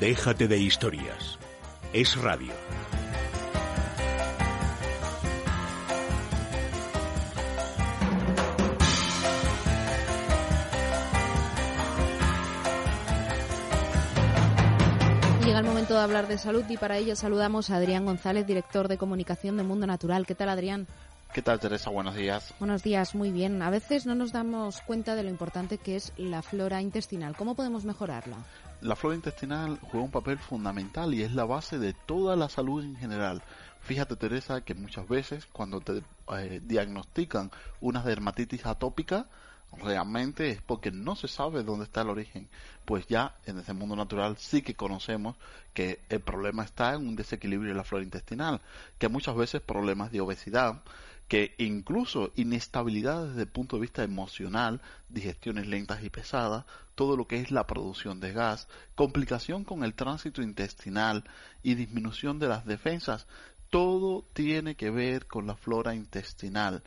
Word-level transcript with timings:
Déjate 0.00 0.46
de 0.46 0.58
historias. 0.58 1.38
Es 1.94 2.20
radio. 2.20 2.52
Llega 15.46 15.60
el 15.60 15.64
momento 15.64 15.94
de 15.94 16.00
hablar 16.00 16.28
de 16.28 16.36
salud 16.36 16.64
y 16.68 16.76
para 16.76 16.98
ello 16.98 17.16
saludamos 17.16 17.70
a 17.70 17.76
Adrián 17.76 18.04
González, 18.04 18.46
director 18.46 18.88
de 18.88 18.98
comunicación 18.98 19.56
de 19.56 19.62
Mundo 19.62 19.86
Natural. 19.86 20.26
¿Qué 20.26 20.34
tal, 20.34 20.50
Adrián? 20.50 20.86
¿Qué 21.32 21.40
tal, 21.40 21.58
Teresa? 21.58 21.88
Buenos 21.88 22.14
días. 22.14 22.52
Buenos 22.58 22.82
días, 22.82 23.14
muy 23.14 23.30
bien. 23.30 23.62
A 23.62 23.70
veces 23.70 24.04
no 24.04 24.14
nos 24.14 24.32
damos 24.32 24.82
cuenta 24.82 25.14
de 25.14 25.22
lo 25.22 25.30
importante 25.30 25.78
que 25.78 25.96
es 25.96 26.12
la 26.18 26.42
flora 26.42 26.82
intestinal. 26.82 27.34
¿Cómo 27.34 27.54
podemos 27.54 27.86
mejorarla? 27.86 28.36
La 28.80 28.94
flora 28.94 29.16
intestinal 29.16 29.78
juega 29.80 30.04
un 30.04 30.10
papel 30.10 30.38
fundamental 30.38 31.14
y 31.14 31.22
es 31.22 31.32
la 31.32 31.44
base 31.44 31.78
de 31.78 31.94
toda 31.94 32.36
la 32.36 32.48
salud 32.48 32.84
en 32.84 32.96
general. 32.96 33.42
Fíjate, 33.80 34.16
Teresa, 34.16 34.60
que 34.60 34.74
muchas 34.74 35.08
veces 35.08 35.46
cuando 35.46 35.80
te 35.80 36.02
eh, 36.36 36.60
diagnostican 36.62 37.50
una 37.80 38.02
dermatitis 38.02 38.66
atópica, 38.66 39.28
realmente 39.78 40.50
es 40.50 40.60
porque 40.60 40.90
no 40.90 41.16
se 41.16 41.28
sabe 41.28 41.62
dónde 41.62 41.84
está 41.84 42.02
el 42.02 42.10
origen. 42.10 42.48
Pues 42.84 43.06
ya 43.06 43.34
en 43.46 43.58
ese 43.58 43.72
mundo 43.72 43.96
natural 43.96 44.36
sí 44.36 44.60
que 44.60 44.74
conocemos 44.74 45.36
que 45.72 46.00
el 46.08 46.20
problema 46.20 46.62
está 46.62 46.94
en 46.94 47.08
un 47.08 47.16
desequilibrio 47.16 47.70
de 47.70 47.76
la 47.76 47.84
flora 47.84 48.04
intestinal, 48.04 48.60
que 48.98 49.08
muchas 49.08 49.36
veces 49.36 49.62
problemas 49.62 50.12
de 50.12 50.20
obesidad, 50.20 50.82
que 51.28 51.54
incluso 51.58 52.32
inestabilidad 52.36 53.28
desde 53.28 53.42
el 53.42 53.48
punto 53.48 53.76
de 53.76 53.82
vista 53.82 54.04
emocional, 54.04 54.80
digestiones 55.08 55.66
lentas 55.66 56.04
y 56.04 56.10
pesadas, 56.10 56.64
todo 56.94 57.16
lo 57.16 57.26
que 57.26 57.40
es 57.40 57.50
la 57.50 57.66
producción 57.66 58.20
de 58.20 58.32
gas, 58.32 58.68
complicación 58.94 59.64
con 59.64 59.82
el 59.82 59.94
tránsito 59.94 60.40
intestinal 60.42 61.24
y 61.62 61.74
disminución 61.74 62.38
de 62.38 62.48
las 62.48 62.64
defensas, 62.64 63.26
todo 63.70 64.24
tiene 64.32 64.76
que 64.76 64.90
ver 64.90 65.26
con 65.26 65.46
la 65.46 65.56
flora 65.56 65.94
intestinal. 65.94 66.82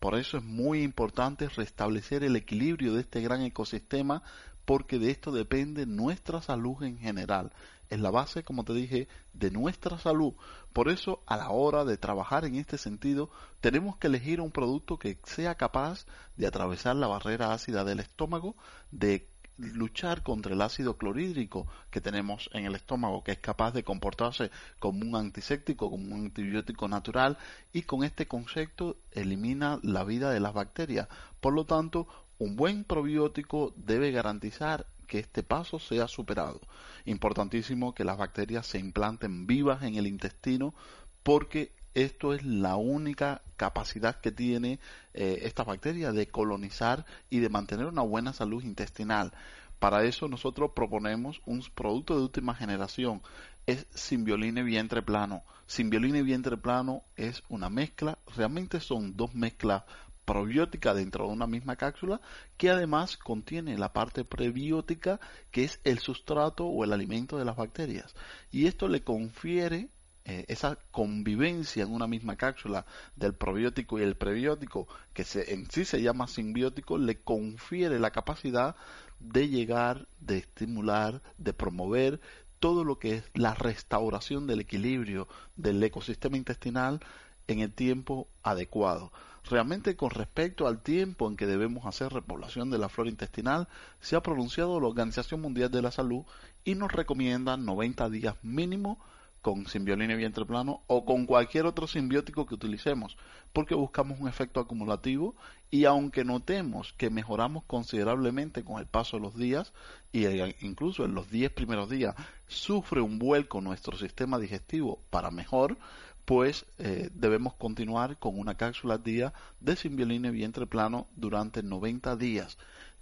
Por 0.00 0.16
eso 0.16 0.38
es 0.38 0.44
muy 0.44 0.82
importante 0.82 1.48
restablecer 1.48 2.24
el 2.24 2.36
equilibrio 2.36 2.94
de 2.94 3.02
este 3.02 3.22
gran 3.22 3.42
ecosistema 3.42 4.22
porque 4.64 4.98
de 4.98 5.10
esto 5.10 5.30
depende 5.30 5.86
nuestra 5.86 6.42
salud 6.42 6.82
en 6.82 6.98
general. 6.98 7.52
Es 7.90 8.00
la 8.00 8.10
base, 8.10 8.42
como 8.42 8.64
te 8.64 8.72
dije, 8.72 9.08
de 9.32 9.50
nuestra 9.50 9.98
salud. 9.98 10.34
Por 10.72 10.88
eso, 10.88 11.22
a 11.26 11.36
la 11.36 11.50
hora 11.50 11.84
de 11.84 11.96
trabajar 11.96 12.44
en 12.44 12.56
este 12.56 12.78
sentido, 12.78 13.30
tenemos 13.60 13.96
que 13.96 14.08
elegir 14.08 14.40
un 14.40 14.50
producto 14.50 14.98
que 14.98 15.18
sea 15.24 15.54
capaz 15.54 16.06
de 16.36 16.46
atravesar 16.46 16.96
la 16.96 17.06
barrera 17.06 17.52
ácida 17.52 17.84
del 17.84 18.00
estómago, 18.00 18.56
de 18.90 19.28
luchar 19.56 20.22
contra 20.22 20.52
el 20.52 20.62
ácido 20.62 20.96
clorhídrico 20.96 21.66
que 21.90 22.00
tenemos 22.00 22.50
en 22.52 22.64
el 22.64 22.74
estómago, 22.74 23.22
que 23.22 23.32
es 23.32 23.38
capaz 23.38 23.72
de 23.72 23.84
comportarse 23.84 24.50
como 24.78 25.04
un 25.04 25.14
antiséptico, 25.16 25.90
como 25.90 26.14
un 26.14 26.26
antibiótico 26.26 26.88
natural, 26.88 27.38
y 27.72 27.82
con 27.82 28.04
este 28.04 28.26
concepto 28.26 28.96
elimina 29.12 29.78
la 29.82 30.04
vida 30.04 30.30
de 30.30 30.40
las 30.40 30.54
bacterias. 30.54 31.08
Por 31.40 31.54
lo 31.54 31.64
tanto, 31.66 32.08
un 32.38 32.56
buen 32.56 32.84
probiótico 32.84 33.72
debe 33.76 34.10
garantizar 34.10 34.86
que 35.04 35.18
este 35.18 35.42
paso 35.42 35.78
sea 35.78 36.08
superado. 36.08 36.60
Importantísimo 37.04 37.94
que 37.94 38.04
las 38.04 38.18
bacterias 38.18 38.66
se 38.66 38.78
implanten 38.78 39.46
vivas 39.46 39.82
en 39.82 39.96
el 39.96 40.06
intestino 40.06 40.74
porque 41.22 41.72
esto 41.94 42.34
es 42.34 42.44
la 42.44 42.76
única 42.76 43.42
capacidad 43.56 44.20
que 44.20 44.32
tiene 44.32 44.80
eh, 45.14 45.40
esta 45.42 45.62
bacteria 45.62 46.12
de 46.12 46.26
colonizar 46.26 47.06
y 47.30 47.38
de 47.38 47.48
mantener 47.48 47.86
una 47.86 48.02
buena 48.02 48.32
salud 48.32 48.64
intestinal. 48.64 49.32
Para 49.78 50.04
eso 50.04 50.28
nosotros 50.28 50.72
proponemos 50.74 51.40
un 51.46 51.62
producto 51.74 52.16
de 52.16 52.22
última 52.22 52.54
generación. 52.54 53.22
Es 53.66 53.86
Simbioline 53.94 54.62
vientre 54.62 55.02
plano. 55.02 55.44
Simbioline 55.66 56.22
vientre 56.22 56.56
plano 56.56 57.02
es 57.16 57.42
una 57.48 57.70
mezcla, 57.70 58.18
realmente 58.36 58.80
son 58.80 59.16
dos 59.16 59.34
mezclas 59.34 59.84
probióticas 60.24 60.96
dentro 60.96 61.26
de 61.26 61.32
una 61.32 61.46
misma 61.46 61.76
cápsula 61.76 62.20
que 62.56 62.70
además 62.70 63.16
contiene 63.16 63.78
la 63.78 63.92
parte 63.92 64.24
prebiótica 64.24 65.20
que 65.50 65.64
es 65.64 65.80
el 65.84 65.98
sustrato 65.98 66.66
o 66.66 66.84
el 66.84 66.92
alimento 66.92 67.38
de 67.38 67.44
las 67.44 67.56
bacterias 67.56 68.14
y 68.50 68.66
esto 68.66 68.88
le 68.88 69.02
confiere 69.02 69.88
eh, 70.26 70.46
esa 70.48 70.78
convivencia 70.90 71.82
en 71.82 71.92
una 71.92 72.06
misma 72.06 72.36
cápsula 72.36 72.86
del 73.14 73.34
probiótico 73.34 73.98
y 73.98 74.02
el 74.02 74.16
prebiótico, 74.16 74.88
que 75.12 75.22
se, 75.22 75.52
en 75.52 75.70
sí 75.70 75.84
se 75.84 76.00
llama 76.00 76.28
simbiótico, 76.28 76.96
le 76.96 77.20
confiere 77.20 77.98
la 77.98 78.10
capacidad 78.10 78.74
de 79.20 79.48
llegar, 79.50 80.08
de 80.20 80.38
estimular, 80.38 81.20
de 81.36 81.52
promover 81.52 82.22
todo 82.58 82.84
lo 82.84 82.98
que 82.98 83.16
es 83.16 83.24
la 83.34 83.52
restauración 83.52 84.46
del 84.46 84.60
equilibrio 84.60 85.28
del 85.56 85.82
ecosistema 85.82 86.38
intestinal 86.38 87.00
en 87.46 87.60
el 87.60 87.74
tiempo 87.74 88.26
adecuado. 88.42 89.12
Realmente 89.48 89.94
con 89.94 90.10
respecto 90.10 90.66
al 90.66 90.82
tiempo 90.82 91.28
en 91.28 91.36
que 91.36 91.46
debemos 91.46 91.84
hacer 91.84 92.12
repoblación 92.12 92.70
de 92.70 92.78
la 92.78 92.88
flora 92.88 93.10
intestinal, 93.10 93.68
se 94.00 94.16
ha 94.16 94.22
pronunciado 94.22 94.80
la 94.80 94.86
Organización 94.86 95.42
Mundial 95.42 95.70
de 95.70 95.82
la 95.82 95.90
Salud 95.90 96.24
y 96.64 96.74
nos 96.74 96.92
recomienda 96.92 97.58
90 97.58 98.08
días 98.08 98.36
mínimo 98.42 98.98
con 99.42 99.66
simbiolina 99.66 100.14
y 100.14 100.16
vientre 100.16 100.46
plano 100.46 100.80
o 100.86 101.04
con 101.04 101.26
cualquier 101.26 101.66
otro 101.66 101.86
simbiótico 101.86 102.46
que 102.46 102.54
utilicemos, 102.54 103.18
porque 103.52 103.74
buscamos 103.74 104.18
un 104.18 104.26
efecto 104.26 104.58
acumulativo 104.58 105.34
y 105.70 105.84
aunque 105.84 106.24
notemos 106.24 106.94
que 106.94 107.10
mejoramos 107.10 107.64
considerablemente 107.64 108.64
con 108.64 108.78
el 108.78 108.86
paso 108.86 109.18
de 109.18 109.24
los 109.24 109.36
días 109.36 109.74
y 110.12 110.24
e 110.24 110.56
incluso 110.62 111.04
en 111.04 111.14
los 111.14 111.30
10 111.30 111.52
primeros 111.52 111.90
días 111.90 112.14
sufre 112.46 113.02
un 113.02 113.18
vuelco 113.18 113.60
nuestro 113.60 113.98
sistema 113.98 114.38
digestivo 114.38 115.00
para 115.10 115.30
mejor, 115.30 115.76
pues 116.24 116.64
eh, 116.78 117.10
debemos 117.14 117.54
continuar 117.54 118.18
con 118.18 118.38
una 118.38 118.56
cápsula 118.56 118.98
día 118.98 119.32
de 119.60 119.76
simbiolina 119.76 120.28
y 120.28 120.32
vientre 120.32 120.66
plano 120.66 121.06
durante 121.16 121.62
90 121.62 122.16
días. 122.16 122.58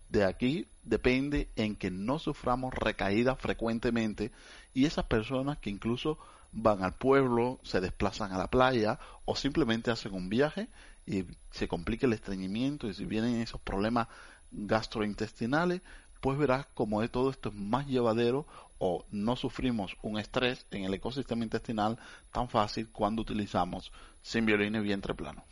De 0.09 0.25
aquí 0.25 0.69
depende 0.83 1.49
en 1.57 1.77
que 1.77 1.91
no 1.91 2.19
suframos 2.19 2.75
recaídas 2.75 3.39
frecuentemente 3.39 4.33
y 4.75 4.85
esas 4.85 5.07
personas 5.07 5.59
que 5.59 5.71
incluso 5.71 6.19
van 6.53 6.83
al 6.85 6.95
pueblo, 6.95 7.61
se 7.63 7.81
desplazan 7.81 8.33
a 8.33 8.39
la 8.39 8.49
playa 8.49 8.99
o 9.25 9.37
simplemente 9.37 9.91
hacen 9.91 10.13
un 10.13 10.29
viaje 10.29 10.69
y 11.07 11.25
se 11.51 11.67
complica 11.67 12.07
el 12.07 12.13
estreñimiento 12.13 12.89
y 12.89 12.95
si 12.95 13.07
vienen 13.07 13.41
esos 13.41 13.61
problemas 13.61 14.09
gastrointestinales, 14.51 15.81
pues 16.21 16.39
verás 16.39 16.67
como 16.75 17.01
de 17.01 17.09
todo 17.09 17.31
esto 17.31 17.49
es 17.49 17.55
más 17.55 17.87
llevadero 17.87 18.47
o 18.85 19.05
no 19.13 19.37
sufrimos 19.37 19.97
un 20.03 20.19
estrés 20.19 20.67
en 20.73 20.83
el 20.83 20.95
ecosistema 20.95 21.45
intestinal 21.45 22.01
tan 22.33 22.49
fácil 22.49 22.89
cuando 22.91 23.23
utilizamos 23.23 23.93
Simbioline 24.23 24.81
vientre 24.81 25.15
plano. 25.15 25.45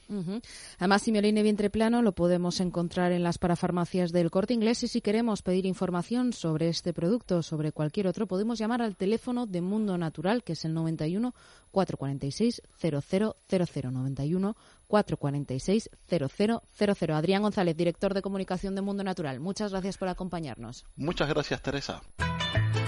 Además, 0.78 1.02
Simbioline 1.02 1.44
vientre 1.44 1.70
plano 1.70 2.02
lo 2.02 2.10
podemos 2.10 2.58
encontrar 2.58 3.12
en 3.12 3.22
las 3.22 3.38
parafarmacias 3.38 4.10
del 4.10 4.32
Corte 4.32 4.54
Inglés 4.54 4.82
y 4.82 4.88
si 4.88 5.00
queremos 5.00 5.42
pedir 5.42 5.64
información 5.64 6.32
sobre 6.32 6.68
este 6.68 6.92
producto 6.92 7.38
o 7.38 7.42
sobre 7.44 7.70
cualquier 7.70 8.08
otro, 8.08 8.26
podemos 8.26 8.58
llamar 8.58 8.82
al 8.82 8.96
teléfono 8.96 9.46
de 9.46 9.60
Mundo 9.60 9.96
Natural, 9.96 10.42
que 10.42 10.54
es 10.54 10.64
el 10.64 10.74
91 10.74 11.32
446 11.70 12.62
0000 12.80 13.92
91 13.92 14.56
446 14.88 15.90
0000. 16.08 17.10
Adrián 17.12 17.42
González, 17.42 17.76
director 17.76 18.12
de 18.12 18.22
comunicación 18.22 18.74
de 18.74 18.82
Mundo 18.82 19.04
Natural. 19.04 19.38
Muchas 19.38 19.70
gracias 19.70 19.98
por 19.98 20.08
acompañarnos. 20.08 20.84
Muchas 20.96 21.28
gracias, 21.28 21.62
Teresa. 21.62 22.02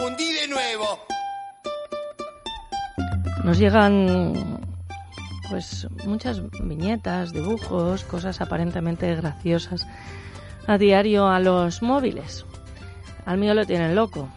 confundí 0.00 0.32
de 0.32 0.48
nuevo. 0.48 0.98
Nos 3.44 3.58
llegan 3.58 4.60
pues 5.50 5.86
muchas 6.06 6.42
viñetas, 6.62 7.32
dibujos, 7.32 8.04
cosas 8.04 8.40
aparentemente 8.40 9.14
graciosas 9.16 9.86
a 10.66 10.78
diario 10.78 11.28
a 11.28 11.40
los 11.40 11.82
móviles. 11.82 12.46
Al 13.26 13.38
mío 13.38 13.52
lo 13.54 13.66
tienen 13.66 13.94
loco. 13.94 14.28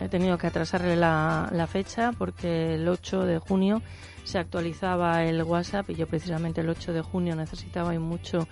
He 0.00 0.08
tenido 0.08 0.38
que 0.38 0.46
atrasarle 0.46 0.96
la, 0.96 1.68
fecha 1.70 2.12
porque 2.16 2.74
el 2.74 2.88
8 2.88 3.24
de 3.24 3.38
junio 3.38 3.82
se 4.24 4.38
actualizaba 4.38 5.24
el 5.24 5.42
WhatsApp 5.42 5.90
y 5.90 5.94
yo 5.94 6.06
precisamente 6.06 6.60
el 6.60 6.68
8 6.68 6.92
de 6.92 7.02
junio 7.02 7.34
necesitaba 7.34 7.94
y 7.94 7.98
mucho 7.98 8.46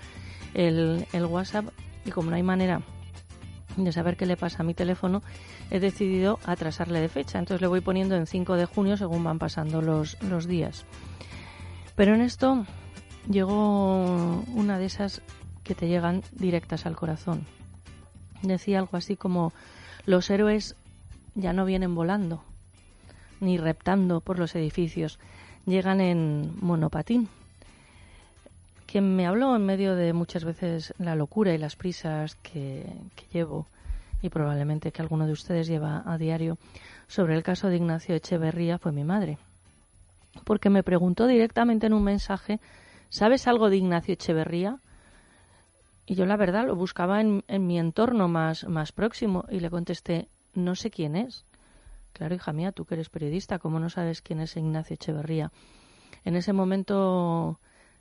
el, 0.54 1.06
el 1.12 1.24
WhatsApp 1.24 1.66
y 2.04 2.10
como 2.10 2.30
no 2.30 2.36
hay 2.36 2.42
manera 2.42 2.82
de 3.76 3.92
saber 3.92 4.16
qué 4.16 4.26
le 4.26 4.36
pasa 4.36 4.62
a 4.62 4.66
mi 4.66 4.74
teléfono, 4.74 5.22
he 5.70 5.80
decidido 5.80 6.38
atrasarle 6.44 7.00
de 7.00 7.08
fecha. 7.08 7.38
Entonces 7.38 7.60
le 7.60 7.66
voy 7.66 7.80
poniendo 7.80 8.16
en 8.16 8.26
5 8.26 8.56
de 8.56 8.66
junio 8.66 8.96
según 8.96 9.24
van 9.24 9.38
pasando 9.38 9.82
los, 9.82 10.20
los 10.22 10.46
días. 10.46 10.84
Pero 11.96 12.14
en 12.14 12.20
esto 12.20 12.66
llegó 13.28 14.42
una 14.54 14.78
de 14.78 14.86
esas 14.86 15.22
que 15.62 15.74
te 15.74 15.88
llegan 15.88 16.22
directas 16.32 16.86
al 16.86 16.96
corazón. 16.96 17.46
Decía 18.42 18.78
algo 18.78 18.96
así 18.96 19.16
como, 19.16 19.52
los 20.06 20.28
héroes 20.28 20.76
ya 21.34 21.52
no 21.52 21.64
vienen 21.64 21.94
volando, 21.94 22.42
ni 23.40 23.56
reptando 23.56 24.20
por 24.20 24.38
los 24.38 24.54
edificios, 24.54 25.18
llegan 25.66 26.00
en 26.00 26.52
monopatín. 26.60 27.28
Quien 28.94 29.16
me 29.16 29.26
habló 29.26 29.56
en 29.56 29.66
medio 29.66 29.96
de 29.96 30.12
muchas 30.12 30.44
veces 30.44 30.94
la 30.98 31.16
locura 31.16 31.52
y 31.52 31.58
las 31.58 31.74
prisas 31.74 32.36
que, 32.36 32.86
que 33.16 33.26
llevo, 33.32 33.66
y 34.22 34.28
probablemente 34.28 34.92
que 34.92 35.02
alguno 35.02 35.26
de 35.26 35.32
ustedes 35.32 35.66
lleva 35.66 36.04
a 36.06 36.16
diario, 36.16 36.58
sobre 37.08 37.34
el 37.34 37.42
caso 37.42 37.66
de 37.66 37.74
Ignacio 37.74 38.14
Echeverría 38.14 38.78
fue 38.78 38.92
mi 38.92 39.02
madre. 39.02 39.36
Porque 40.44 40.70
me 40.70 40.84
preguntó 40.84 41.26
directamente 41.26 41.88
en 41.88 41.92
un 41.92 42.04
mensaje, 42.04 42.60
¿sabes 43.08 43.48
algo 43.48 43.68
de 43.68 43.78
Ignacio 43.78 44.14
Echeverría? 44.14 44.78
Y 46.06 46.14
yo 46.14 46.24
la 46.24 46.36
verdad 46.36 46.64
lo 46.64 46.76
buscaba 46.76 47.20
en, 47.20 47.42
en 47.48 47.66
mi 47.66 47.80
entorno 47.80 48.28
más, 48.28 48.62
más 48.68 48.92
próximo 48.92 49.44
y 49.50 49.58
le 49.58 49.70
contesté, 49.70 50.28
no 50.54 50.76
sé 50.76 50.92
quién 50.92 51.16
es. 51.16 51.44
Claro, 52.12 52.36
hija 52.36 52.52
mía, 52.52 52.70
tú 52.70 52.84
que 52.84 52.94
eres 52.94 53.08
periodista, 53.08 53.58
¿cómo 53.58 53.80
no 53.80 53.90
sabes 53.90 54.22
quién 54.22 54.38
es 54.38 54.56
Ignacio 54.56 54.94
Echeverría? 54.94 55.50
En 56.24 56.36
ese 56.36 56.52
momento 56.52 57.58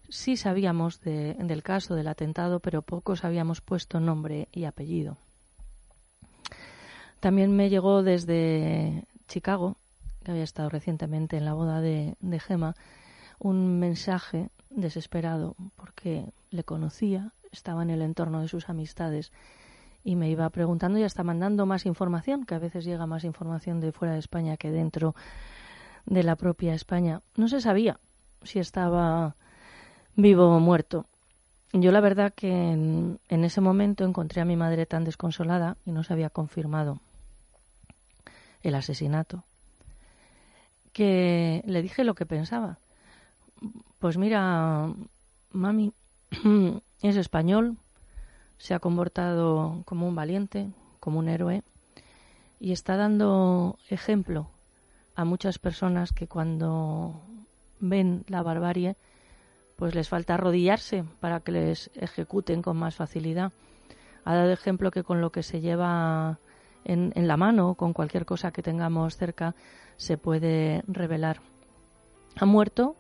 sí 0.10 0.38
sabíamos 0.38 1.02
de, 1.02 1.36
del 1.36 1.64
caso 1.64 1.96
del 1.96 2.08
atentado, 2.08 2.60
pero 2.60 2.82
pocos 2.82 3.24
habíamos 3.24 3.62
puesto 3.62 4.00
nombre 4.00 4.48
y 4.52 4.66
apellido. 4.66 5.18
También 7.20 7.56
me 7.56 7.70
llegó 7.70 8.04
desde 8.04 9.06
Chicago, 9.28 9.78
que 10.24 10.32
había 10.32 10.44
estado 10.44 10.70
recientemente 10.70 11.38
en 11.38 11.46
la 11.46 11.54
boda 11.54 11.82
de, 11.82 12.16
de 12.20 12.40
Gema, 12.40 12.76
un 13.40 13.80
mensaje 13.80 14.50
desesperado 14.70 15.56
porque 15.76 16.32
le 16.50 16.64
conocía, 16.64 17.32
estaba 17.52 17.84
en 17.84 17.90
el 17.90 18.02
entorno 18.02 18.42
de 18.42 18.48
sus 18.48 18.70
amistades 18.70 19.32
y 20.04 20.16
me 20.16 20.30
iba 20.30 20.50
preguntando 20.50 21.00
y 21.00 21.04
hasta 21.04 21.24
mandando 21.24 21.66
más 21.66 21.86
información, 21.86 22.46
que 22.46 22.56
a 22.56 22.60
veces 22.60 22.84
llega 22.84 23.08
más 23.08 23.24
información 23.24 23.80
de 23.80 23.92
fuera 23.92 24.14
de 24.14 24.20
España 24.20 24.58
que 24.58 24.72
dentro 24.72 25.16
de 26.06 26.24
la 26.24 26.36
propia 26.36 26.74
España. 26.74 27.22
No 27.36 27.48
se 27.48 27.62
sabía 27.62 28.00
si 28.44 28.60
estaba 28.60 29.36
vivo 30.16 30.56
o 30.56 30.60
muerto. 30.60 31.06
Yo 31.72 31.92
la 31.92 32.02
verdad 32.02 32.34
que 32.36 32.52
en, 32.52 33.20
en 33.30 33.44
ese 33.44 33.62
momento 33.62 34.06
encontré 34.06 34.42
a 34.42 34.46
mi 34.46 34.56
madre 34.56 34.86
tan 34.86 35.04
desconsolada 35.04 35.78
y 35.86 35.92
no 35.92 36.04
se 36.04 36.14
había 36.14 36.30
confirmado 36.30 37.00
el 38.62 38.76
asesinato 38.76 39.44
que 40.94 41.64
le 41.66 41.82
dije 41.82 42.04
lo 42.04 42.14
que 42.14 42.26
pensaba. 42.26 42.78
Pues 44.00 44.18
mira, 44.18 44.94
mami, 45.52 45.92
es 47.02 47.18
español, 47.18 47.78
se 48.58 48.74
ha 48.74 48.80
comportado 48.80 49.82
como 49.86 50.08
un 50.08 50.16
valiente, 50.16 50.70
como 51.00 51.20
un 51.20 51.28
héroe, 51.28 51.64
y 52.60 52.72
está 52.72 52.96
dando 52.96 53.78
ejemplo 53.90 54.48
a 55.16 55.26
muchas 55.26 55.60
personas 55.60 56.14
que 56.14 56.28
cuando 56.28 57.20
ven 57.80 58.24
la 58.28 58.42
barbarie, 58.42 58.96
pues 59.84 59.96
les 59.96 60.08
falta 60.08 60.36
arrodillarse 60.36 61.04
para 61.20 61.42
que 61.42 61.52
les 61.52 61.92
ejecuten 61.96 62.62
con 62.62 62.78
más 62.78 62.96
facilidad. 62.96 63.52
Ha 64.24 64.34
dado 64.34 64.54
ejemplo 64.54 64.92
que 64.92 65.04
con 65.04 65.20
lo 65.20 65.30
que 65.30 65.44
se 65.44 65.60
lleva 65.60 66.38
en, 66.86 67.12
la 67.16 67.36
mano, 67.36 67.74
con 67.76 67.92
cualquier 67.92 68.26
cosa 68.26 68.52
que 68.52 68.64
tengamos 68.64 69.18
cerca, 69.18 69.56
se 69.98 70.18
puede 70.18 70.84
revelar. 70.88 71.42
Ha 72.38 72.46
muerto 72.46 72.96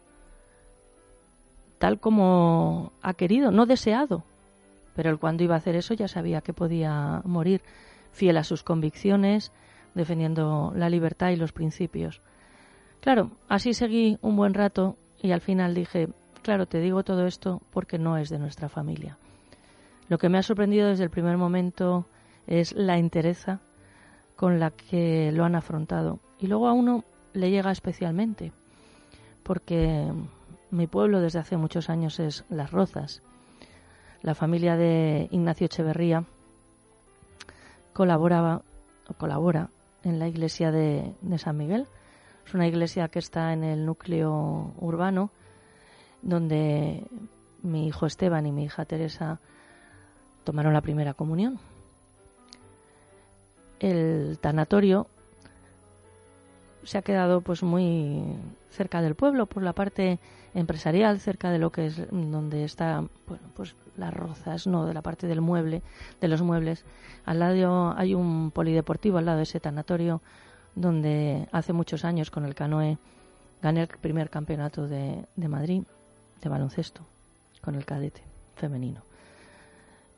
tal 1.77 2.01
como 2.01 2.91
ha 3.01 3.13
querido, 3.13 3.49
no 3.49 3.65
deseado, 3.65 4.25
pero 4.93 5.09
él 5.09 5.19
cuando 5.19 5.45
iba 5.45 5.55
a 5.55 5.59
hacer 5.59 5.77
eso 5.77 5.93
ya 5.93 6.09
sabía 6.09 6.41
que 6.41 6.51
podía 6.51 7.21
morir, 7.23 7.61
fiel 8.11 8.35
a 8.35 8.43
sus 8.43 8.61
convicciones, 8.61 9.53
defendiendo 9.95 10.73
la 10.75 10.89
libertad 10.89 11.29
y 11.29 11.37
los 11.37 11.53
principios. 11.53 12.19
Claro, 12.99 13.31
así 13.47 13.73
seguí 13.73 14.17
un 14.21 14.35
buen 14.35 14.53
rato 14.53 14.97
y 15.21 15.31
al 15.31 15.39
final 15.39 15.75
dije, 15.75 16.09
claro, 16.43 16.67
te 16.67 16.79
digo 16.79 17.03
todo 17.03 17.25
esto 17.25 17.61
porque 17.71 17.97
no 17.97 18.17
es 18.17 18.29
de 18.29 18.37
nuestra 18.37 18.69
familia. 18.69 19.17
Lo 20.09 20.19
que 20.19 20.29
me 20.29 20.37
ha 20.37 20.43
sorprendido 20.43 20.89
desde 20.89 21.05
el 21.05 21.09
primer 21.09 21.37
momento 21.37 22.05
es 22.45 22.73
la 22.73 22.97
entereza 22.97 23.59
con 24.35 24.59
la 24.59 24.71
que 24.71 25.31
lo 25.31 25.45
han 25.45 25.55
afrontado. 25.55 26.19
Y 26.39 26.47
luego 26.47 26.67
a 26.67 26.73
uno 26.73 27.03
le 27.33 27.49
llega 27.49 27.71
especialmente, 27.71 28.51
porque 29.41 30.11
mi 30.69 30.87
pueblo 30.87 31.21
desde 31.21 31.39
hace 31.39 31.57
muchos 31.57 31.89
años 31.89 32.19
es 32.19 32.43
Las 32.49 32.71
Rozas. 32.71 33.21
La 34.21 34.35
familia 34.35 34.75
de 34.75 35.27
Ignacio 35.31 35.65
Echeverría 35.65 36.25
colaboraba 37.93 38.61
o 39.07 39.13
colabora 39.13 39.69
en 40.03 40.19
la 40.19 40.27
iglesia 40.27 40.71
de, 40.71 41.13
de 41.21 41.37
San 41.37 41.57
Miguel. 41.57 41.87
Es 42.45 42.53
una 42.53 42.67
iglesia 42.67 43.07
que 43.07 43.19
está 43.19 43.53
en 43.53 43.63
el 43.63 43.85
núcleo 43.85 44.73
urbano 44.79 45.29
donde 46.23 47.03
mi 47.61 47.87
hijo 47.87 48.05
Esteban 48.05 48.45
y 48.47 48.51
mi 48.51 48.63
hija 48.63 48.85
Teresa 48.85 49.39
tomaron 50.43 50.73
la 50.73 50.81
primera 50.81 51.13
comunión. 51.13 51.59
El 53.79 54.37
tanatorio 54.39 55.07
se 56.83 56.97
ha 56.97 57.01
quedado 57.01 57.41
pues 57.41 57.63
muy 57.63 58.23
cerca 58.71 59.01
del 59.01 59.15
pueblo 59.15 59.45
por 59.45 59.63
la 59.63 59.73
parte 59.73 60.19
empresarial, 60.53 61.19
cerca 61.19 61.51
de 61.51 61.59
lo 61.59 61.71
que 61.71 61.87
es 61.87 62.01
donde 62.11 62.63
está 62.63 63.03
bueno, 63.27 63.43
pues 63.55 63.75
las 63.97 64.13
rozas, 64.13 64.67
no, 64.67 64.85
de 64.85 64.93
la 64.93 65.01
parte 65.01 65.27
del 65.27 65.41
mueble, 65.41 65.81
de 66.19 66.27
los 66.27 66.41
muebles. 66.41 66.83
Al 67.25 67.39
lado 67.39 67.93
hay 67.97 68.15
un 68.15 68.51
polideportivo 68.51 69.17
al 69.17 69.25
lado 69.25 69.37
de 69.37 69.43
ese 69.43 69.59
tanatorio 69.59 70.21
donde 70.75 71.47
hace 71.51 71.73
muchos 71.73 72.03
años 72.03 72.31
con 72.31 72.45
el 72.45 72.55
canoe 72.55 72.97
gané 73.61 73.81
el 73.81 73.87
primer 73.87 74.29
campeonato 74.29 74.87
de, 74.87 75.25
de 75.35 75.47
Madrid 75.47 75.83
de 76.43 76.49
baloncesto 76.49 77.01
con 77.61 77.75
el 77.75 77.85
cadete 77.85 78.21
femenino. 78.55 79.01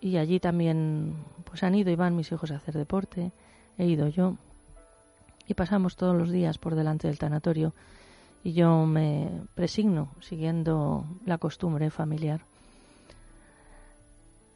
Y 0.02 0.18
allí 0.18 0.40
también 0.40 1.16
pues 1.46 1.64
han 1.64 1.76
ido 1.76 1.92
y 1.92 1.96
van 1.96 2.16
mis 2.16 2.32
hijos 2.32 2.52
a 2.52 2.58
hacer 2.58 2.76
deporte, 2.76 3.32
he 3.78 3.86
ido 3.86 4.08
yo 4.08 4.36
y 5.48 5.54
pasamos 5.54 5.96
todos 5.96 6.16
los 6.16 6.32
días 6.32 6.58
por 6.58 6.76
delante 6.76 7.08
del 7.08 7.20
tanatorio 7.20 7.74
y 8.44 8.54
yo 8.54 8.86
me 8.86 9.42
presigno 9.56 10.10
siguiendo 10.20 11.06
la 11.26 11.38
costumbre 11.38 11.90
familiar. 11.90 12.42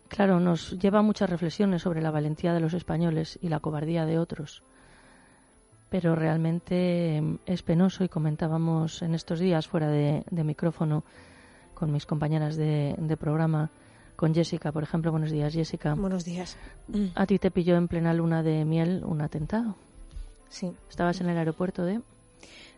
Claro, 0.08 0.40
nos 0.40 0.72
lleva 0.80 1.02
muchas 1.02 1.30
reflexiones 1.30 1.84
sobre 1.84 2.02
la 2.02 2.12
valentía 2.12 2.54
de 2.54 2.60
los 2.60 2.74
españoles 2.74 3.38
y 3.42 3.50
la 3.50 3.60
cobardía 3.60 4.06
de 4.06 4.18
otros, 4.18 4.64
pero 5.90 6.16
realmente 6.16 7.24
es 7.46 7.62
penoso 7.64 8.04
y 8.04 8.10
comentábamos 8.10 9.02
en 9.04 9.14
estos 9.14 9.40
días 9.40 9.68
fuera 9.68 9.88
de 9.88 10.44
micrófono 10.44 11.04
con 11.80 11.94
mis 11.94 12.06
compañeras 12.06 12.58
de, 12.58 13.18
programa, 13.18 13.70
con 14.18 14.36
Jessica, 14.36 14.74
por 14.74 14.84
ejemplo. 14.84 15.12
Buenos 15.12 15.32
días, 15.32 15.54
Jessica. 15.54 15.96
Buenos 15.96 16.26
días. 16.26 16.58
A 17.16 17.26
ti 17.26 17.40
te 17.40 17.52
pilló 17.52 17.78
en 17.78 17.88
plena 17.88 18.14
luna 18.14 18.44
de 18.44 18.66
miel 18.66 19.04
un 19.06 19.22
atentado. 19.22 19.76
Sí. 20.50 20.72
¿Estabas 20.90 21.22
en 21.22 21.30
el 21.30 21.38
aeropuerto 21.38 21.86
de...? 21.86 22.02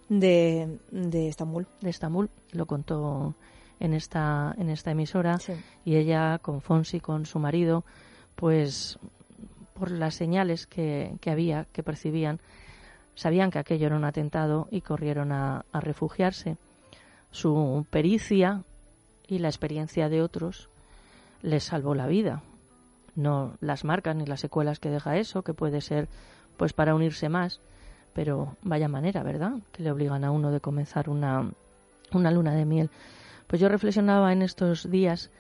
De, 0.08 0.78
de 0.92 1.30
Estambul. 1.30 1.66
De 1.82 1.90
Estambul. 1.90 2.30
Lo 2.52 2.68
contó 2.68 3.34
en 3.80 3.94
esta, 3.94 4.54
en 4.60 4.70
esta 4.70 4.92
emisora. 4.92 5.40
Y 5.84 5.96
ella, 5.96 6.38
con 6.40 6.62
Fonsi, 6.62 7.00
con 7.00 7.26
su 7.26 7.40
marido, 7.40 7.84
pues 8.36 9.00
por 9.74 9.90
las 9.90 10.14
señales 10.14 10.68
que, 10.68 11.16
que 11.22 11.32
había, 11.32 11.66
que 11.74 11.82
percibían, 11.82 12.40
sabían 13.16 13.50
que 13.50 13.58
aquello 13.58 13.88
era 13.88 13.96
un 13.96 14.06
atentado 14.06 14.68
y 14.70 14.82
corrieron 14.82 15.32
a, 15.32 15.66
a 15.72 15.80
refugiarse. 15.80 16.58
Su 17.32 17.86
pericia 17.90 18.64
y 19.32 19.40
la 19.40 19.48
experiencia 19.48 20.10
de 20.10 20.22
otros 20.22 20.68
les 21.42 21.64
salvó 21.64 21.96
la 21.96 22.06
vida. 22.06 22.44
No 23.16 23.54
las 23.62 23.86
marcas 23.86 24.14
ni 24.14 24.26
las 24.26 24.42
secuelas 24.42 24.80
que 24.80 24.90
deja 24.90 25.18
eso, 25.18 25.42
que 25.42 25.54
puede 25.54 25.80
ser 25.80 26.10
pues 26.58 26.74
para 26.74 26.94
unirse 26.94 27.30
más, 27.30 27.62
pero 28.14 28.58
vaya 28.62 28.90
manera, 28.90 29.24
¿verdad? 29.24 29.54
Que 29.72 29.84
le 29.84 29.92
obligan 29.92 30.26
a 30.26 30.32
uno 30.32 30.52
de 30.52 30.60
comenzar 30.60 31.10
una, 31.10 31.50
una 32.12 32.30
luna 32.30 32.54
de 32.54 32.66
miel. 32.66 32.90
Pues 33.48 33.62
yo 33.62 33.70
reflexionaba 33.70 34.34
en 34.34 34.42
estos 34.42 34.92
días 34.92 35.32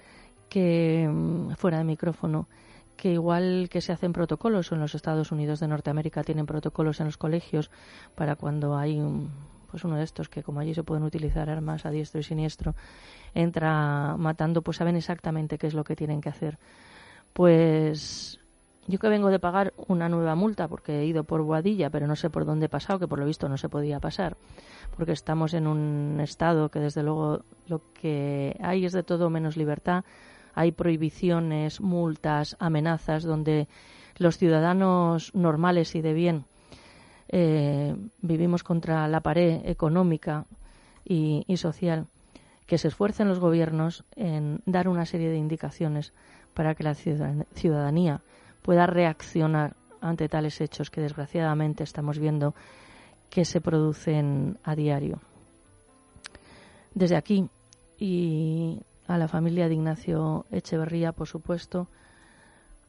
que, 0.48 1.06
mm, 1.12 1.56
fuera 1.56 1.80
de 1.80 1.84
micrófono, 1.84 2.48
que 2.96 3.12
igual 3.12 3.68
que 3.70 3.82
se 3.82 3.92
hacen 3.92 4.14
protocolos 4.14 4.72
o 4.72 4.76
en 4.76 4.82
los 4.82 4.96
Estados 4.96 5.34
Unidos 5.34 5.60
de 5.60 5.68
Norteamérica 5.68 6.24
tienen 6.24 6.46
protocolos 6.46 7.02
en 7.02 7.08
los 7.08 7.18
colegios 7.18 7.72
para 8.16 8.38
cuando 8.38 8.78
hay 8.78 9.02
un, 9.02 9.32
pues 9.72 9.86
uno 9.86 9.96
de 9.96 10.04
estos 10.04 10.28
que 10.28 10.44
como 10.44 10.60
allí 10.60 10.74
se 10.74 10.84
pueden 10.84 11.04
utilizar 11.04 11.50
armas 11.50 11.86
a 11.86 11.92
diestro 11.92 12.20
y 12.20 12.24
siniestro, 12.24 12.76
entra 13.34 14.18
matando, 14.18 14.62
pues 14.62 14.78
saben 14.78 14.98
exactamente 14.98 15.58
qué 15.58 15.68
es 15.68 15.74
lo 15.74 15.86
que 15.86 15.96
tienen 15.96 16.20
que 16.20 16.30
hacer. 16.30 16.58
Pues 17.32 18.40
yo 18.88 19.00
que 19.00 19.08
vengo 19.08 19.30
de 19.30 19.40
pagar 19.40 19.74
una 19.88 20.10
nueva 20.10 20.36
multa 20.36 20.68
porque 20.68 21.00
he 21.00 21.06
ido 21.06 21.24
por 21.24 21.42
Boadilla, 21.44 21.90
pero 21.90 22.06
no 22.06 22.18
sé 22.18 22.30
por 22.30 22.46
dónde 22.46 22.66
he 22.66 22.70
pasado, 22.70 23.00
que 23.00 23.08
por 23.08 23.20
lo 23.20 23.26
visto 23.26 23.48
no 23.48 23.58
se 23.58 23.70
podía 23.70 24.02
pasar, 24.02 24.36
porque 24.98 25.14
estamos 25.14 25.54
en 25.54 25.66
un 25.66 26.20
estado 26.20 26.70
que 26.70 26.80
desde 26.80 27.02
luego 27.02 27.44
lo 27.68 27.82
que 27.94 28.58
hay 28.62 28.86
es 28.86 28.92
de 28.92 29.04
todo 29.04 29.30
menos 29.30 29.56
libertad. 29.56 30.04
Hay 30.54 30.74
prohibiciones, 30.74 31.80
multas, 31.80 32.58
amenazas, 32.60 33.24
donde 33.24 33.70
los 34.18 34.38
ciudadanos 34.38 35.34
normales 35.34 35.96
y 35.96 36.02
de 36.02 36.14
bien 36.14 36.46
eh, 37.32 37.96
vivimos 38.22 38.64
contra 38.64 39.08
la 39.08 39.22
pared 39.22 39.62
económica 39.66 40.46
y, 41.06 41.46
social, 41.58 42.08
que 42.68 42.78
se 42.78 42.90
esfuercen 42.90 43.28
los 43.28 43.40
gobiernos 43.40 44.04
en 44.16 44.62
dar 44.66 44.88
una 44.88 45.06
serie 45.06 45.30
de 45.30 45.38
indicaciones 45.38 46.14
para 46.54 46.76
que 46.76 46.84
la 46.84 46.94
ciudadanía 46.94 48.22
pueda 48.62 48.86
reaccionar 48.86 49.76
ante 50.02 50.30
tales 50.30 50.60
hechos 50.62 50.90
que 50.90 51.02
desgraciadamente 51.02 51.84
estamos 51.84 52.20
viendo 52.20 52.54
que 53.30 53.46
se 53.46 53.62
producen 53.62 54.58
a 54.64 54.76
diario. 54.76 55.20
Desde 56.94 57.16
aquí 57.16 57.50
y 57.98 58.82
a 59.08 59.18
la 59.18 59.28
familia 59.28 59.68
de 59.68 59.76
Ignacio 59.76 60.46
Echeverría, 60.52 61.14
por 61.14 61.28
supuesto, 61.28 61.88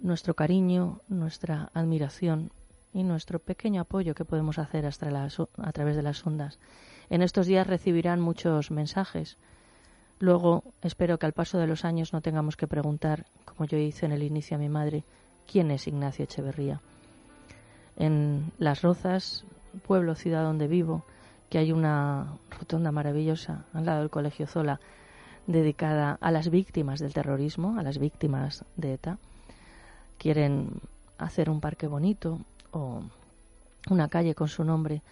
nuestro 0.00 0.34
cariño, 0.34 1.00
nuestra 1.08 1.70
admiración 1.74 2.50
y 2.92 3.02
nuestro 3.02 3.38
pequeño 3.38 3.82
apoyo 3.82 4.14
que 4.14 4.24
podemos 4.24 4.58
hacer 4.58 4.86
hasta 4.86 5.08
a 5.08 5.72
través 5.72 5.96
de 5.96 6.02
las 6.02 6.26
ondas. 6.26 6.58
En 7.10 7.22
estos 7.22 7.46
días 7.46 7.66
recibirán 7.66 8.20
muchos 8.20 8.70
mensajes. 8.70 9.36
Luego 10.18 10.62
espero 10.82 11.18
que 11.18 11.26
al 11.26 11.32
paso 11.32 11.58
de 11.58 11.66
los 11.66 11.84
años 11.84 12.12
no 12.12 12.20
tengamos 12.20 12.56
que 12.56 12.68
preguntar, 12.68 13.26
como 13.44 13.66
yo 13.66 13.78
hice 13.78 14.06
en 14.06 14.12
el 14.12 14.22
inicio 14.22 14.56
a 14.56 14.60
mi 14.60 14.68
madre, 14.68 15.04
quién 15.50 15.70
es 15.70 15.86
Ignacio 15.86 16.24
Echeverría. 16.24 16.80
En 17.96 18.52
Las 18.58 18.82
Rozas, 18.82 19.44
pueblo, 19.86 20.14
ciudad 20.14 20.44
donde 20.44 20.68
vivo, 20.68 21.04
que 21.50 21.58
hay 21.58 21.72
una 21.72 22.38
rotonda 22.50 22.92
maravillosa 22.92 23.64
al 23.74 23.84
lado 23.84 24.00
del 24.00 24.10
Colegio 24.10 24.46
Zola 24.46 24.80
dedicada 25.46 26.18
a 26.20 26.30
las 26.30 26.50
víctimas 26.50 27.00
del 27.00 27.12
terrorismo, 27.12 27.78
a 27.78 27.82
las 27.82 27.98
víctimas 27.98 28.64
de 28.76 28.94
ETA. 28.94 29.18
Quieren 30.18 30.80
hacer 31.18 31.50
un 31.50 31.60
parque 31.60 31.86
bonito, 31.86 32.38
o 32.72 33.02
una 33.88 34.08
calle 34.08 34.34
con 34.34 34.48
su 34.48 34.64
nombre. 34.64 35.02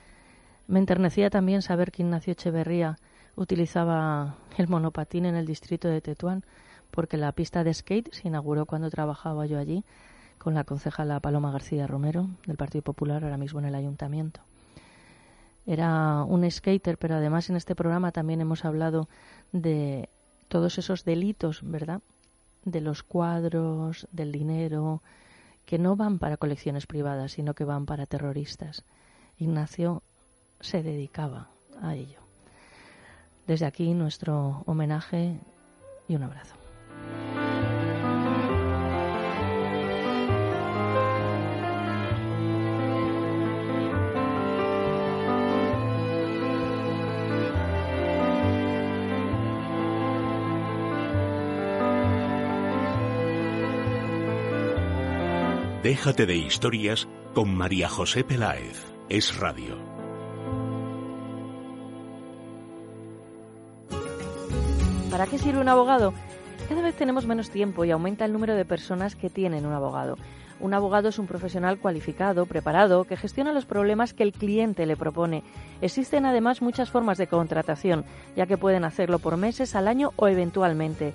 Me 0.67 0.79
enternecía 0.79 1.31
también 1.31 1.63
saber 1.63 1.93
que 1.93 2.03
Ignacio 2.03 2.33
Echeverría 2.33 2.99
utilizaba 3.37 4.35
el 4.57 4.69
monopatín 4.69 5.25
en 5.25 5.37
el 5.37 5.47
distrito 5.47 5.89
de 5.89 6.01
Tetuán, 6.01 6.45
porque 6.91 7.17
la 7.17 7.33
pista 7.33 7.65
de 7.65 7.73
skate 7.73 8.13
se 8.13 8.29
inauguró 8.29 8.67
cuando 8.67 8.91
trabajaba 8.91 9.47
yo 9.47 9.59
allí 9.59 9.85
con 10.39 10.55
la 10.55 10.65
concejala 10.65 11.21
Paloma 11.21 11.53
García 11.53 11.87
Romero 11.87 12.29
del 12.47 12.57
Partido 12.57 12.83
Popular, 12.83 13.23
ahora 13.23 13.37
mismo 13.37 13.61
en 13.61 13.67
el 13.67 13.75
ayuntamiento. 13.75 14.41
Era 15.67 16.25
un 16.25 16.51
skater, 16.51 16.97
pero 16.99 17.17
además 17.17 17.51
en 17.51 17.57
este 17.57 17.75
programa 17.75 18.11
también 18.11 18.41
hemos 18.41 18.65
hablado 18.65 19.09
de 19.53 20.09
todos 20.49 20.79
esos 20.79 21.05
delitos, 21.05 21.61
¿verdad?, 21.63 22.01
de 22.65 22.81
los 22.81 23.03
cuadros, 23.03 24.09
del 24.13 24.33
dinero, 24.33 25.03
que 25.65 25.79
no 25.79 25.97
van 25.97 26.19
para 26.19 26.37
colecciones 26.37 26.87
privadas, 26.87 27.33
sino 27.33 27.55
que 27.55 27.65
van 27.65 27.87
para 27.87 28.07
terroristas. 28.07 28.85
Ignacio 29.39 30.03
se 30.61 30.83
dedicaba 30.83 31.49
a 31.81 31.95
ello. 31.95 32.21
Desde 33.47 33.67
aquí 33.67 33.95
nuestro 33.95 34.63
homenaje 34.67 35.39
y 36.09 36.17
un 36.17 36.23
abrazo. 36.25 36.55
Déjate 55.91 56.25
de 56.25 56.37
historias 56.37 57.09
con 57.35 57.53
María 57.53 57.89
José 57.89 58.23
Peláez. 58.23 58.81
Es 59.09 59.37
radio. 59.41 59.77
¿Para 65.11 65.27
qué 65.27 65.37
sirve 65.37 65.61
un 65.61 65.69
abogado? 65.69 66.15
Cada 66.69 66.83
vez 66.83 66.95
tenemos 66.95 67.27
menos 67.27 67.51
tiempo 67.51 67.85
y 67.85 67.91
aumenta 67.91 68.25
el 68.25 68.33
número 68.33 68.55
de 68.55 68.65
personas 68.65 69.17
que 69.17 69.31
tienen 69.31 69.67
un 69.67 69.73
abogado. 69.73 70.17
Un 70.61 70.75
abogado 70.75 71.09
es 71.09 71.19
un 71.19 71.27
profesional 71.27 71.81
cualificado, 71.81 72.47
preparado, 72.47 73.03
que 73.03 73.17
gestiona 73.17 73.53
los 73.53 73.67
problemas 73.67 74.15
que 74.15 74.23
el 74.23 74.33
cliente 74.33 74.87
le 74.87 74.97
propone. 74.97 75.43
Existen 75.81 76.25
además 76.25 76.63
muchas 76.63 76.89
formas 76.89 77.19
de 77.19 77.27
contratación, 77.27 78.05
ya 78.37 78.47
que 78.47 78.57
pueden 78.57 78.85
hacerlo 78.85 79.19
por 79.19 79.37
meses, 79.37 79.75
al 79.75 79.89
año 79.89 80.13
o 80.15 80.29
eventualmente. 80.29 81.15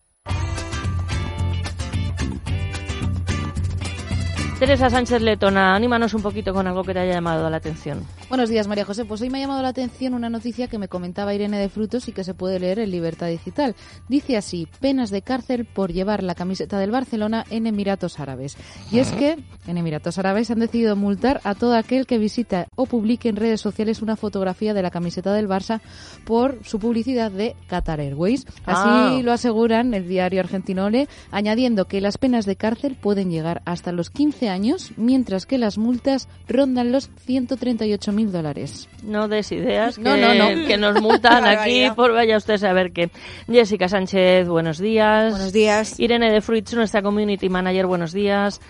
Teresa 4.61 4.91
Sánchez 4.91 5.23
Letona, 5.23 5.73
anímanos 5.73 6.13
un 6.13 6.21
poquito 6.21 6.53
con 6.53 6.67
algo 6.67 6.83
que 6.83 6.93
te 6.93 6.99
haya 6.99 7.15
llamado 7.15 7.49
la 7.49 7.57
atención. 7.57 8.05
Buenos 8.29 8.47
días, 8.47 8.67
María 8.67 8.85
José. 8.85 9.05
Pues 9.05 9.19
hoy 9.21 9.31
me 9.31 9.39
ha 9.39 9.41
llamado 9.41 9.63
la 9.63 9.69
atención 9.69 10.13
una 10.13 10.29
noticia 10.29 10.67
que 10.67 10.77
me 10.77 10.87
comentaba 10.87 11.33
Irene 11.33 11.57
de 11.57 11.67
Frutos 11.67 12.07
y 12.07 12.11
que 12.11 12.23
se 12.23 12.35
puede 12.35 12.59
leer 12.59 12.77
en 12.77 12.91
Libertad 12.91 13.25
Digital. 13.25 13.75
Dice 14.07 14.37
así, 14.37 14.67
penas 14.79 15.09
de 15.09 15.23
cárcel 15.23 15.65
por 15.65 15.91
llevar 15.91 16.21
la 16.21 16.35
camiseta 16.35 16.77
del 16.77 16.91
Barcelona 16.91 17.43
en 17.49 17.65
Emiratos 17.65 18.19
Árabes. 18.19 18.55
Y 18.91 18.99
es 18.99 19.11
que 19.13 19.39
en 19.65 19.77
Emiratos 19.79 20.19
Árabes 20.19 20.51
han 20.51 20.59
decidido 20.59 20.95
multar 20.95 21.41
a 21.43 21.55
todo 21.55 21.73
aquel 21.75 22.05
que 22.05 22.19
visita 22.19 22.67
o 22.75 22.85
publique 22.85 23.29
en 23.29 23.37
redes 23.37 23.61
sociales 23.61 24.03
una 24.03 24.15
fotografía 24.15 24.75
de 24.75 24.83
la 24.83 24.91
camiseta 24.91 25.33
del 25.33 25.49
Barça 25.49 25.81
por 26.23 26.59
su 26.63 26.77
publicidad 26.77 27.31
de 27.31 27.55
Qatar 27.67 27.99
Airways. 27.99 28.45
Así 28.67 28.87
Ah. 28.87 29.19
lo 29.23 29.31
aseguran 29.31 29.95
el 29.95 30.07
diario 30.07 30.39
argentino 30.39 30.85
Ole, 30.85 31.07
añadiendo 31.31 31.85
que 31.85 31.99
las 31.99 32.19
penas 32.19 32.45
de 32.45 32.57
cárcel 32.57 32.95
pueden 33.01 33.31
llegar 33.31 33.63
hasta 33.65 33.91
los 33.91 34.11
15 34.11 34.49
años, 34.49 34.50
mientras 34.97 35.45
que 35.45 35.57
las 35.57 35.77
multas 35.77 36.27
rondan 36.47 36.91
los 36.91 37.09
138.000 37.27 38.27
dólares. 38.29 38.89
No 39.03 39.27
des 39.27 39.51
ideas 39.51 39.97
que, 39.97 40.03
No, 40.03 40.17
no, 40.17 40.33
no. 40.33 40.47
que 40.67 40.77
nos 40.77 41.01
multan 41.01 41.45
aquí 41.47 41.87
por 41.95 42.13
vaya 42.13 42.37
usted 42.37 42.55
a 42.55 42.57
saber 42.59 42.91
qué. 42.91 43.09
Jessica 43.47 43.87
Sánchez, 43.87 44.47
buenos 44.47 44.77
días. 44.79 45.31
Buenos 45.31 45.53
días. 45.53 45.99
Irene 45.99 46.31
de 46.31 46.41
Fruits, 46.41 46.73
nuestra 46.73 47.01
community 47.01 47.49
manager, 47.49 47.85
buenos 47.87 48.13
días. 48.13 48.61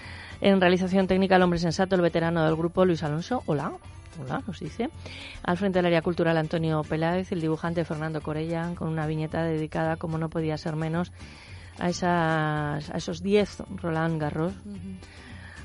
En 0.42 0.60
realización 0.60 1.08
técnica, 1.08 1.36
el 1.36 1.44
hombre 1.44 1.60
sensato, 1.60 1.96
el 1.96 2.02
veterano 2.02 2.44
del 2.46 2.56
grupo, 2.56 2.84
Luis 2.86 3.04
Alonso. 3.04 3.44
Hola. 3.46 3.72
Hola, 4.22 4.44
nos 4.46 4.60
dice. 4.60 4.90
Al 5.44 5.58
frente 5.58 5.80
del 5.80 5.86
área 5.86 6.02
cultural, 6.02 6.36
Antonio 6.38 6.82
Peláez, 6.84 7.32
el 7.32 7.40
dibujante 7.42 7.86
Fernando 7.86 8.22
Corella, 8.22 8.74
con 8.76 8.90
una 8.90 9.08
viñeta 9.08 9.44
dedicada, 9.44 9.96
como 9.96 10.18
no 10.18 10.30
podía 10.30 10.58
ser 10.58 10.76
menos, 10.76 11.12
a, 11.80 11.90
esas, 11.90 12.90
a 12.90 12.98
esos 12.98 13.24
10 13.24 13.64
Roland 13.82 14.20
Garros 14.20 14.54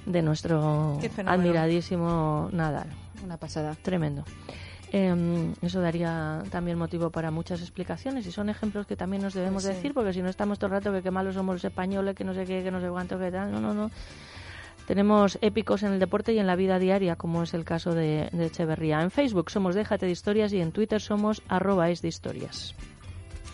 de 0.07 0.23
nuestro 0.23 0.99
admiradísimo 1.27 2.49
Nadal. 2.53 2.89
Una 3.25 3.37
pasada. 3.37 3.75
Tremendo. 3.83 4.25
Eh, 4.93 5.53
eso 5.63 5.81
daría 5.81 6.43
también 6.51 6.79
motivo 6.79 7.11
para 7.11 7.31
muchas 7.31 7.61
explicaciones 7.61 8.27
y 8.27 8.33
son 8.33 8.49
ejemplos 8.49 8.87
que 8.87 8.97
también 8.97 9.23
nos 9.23 9.35
debemos 9.35 9.65
sí. 9.65 9.71
decir 9.71 9.93
porque 9.93 10.13
si 10.13 10.23
no 10.23 10.29
estamos 10.29 10.59
todo 10.59 10.69
el 10.69 10.73
rato 10.73 10.93
que 10.93 11.03
qué 11.03 11.11
malos 11.11 11.35
somos 11.35 11.57
los 11.57 11.65
españoles, 11.65 12.15
que 12.15 12.25
no 12.25 12.35
sé 12.35 12.45
qué, 12.47 12.63
que 12.63 12.71
no 12.71 12.81
sé 12.81 12.89
cuánto, 12.89 13.19
que 13.19 13.31
tal. 13.31 13.51
No, 13.51 13.61
no, 13.61 13.75
no. 13.75 13.91
Tenemos 14.87 15.39
épicos 15.41 15.83
en 15.83 15.93
el 15.93 15.99
deporte 15.99 16.33
y 16.33 16.39
en 16.39 16.47
la 16.47 16.55
vida 16.55 16.79
diaria, 16.79 17.17
como 17.17 17.43
es 17.43 17.55
el 17.55 17.65
caso 17.65 17.93
de, 17.93 18.29
de 18.33 18.47
Echeverría. 18.47 19.03
En 19.03 19.11
Facebook 19.11 19.51
somos 19.51 19.75
Déjate 19.75 20.07
de 20.07 20.13
Historias 20.13 20.53
y 20.53 20.61
en 20.61 20.71
Twitter 20.71 21.01
somos 21.01 21.43
arroba 21.49 21.91
es 21.91 22.03
de 22.03 22.09
historias. 22.09 22.77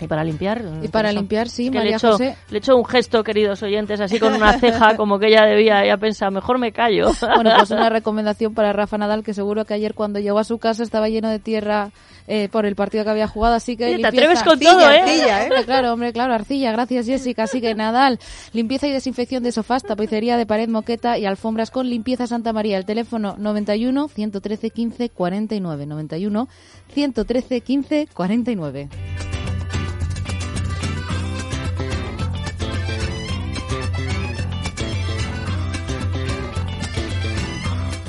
Y 0.02 0.08
para 0.08 0.24
limpiar. 0.24 0.62
Y 0.82 0.88
para 0.88 1.08
Teresa, 1.08 1.20
limpiar, 1.20 1.48
sí, 1.48 1.70
que 1.70 1.80
le 1.80 1.94
echo, 1.94 2.12
José. 2.12 2.36
le 2.50 2.58
echo 2.58 2.76
un 2.76 2.84
gesto, 2.84 3.22
queridos 3.22 3.62
oyentes, 3.62 4.00
así 4.00 4.18
con 4.18 4.34
una 4.34 4.58
ceja, 4.58 4.96
como 4.96 5.18
que 5.18 5.28
ella 5.28 5.44
debía, 5.44 5.84
ella 5.84 5.96
pensaba, 5.96 6.30
mejor 6.30 6.58
me 6.58 6.72
callo. 6.72 7.10
Bueno, 7.34 7.50
pues 7.56 7.70
una 7.70 7.88
recomendación 7.90 8.54
para 8.54 8.72
Rafa 8.72 8.98
Nadal, 8.98 9.22
que 9.22 9.34
seguro 9.34 9.64
que 9.64 9.74
ayer 9.74 9.94
cuando 9.94 10.18
llegó 10.18 10.38
a 10.38 10.44
su 10.44 10.58
casa 10.58 10.82
estaba 10.82 11.08
lleno 11.08 11.28
de 11.30 11.38
tierra 11.38 11.90
eh, 12.28 12.48
por 12.50 12.66
el 12.66 12.76
partido 12.76 13.04
que 13.04 13.10
había 13.10 13.26
jugado, 13.26 13.54
así 13.54 13.76
que 13.76 13.84
Oye, 13.84 13.92
te 13.96 14.02
limpieza. 14.02 14.24
atreves 14.24 14.42
con 14.42 14.52
Arcilla, 14.52 14.70
todo, 14.72 14.90
¿eh? 14.90 15.00
arcilla, 15.00 15.42
Hombre, 15.42 15.64
claro, 15.64 15.92
hombre, 15.92 16.12
claro, 16.12 16.34
arcilla, 16.34 16.72
gracias 16.72 17.06
Jessica. 17.06 17.44
Así 17.44 17.60
que 17.60 17.74
Nadal, 17.74 18.18
limpieza 18.52 18.86
y 18.86 18.92
desinfección 18.92 19.42
de 19.42 19.50
sofás, 19.52 19.82
tapicería 19.82 20.36
de 20.36 20.46
pared, 20.46 20.68
moqueta 20.68 21.18
y 21.18 21.26
alfombras 21.26 21.70
con 21.70 21.88
limpieza 21.88 22.26
Santa 22.26 22.52
María. 22.52 22.78
El 22.78 22.84
teléfono 22.84 23.34
91 23.38 24.08
113 24.08 24.70
15 24.70 25.08
49, 25.10 25.86
91 25.86 26.48
113 26.94 27.60
15 27.60 28.08
49. 28.14 29.31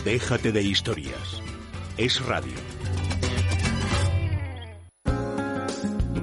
Déjate 0.06 0.52
de 0.52 0.62
historias. 0.62 1.42
Es 1.98 2.20
radio. 2.26 2.52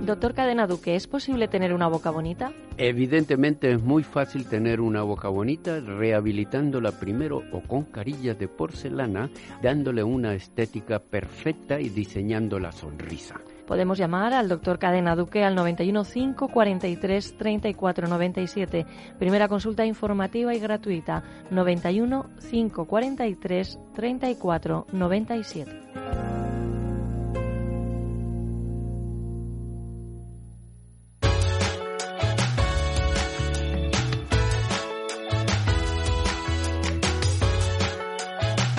Doctor 0.04 0.34
Cadena 0.34 0.66
Duque, 0.66 0.96
¿es 0.96 1.06
posible 1.06 1.48
tener 1.48 1.72
una 1.72 1.88
boca 1.88 2.10
bonita? 2.10 2.52
Evidentemente 2.76 3.72
es 3.72 3.80
muy 3.80 4.02
fácil 4.02 4.44
tener 4.44 4.82
una 4.82 5.02
boca 5.02 5.28
bonita 5.28 5.80
rehabilitándola 5.80 6.92
primero 7.00 7.42
o 7.52 7.62
con 7.62 7.84
carillas 7.84 8.38
de 8.38 8.48
porcelana, 8.48 9.30
dándole 9.62 10.02
una 10.02 10.34
estética 10.34 10.98
perfecta 10.98 11.80
y 11.80 11.88
diseñando 11.88 12.58
la 12.58 12.72
sonrisa. 12.72 13.40
Podemos 13.70 13.98
llamar 13.98 14.34
al 14.34 14.48
doctor 14.48 14.80
Cadena 14.80 15.14
Duque 15.14 15.44
al 15.44 15.54
91 15.54 16.02
5 16.02 16.48
43 16.48 17.36
34 17.36 18.08
97. 18.08 18.84
Primera 19.16 19.46
consulta 19.46 19.86
informativa 19.86 20.52
y 20.52 20.58
gratuita 20.58 21.22
91 21.52 22.30
5 22.40 22.84
43 22.86 23.78
34 23.94 24.86
97. 24.90 26.49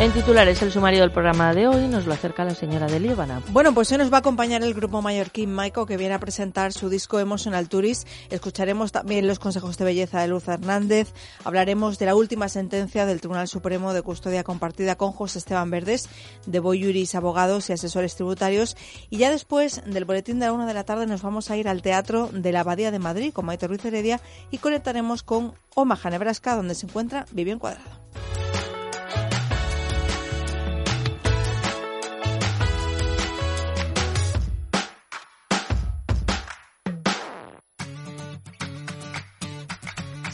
En 0.02 0.12
titulares, 0.14 0.60
el 0.64 0.72
sumario 0.72 1.02
del 1.02 1.12
programa 1.12 1.54
de 1.54 1.68
hoy 1.68 1.88
nos 1.88 2.08
lo 2.08 2.14
acerca 2.14 2.44
la 2.44 2.56
señora 2.56 2.88
de 2.88 3.00
Líbana. 3.00 3.40
Bueno, 3.52 3.72
pues 3.72 3.92
hoy 3.92 4.00
nos 4.00 4.12
va 4.12 4.16
a 4.16 4.20
acompañar 4.22 4.64
el 4.64 4.74
grupo 4.74 5.04
mallorquín 5.04 5.54
Maiko, 5.54 5.86
que 5.86 5.96
viene 5.96 6.16
a 6.16 6.20
presentar 6.20 6.74
su 6.74 6.90
disco 6.90 7.20
Emotional 7.20 7.70
Tourist. 7.70 8.08
Escucharemos 8.32 8.92
también 8.92 9.28
los 9.28 9.38
consejos 9.38 9.78
de 9.78 9.86
belleza 9.86 10.20
de 10.20 10.28
Luz 10.28 10.48
Hernández. 10.48 11.14
Hablaremos 11.44 12.00
de 12.00 12.08
la 12.08 12.16
última 12.16 12.50
sentencia 12.50 13.06
del 13.06 13.20
Tribunal 13.20 13.48
Supremo 13.48 13.94
de 13.94 14.02
Custodia 14.02 14.44
Compartida 14.44 14.96
con 14.96 15.12
José 15.12 15.38
Esteban 15.38 15.70
Verdes, 15.70 16.10
de 16.48 16.60
Boyuris 16.60 17.14
Abogados 17.14 17.70
y 17.70 17.74
Asesores 17.74 18.16
Tributarios. 18.16 18.78
Y 19.12 19.18
ya 19.18 19.30
después 19.30 19.84
del 19.86 20.06
boletín 20.06 20.40
de 20.40 20.48
la 20.48 20.54
una 20.54 20.66
de 20.66 20.74
la 20.74 20.84
tarde 20.84 21.06
nos 21.06 21.22
vamos 21.22 21.52
a 21.52 21.58
ir 21.58 21.68
al 21.68 21.84
Teatro 21.84 22.28
de 22.34 22.52
la 22.52 22.62
Abadía 22.62 22.90
de 22.90 22.98
Madrid 22.98 23.34
con 23.34 23.46
Maite 23.46 23.68
Ruiz 23.68 23.86
Heredia 23.86 24.20
y 24.50 24.58
conectaremos 24.58 25.22
con 25.22 25.54
Omaha, 25.76 26.10
Nebraska, 26.10 26.56
donde 26.56 26.74
se 26.74 26.88
encuentra 26.88 27.28
Vivian 27.32 27.60
Cuadrado. 27.60 28.02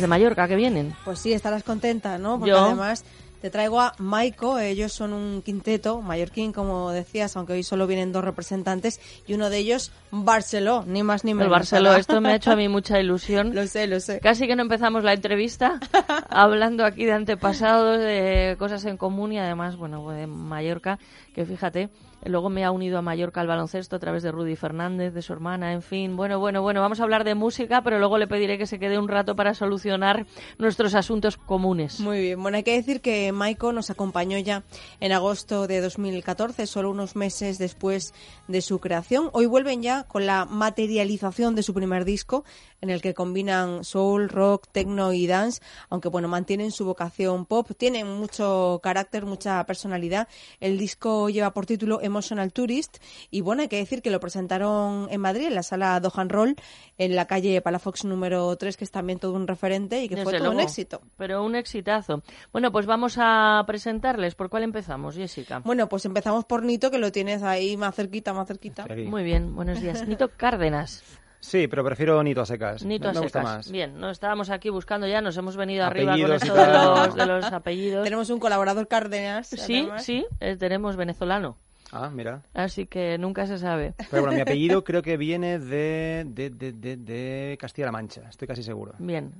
Desde 0.00 0.08
Mallorca, 0.08 0.48
que 0.48 0.56
vienen. 0.56 0.94
Pues 1.04 1.18
sí, 1.18 1.34
estarás 1.34 1.62
contenta, 1.62 2.16
¿no? 2.16 2.38
Porque 2.38 2.52
Yo. 2.52 2.64
además 2.64 3.04
te 3.42 3.50
traigo 3.50 3.82
a 3.82 3.94
Maiko, 3.98 4.58
ellos 4.58 4.94
son 4.94 5.12
un 5.12 5.42
quinteto, 5.42 6.00
mallorquín, 6.00 6.54
como 6.54 6.90
decías, 6.90 7.36
aunque 7.36 7.52
hoy 7.52 7.62
solo 7.62 7.86
vienen 7.86 8.10
dos 8.10 8.24
representantes, 8.24 8.98
y 9.26 9.34
uno 9.34 9.50
de 9.50 9.58
ellos, 9.58 9.92
Barceló, 10.10 10.84
ni 10.86 11.02
más 11.02 11.22
ni 11.24 11.34
menos. 11.34 11.44
El 11.44 11.50
Barceló, 11.50 11.94
esto 11.96 12.18
me 12.22 12.30
ha 12.30 12.36
hecho 12.36 12.50
a 12.50 12.56
mí 12.56 12.66
mucha 12.70 12.98
ilusión. 12.98 13.54
Lo 13.54 13.66
sé, 13.66 13.86
lo 13.86 14.00
sé. 14.00 14.20
Casi 14.20 14.46
que 14.46 14.56
no 14.56 14.62
empezamos 14.62 15.04
la 15.04 15.12
entrevista 15.12 15.78
hablando 16.30 16.86
aquí 16.86 17.04
de 17.04 17.12
antepasados, 17.12 17.98
de 17.98 18.56
cosas 18.58 18.82
en 18.86 18.96
común 18.96 19.34
y 19.34 19.38
además, 19.38 19.76
bueno, 19.76 20.08
de 20.10 20.26
Mallorca, 20.26 20.98
que 21.34 21.44
fíjate, 21.44 21.90
luego 22.24 22.50
me 22.50 22.64
ha 22.64 22.70
unido 22.70 22.98
a 22.98 23.02
Mallorca 23.02 23.40
al 23.40 23.46
baloncesto 23.46 23.96
a 23.96 23.98
través 23.98 24.22
de 24.22 24.32
Rudy 24.32 24.56
Fernández, 24.56 25.14
de 25.14 25.22
su 25.22 25.32
hermana, 25.32 25.72
en 25.72 25.82
fin. 25.82 26.16
Bueno, 26.16 26.38
bueno, 26.38 26.62
bueno, 26.62 26.80
vamos 26.80 27.00
a 27.00 27.04
hablar 27.04 27.24
de 27.24 27.34
música, 27.34 27.82
pero 27.82 27.98
luego 27.98 28.18
le 28.18 28.26
pediré 28.26 28.58
que 28.58 28.66
se 28.66 28.78
quede 28.78 28.98
un 28.98 29.08
rato 29.08 29.36
para 29.36 29.54
solucionar 29.54 30.26
nuestros 30.58 30.94
asuntos 30.94 31.36
comunes. 31.36 32.00
Muy 32.00 32.20
bien, 32.20 32.42
bueno, 32.42 32.56
hay 32.56 32.62
que 32.62 32.76
decir 32.76 33.00
que 33.00 33.32
Maiko 33.32 33.72
nos 33.72 33.90
acompañó 33.90 34.38
ya 34.38 34.62
en 35.00 35.12
agosto 35.12 35.66
de 35.66 35.80
2014, 35.80 36.66
solo 36.66 36.90
unos 36.90 37.16
meses 37.16 37.58
después 37.58 38.14
de 38.48 38.60
su 38.62 38.78
creación. 38.80 39.30
Hoy 39.32 39.46
vuelven 39.46 39.82
ya 39.82 40.04
con 40.04 40.26
la 40.26 40.44
materialización 40.44 41.54
de 41.54 41.62
su 41.62 41.74
primer 41.74 42.04
disco, 42.04 42.44
en 42.80 42.90
el 42.90 43.02
que 43.02 43.14
combinan 43.14 43.84
soul, 43.84 44.28
rock, 44.28 44.66
techno 44.72 45.12
y 45.12 45.26
dance, 45.26 45.60
aunque 45.88 46.08
bueno, 46.08 46.28
mantienen 46.28 46.70
su 46.70 46.84
vocación 46.84 47.46
pop, 47.46 47.70
tienen 47.76 48.06
mucho 48.06 48.80
carácter, 48.82 49.26
mucha 49.26 49.64
personalidad. 49.66 50.28
El 50.60 50.78
disco 50.78 51.28
lleva 51.28 51.52
por 51.52 51.66
título 51.66 52.00
Emotional 52.02 52.52
Tourist 52.52 52.98
y 53.30 53.40
bueno, 53.40 53.62
hay 53.62 53.68
que 53.68 53.76
decir 53.76 54.02
que 54.02 54.10
lo 54.10 54.20
presentaron 54.20 55.08
en 55.10 55.20
Madrid, 55.20 55.46
en 55.46 55.54
la 55.54 55.62
sala 55.62 56.00
Dohan 56.00 56.28
Roll, 56.28 56.56
en 56.98 57.16
la 57.16 57.26
calle 57.26 57.60
Palafox 57.60 58.04
número 58.04 58.54
3, 58.56 58.76
que 58.76 58.84
es 58.84 58.90
también 58.90 59.18
todo 59.18 59.32
un 59.32 59.46
referente 59.46 60.02
y 60.02 60.08
que 60.08 60.22
fue 60.22 60.38
todo 60.38 60.50
un 60.50 60.60
éxito. 60.60 61.00
Pero 61.16 61.44
un 61.44 61.54
exitazo. 61.56 62.22
Bueno, 62.52 62.72
pues 62.72 62.86
vamos 62.86 63.16
a 63.18 63.62
presentarles. 63.66 64.34
¿Por 64.34 64.48
cuál 64.48 64.62
empezamos, 64.62 65.16
Jessica? 65.16 65.60
Bueno, 65.64 65.88
pues 65.88 66.04
empezamos 66.04 66.44
por 66.44 66.62
Nito, 66.62 66.90
que 66.90 66.98
lo 66.98 67.12
tienes 67.12 67.42
ahí 67.42 67.76
más 67.76 67.94
cerquita, 67.94 68.32
más 68.32 68.48
cerquita. 68.48 68.86
Muy 69.06 69.22
bien, 69.22 69.54
buenos 69.54 69.80
días. 69.80 70.06
Nito 70.06 70.30
Cárdenas. 70.36 71.02
Sí, 71.40 71.68
pero 71.68 71.82
prefiero 71.82 72.22
Nito 72.22 72.42
a 72.42 72.46
secas. 72.46 72.84
Nito 72.84 73.08
a 73.08 73.12
me 73.12 73.20
gusta 73.20 73.40
secas. 73.40 73.56
más. 73.56 73.70
Bien, 73.72 73.98
no 73.98 74.10
estábamos 74.10 74.50
aquí 74.50 74.68
buscando 74.68 75.06
ya, 75.06 75.20
nos 75.20 75.36
hemos 75.36 75.56
venido 75.56 75.84
arriba 75.84 76.12
con 76.12 76.32
esto 76.32 76.54
de 76.54 76.66
los, 76.66 77.14
de 77.14 77.26
los 77.26 77.44
apellidos. 77.46 78.04
Tenemos 78.04 78.30
un 78.30 78.38
colaborador 78.38 78.86
Cárdenas. 78.86 79.48
Sí, 79.48 79.78
además. 79.80 80.04
sí, 80.04 80.26
eh, 80.38 80.56
tenemos 80.56 80.96
venezolano. 80.96 81.56
Ah, 81.92 82.10
mira. 82.12 82.42
Así 82.54 82.86
que 82.86 83.18
nunca 83.18 83.46
se 83.46 83.58
sabe. 83.58 83.94
Pero 84.10 84.22
bueno, 84.22 84.36
mi 84.36 84.42
apellido 84.42 84.84
creo 84.84 85.02
que 85.02 85.16
viene 85.16 85.58
de, 85.58 86.24
de, 86.26 86.50
de, 86.50 86.72
de, 86.72 86.96
de 86.96 87.58
Castilla-La 87.60 87.90
Mancha, 87.90 88.28
estoy 88.28 88.46
casi 88.46 88.62
seguro. 88.62 88.94
Bien. 88.98 89.32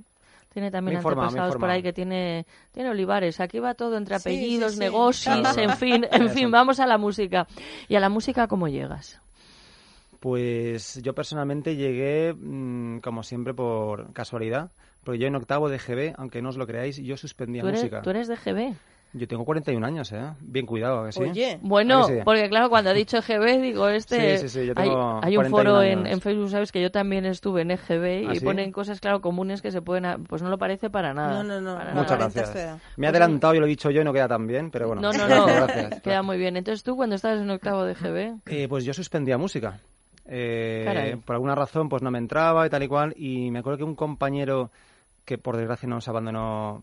Tiene 0.52 0.72
también 0.72 0.96
informa, 0.96 1.26
antepasados 1.26 1.56
por 1.58 1.70
ahí 1.70 1.80
que 1.80 1.92
tiene, 1.92 2.44
tiene 2.72 2.90
olivares. 2.90 3.38
Aquí 3.38 3.60
va 3.60 3.74
todo 3.74 3.96
entre 3.96 4.16
apellidos, 4.16 4.72
sí, 4.72 4.78
sí. 4.78 4.80
negocios, 4.80 5.56
en 5.56 5.76
fin, 5.76 6.04
en 6.10 6.28
fin, 6.30 6.50
vamos 6.50 6.80
a 6.80 6.86
la 6.88 6.98
música. 6.98 7.46
¿Y 7.88 7.94
a 7.94 8.00
la 8.00 8.08
música 8.08 8.48
cómo 8.48 8.66
llegas? 8.66 9.20
Pues 10.20 11.00
yo 11.02 11.14
personalmente 11.14 11.76
llegué, 11.76 12.34
mm, 12.34 12.98
como 13.00 13.22
siempre, 13.22 13.54
por 13.54 14.12
casualidad. 14.12 14.70
Porque 15.02 15.18
yo 15.18 15.26
en 15.26 15.34
octavo 15.34 15.70
de 15.70 15.78
GB, 15.78 16.14
aunque 16.18 16.42
no 16.42 16.50
os 16.50 16.58
lo 16.58 16.66
creáis, 16.66 16.98
yo 16.98 17.16
suspendía 17.16 17.62
¿Tú 17.62 17.68
eres, 17.68 17.80
música. 17.80 18.02
tú 18.02 18.10
eres 18.10 18.28
de 18.28 18.36
GB? 18.36 18.74
Yo 19.12 19.26
tengo 19.26 19.44
41 19.46 19.84
años, 19.84 20.12
¿eh? 20.12 20.20
Bien 20.40 20.66
cuidado, 20.66 21.00
¿a 21.00 21.06
que 21.06 21.12
sí? 21.12 21.20
Oye. 21.22 21.58
Bueno, 21.62 22.04
¿A 22.04 22.06
que 22.06 22.14
sí? 22.18 22.20
porque 22.24 22.48
claro, 22.50 22.68
cuando 22.68 22.90
ha 22.90 22.92
dicho 22.92 23.16
EGB, 23.16 23.60
digo, 23.60 23.88
este... 23.88 24.36
Sí, 24.36 24.48
sí, 24.48 24.60
sí, 24.60 24.66
yo 24.66 24.74
hay, 24.76 24.88
tengo 24.88 25.20
hay 25.24 25.36
un 25.36 25.50
41 25.50 25.50
foro 25.50 25.82
en, 25.82 25.98
años. 26.00 26.12
en 26.12 26.20
Facebook, 26.20 26.50
¿sabes? 26.50 26.70
Que 26.70 26.80
yo 26.82 26.92
también 26.92 27.24
estuve 27.24 27.62
en 27.62 27.70
EGB 27.72 28.28
¿Ah, 28.28 28.34
y 28.34 28.38
sí? 28.38 28.44
ponen 28.44 28.70
cosas, 28.70 29.00
claro, 29.00 29.20
comunes 29.22 29.62
que 29.62 29.72
se 29.72 29.80
pueden... 29.82 30.04
a- 30.04 30.18
Pues 30.18 30.42
no 30.42 30.50
lo 30.50 30.58
parece 30.58 30.90
para 30.90 31.12
nada. 31.14 31.42
No, 31.42 31.44
no, 31.44 31.60
no. 31.60 31.76
para 31.78 31.92
Muchas 31.94 32.18
nada. 32.20 32.30
gracias. 32.32 32.80
Me 32.98 33.06
he 33.06 33.08
adelantado, 33.10 33.54
yo 33.54 33.60
lo 33.60 33.66
he 33.66 33.70
dicho 33.70 33.90
yo 33.90 34.02
y 34.02 34.04
no 34.04 34.12
queda 34.12 34.28
tan 34.28 34.46
bien, 34.46 34.70
pero 34.70 34.86
bueno. 34.88 35.00
No, 35.00 35.12
no, 35.12 35.26
no. 35.34 35.46
gracias. 35.46 36.02
Queda 36.02 36.22
muy 36.22 36.36
bien. 36.36 36.56
Entonces 36.58 36.84
tú, 36.84 36.94
cuando 36.94 37.16
estabas 37.16 37.40
en 37.40 37.50
octavo 37.50 37.84
de 37.84 37.92
EGB... 37.92 38.38
Eh, 38.46 38.68
pues 38.68 38.84
yo 38.84 38.92
suspendía 38.92 39.38
música. 39.38 39.80
Eh, 40.26 41.16
por 41.24 41.34
alguna 41.34 41.54
razón 41.54 41.88
pues 41.88 42.02
no 42.02 42.10
me 42.10 42.18
entraba 42.18 42.66
y 42.66 42.70
tal 42.70 42.82
y 42.82 42.88
cual. 42.88 43.14
Y 43.16 43.50
me 43.50 43.60
acuerdo 43.60 43.78
que 43.78 43.84
un 43.84 43.94
compañero 43.96 44.70
que 45.24 45.38
por 45.38 45.56
desgracia 45.56 45.88
nos 45.88 46.08
abandonó 46.08 46.82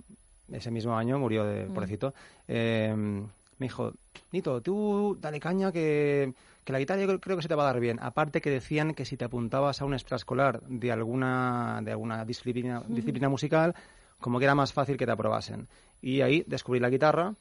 ese 0.52 0.71
mismo 0.71 0.97
año, 0.97 1.19
murió 1.19 1.43
de 1.43 1.65
Mm. 1.65 1.73
pobrecito, 1.73 2.13
eh, 2.47 2.93
me 2.95 3.65
dijo, 3.65 3.91
Nito, 4.32 4.62
tú 4.62 5.17
dale 5.19 5.39
caña 5.39 5.71
que, 5.71 6.34
que 6.63 6.73
la 6.73 6.80
guitarra 6.80 7.02
yo 7.02 7.08
creo- 7.08 7.19
creo 7.19 7.36
que 7.38 7.41
se 7.43 7.47
te 7.47 7.56
va 7.56 7.63
a 7.63 7.67
dar 7.73 7.80
bien. 7.80 7.97
Aparte 8.02 8.41
que 8.41 8.50
decían 8.50 8.93
que 8.93 9.06
si 9.06 9.15
te 9.17 9.26
apuntabas 9.26 9.82
a 9.82 9.86
un 9.86 9.93
extraescolar 9.93 10.62
de 10.63 10.91
alguna, 10.91 11.80
de 11.84 11.91
alguna 11.91 12.23
disciplina, 12.26 12.84
disciplina 12.88 13.30
musical, 13.30 13.73
como 14.19 14.39
que 14.39 14.45
era 14.45 14.56
más 14.56 14.73
fácil 14.73 14.97
que 14.97 15.06
te 15.06 15.12
aprobasen. 15.12 15.67
Y 16.02 16.21
ahí 16.21 16.43
descubrí 16.47 16.80
la 16.80 16.89
guitarra 16.89 17.34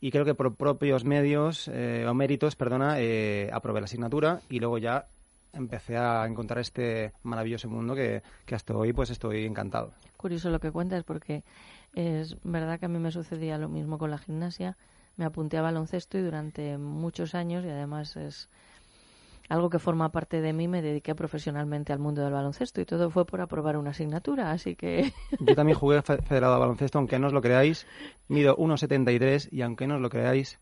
y 0.00 0.10
creo 0.10 0.24
que 0.24 0.34
por 0.34 0.54
propios 0.54 1.04
medios 1.04 1.68
eh, 1.72 2.04
o 2.08 2.14
méritos, 2.14 2.56
perdona, 2.56 2.96
eh, 3.00 3.48
aprobé 3.52 3.80
la 3.80 3.84
asignatura 3.86 4.40
y 4.50 4.58
luego 4.58 4.78
ya 4.78 5.06
empecé 5.54 5.96
a 5.96 6.26
encontrar 6.26 6.58
este 6.60 7.12
maravilloso 7.22 7.68
mundo 7.68 7.94
que, 7.94 8.22
que 8.44 8.54
hasta 8.54 8.74
hoy 8.76 8.92
pues 8.92 9.10
estoy 9.10 9.44
encantado. 9.46 9.92
Curioso 10.16 10.50
lo 10.50 10.60
que 10.60 10.70
cuentas 10.70 11.04
porque 11.04 11.42
es 11.94 12.36
verdad 12.44 12.78
que 12.78 12.86
a 12.86 12.88
mí 12.88 12.98
me 12.98 13.10
sucedía 13.10 13.58
lo 13.58 13.68
mismo 13.68 13.98
con 13.98 14.10
la 14.10 14.18
gimnasia. 14.18 14.76
Me 15.16 15.24
apunté 15.24 15.58
a 15.58 15.62
baloncesto 15.62 16.18
y 16.18 16.22
durante 16.22 16.76
muchos 16.76 17.34
años, 17.36 17.64
y 17.64 17.68
además 17.68 18.16
es 18.16 18.48
algo 19.48 19.68
que 19.70 19.78
forma 19.78 20.08
parte 20.10 20.40
de 20.40 20.52
mí, 20.52 20.66
me 20.68 20.80
dediqué 20.82 21.14
profesionalmente 21.14 21.92
al 21.92 21.98
mundo 21.98 22.22
del 22.22 22.32
baloncesto 22.32 22.80
y 22.80 22.84
todo 22.86 23.10
fue 23.10 23.26
por 23.26 23.40
aprobar 23.42 23.76
una 23.76 23.90
asignatura, 23.90 24.50
así 24.50 24.74
que... 24.74 25.12
Yo 25.38 25.54
también 25.54 25.78
jugué 25.78 26.00
fe- 26.02 26.22
federado 26.22 26.54
de 26.54 26.60
baloncesto, 26.60 26.98
aunque 26.98 27.18
no 27.18 27.26
os 27.28 27.32
lo 27.34 27.42
creáis, 27.42 27.86
mido 28.28 28.56
1,73 28.56 29.48
y 29.52 29.60
aunque 29.62 29.86
no 29.86 29.96
os 29.96 30.00
lo 30.00 30.08
creáis, 30.08 30.58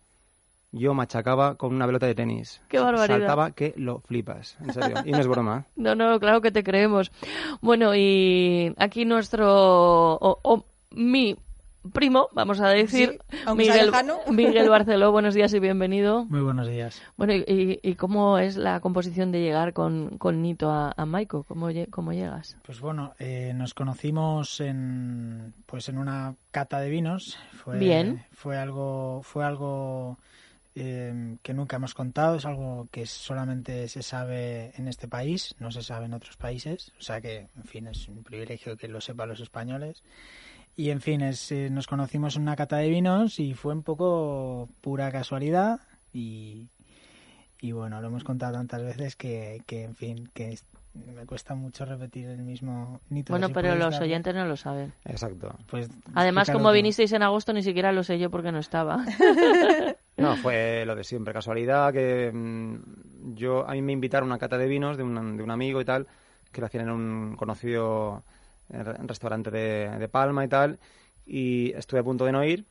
yo 0.72 0.94
machacaba 0.94 1.54
con 1.56 1.74
una 1.74 1.87
pelota 1.87 2.06
de 2.06 2.14
tenis. 2.14 2.61
¡Qué 2.68 2.78
barbaridad! 2.78 3.18
Saltaba 3.18 3.50
que 3.52 3.74
lo 3.76 4.00
flipas, 4.00 4.56
en 4.61 4.72
serio. 4.72 4.96
Y 5.04 5.12
no 5.12 5.18
es 5.18 5.26
broma. 5.28 5.66
¿eh? 5.66 5.72
No, 5.76 5.94
no, 5.94 6.18
claro 6.18 6.40
que 6.40 6.50
te 6.50 6.64
creemos. 6.64 7.12
Bueno, 7.61 7.94
y 7.94 8.74
aquí 8.78 9.04
nuestro, 9.04 9.46
o, 10.14 10.38
o 10.42 10.64
mi 10.90 11.37
primo, 11.92 12.28
vamos 12.32 12.61
a 12.61 12.68
decir, 12.68 13.18
Sí, 13.30 13.37
Miguel. 13.56 13.90
Miguel 14.30 14.68
Barceló, 14.68 15.11
buenos 15.12 15.35
días 15.35 15.52
y 15.52 15.58
bienvenido. 15.58 16.24
Muy 16.26 16.40
buenos 16.40 16.68
días. 16.68 17.02
Bueno, 17.16 17.35
y, 17.35 17.80
y- 17.82 17.94
cómo 17.96 18.38
es 18.38 18.56
la 18.56 18.80
composición 18.80 19.32
de 19.32 19.40
llegar 19.40 19.72
con, 19.72 20.16
con 20.18 20.42
Nito 20.42 20.70
a, 20.70 20.92
a 20.96 21.04
Maiko? 21.06 21.42
¿Cómo, 21.42 21.68
¿Cómo 21.90 22.12
llegas? 22.12 22.56
Pues 22.64 22.80
bueno, 22.80 23.14
eh, 23.18 23.52
nos 23.54 23.74
conocimos 23.74 24.61
en 24.61 25.52
pues 25.66 25.88
en 25.88 25.98
una 25.98 26.35
cata 26.50 26.78
de 26.80 26.88
vinos. 26.88 27.37
Fue, 27.52 27.78
Bien. 27.78 28.24
Fue 28.32 28.56
algo, 28.58 29.20
fue 29.24 29.44
algo 29.44 30.18
eh, 30.74 31.37
que 31.42 31.54
nunca 31.54 31.76
hemos 31.76 31.94
contado. 31.94 32.37
Es 32.37 32.44
algo 32.46 32.88
que 32.90 33.06
solamente 33.06 33.88
se 33.88 34.02
sabe 34.02 34.72
en 34.76 34.88
este 34.88 35.08
país, 35.08 35.54
no 35.58 35.70
se 35.70 35.82
sabe 35.82 36.06
en 36.06 36.14
otros 36.14 36.37
países. 36.37 36.92
O 36.98 37.02
sea 37.02 37.20
que, 37.20 37.48
en 37.56 37.64
fin, 37.64 37.87
es 37.88 38.08
un 38.08 38.22
privilegio 38.22 38.76
que 38.76 38.88
lo 38.88 39.00
sepan 39.00 39.28
los 39.28 39.40
españoles. 39.40 40.02
Y 40.76 40.88
en 40.90 41.00
fin, 41.02 41.20
es, 41.20 41.52
eh, 41.52 41.68
nos 41.70 41.87
conocimos 41.87 42.37
en 42.37 42.42
una 42.42 42.56
cata 42.56 42.78
de 42.78 42.88
vinos 42.88 43.38
y 43.38 43.52
fue 43.54 43.74
un 43.74 43.82
poco 43.82 44.68
pura 44.80 45.12
casualidad 45.12 45.80
y, 46.14 46.68
y 47.61 47.72
bueno, 47.72 48.00
lo 48.00 48.08
hemos 48.08 48.24
contado 48.24 48.54
tantas 48.54 48.82
veces 48.82 49.14
que, 49.14 49.62
que 49.66 49.85
en 49.85 49.94
fin, 49.94 50.30
que 50.32 50.52
es- 50.52 50.64
me 50.94 51.24
cuesta 51.24 51.54
mucho 51.54 51.87
repetir 51.87 52.26
el 52.28 52.42
mismo 52.42 53.00
Nito, 53.08 53.32
Bueno, 53.32 53.46
si 53.48 53.54
pero 53.54 53.74
los 53.76 53.98
oyentes 53.98 54.35
no 54.35 54.44
lo 54.46 54.56
saben. 54.58 54.92
Exacto. 55.06 55.56
Pues 55.70 55.88
Además, 56.14 56.50
como 56.50 56.68
tú. 56.68 56.74
vinisteis 56.74 57.12
en 57.12 57.22
agosto, 57.22 57.52
ni 57.54 57.62
siquiera 57.62 57.92
lo 57.92 58.02
sé 58.04 58.18
yo 58.18 58.30
porque 58.30 58.52
no 58.52 58.58
estaba. 58.58 59.02
No, 60.18 60.37
fue 60.37 60.85
lo 60.87 60.94
de 60.94 61.05
siempre, 61.05 61.33
casualidad, 61.33 61.92
que 61.92 62.31
mm, 62.33 63.35
yo 63.35 63.66
a 63.68 63.72
mí 63.72 63.83
me 63.83 63.92
invitaron 63.92 64.29
a 64.31 64.33
una 64.35 64.38
cata 64.38 64.59
de 64.59 64.66
vinos 64.66 64.96
de 64.96 65.03
un, 65.03 65.37
de 65.37 65.42
un 65.42 65.51
amigo 65.51 65.81
y 65.81 65.85
tal, 65.85 66.07
que 66.53 66.61
lo 66.61 66.66
hacían 66.66 66.85
en 66.88 66.90
un 66.90 67.37
conocido 67.37 68.22
eh, 68.70 68.83
re- 68.83 68.98
restaurante 69.07 69.51
de, 69.51 69.88
de 69.98 70.09
Palma 70.09 70.44
y 70.44 70.48
tal, 70.48 70.79
y 71.25 71.72
estuve 71.75 72.01
a 72.01 72.05
punto 72.05 72.25
de 72.25 72.33
no 72.33 72.44
ir, 72.44 72.66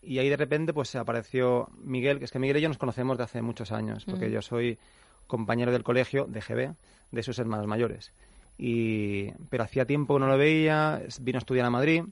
y 0.00 0.18
ahí 0.18 0.28
de 0.28 0.36
repente 0.36 0.72
pues 0.72 0.94
apareció 0.96 1.68
Miguel, 1.76 2.18
que 2.18 2.24
es 2.24 2.30
que 2.32 2.38
Miguel 2.38 2.56
y 2.56 2.60
yo 2.62 2.68
nos 2.68 2.78
conocemos 2.78 3.18
de 3.18 3.24
hace 3.24 3.42
muchos 3.42 3.70
años, 3.72 4.04
porque 4.06 4.28
Mm. 4.28 4.32
yo 4.32 4.42
soy 4.42 4.78
compañero 5.26 5.72
del 5.72 5.82
colegio 5.84 6.24
de 6.26 6.40
GB, 6.40 6.74
de 7.10 7.22
sus 7.22 7.38
hermanos 7.38 7.66
mayores. 7.66 8.12
Y, 8.56 9.30
pero 9.50 9.64
hacía 9.64 9.84
tiempo 9.84 10.14
que 10.14 10.20
no 10.20 10.28
lo 10.28 10.38
veía, 10.38 11.02
vino 11.20 11.36
a 11.36 11.40
estudiar 11.40 11.66
a 11.66 11.70
Madrid, 11.70 12.02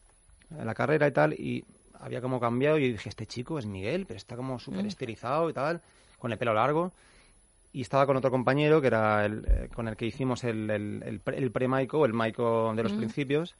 la 0.51 0.75
carrera 0.75 1.09
y 1.09 1.12
tal, 1.12 1.33
y 1.33 1.65
había 2.01 2.21
como 2.21 2.39
cambiado 2.41 2.79
y 2.79 2.93
dije, 2.93 3.09
este 3.09 3.27
chico 3.27 3.59
es 3.59 3.67
Miguel, 3.67 4.07
pero 4.07 4.17
está 4.19 4.37
como 4.37 4.59
súper 4.59 4.85
Mm. 4.85 4.89
estilizado 4.89 5.49
y 5.51 5.53
tal, 5.53 5.81
con 6.19 6.33
el 6.33 6.39
pelo 6.39 6.55
largo. 6.55 6.93
Y 7.73 7.83
estaba 7.83 8.07
con 8.07 8.17
otro 8.17 8.31
compañero 8.31 8.81
que 8.81 8.87
era 8.87 9.25
el, 9.27 9.45
eh, 9.47 9.69
con 9.75 9.87
el 9.89 9.97
que 9.97 10.07
hicimos 10.07 10.45
el, 10.45 10.71
el, 10.71 11.03
el, 11.05 11.21
pre- 11.21 11.37
el 11.39 11.51
pre-Maico, 11.51 12.07
el 12.07 12.13
Maico 12.15 12.73
de 12.75 12.83
los 12.83 12.93
Mm. 12.93 12.97
principios. 12.99 13.55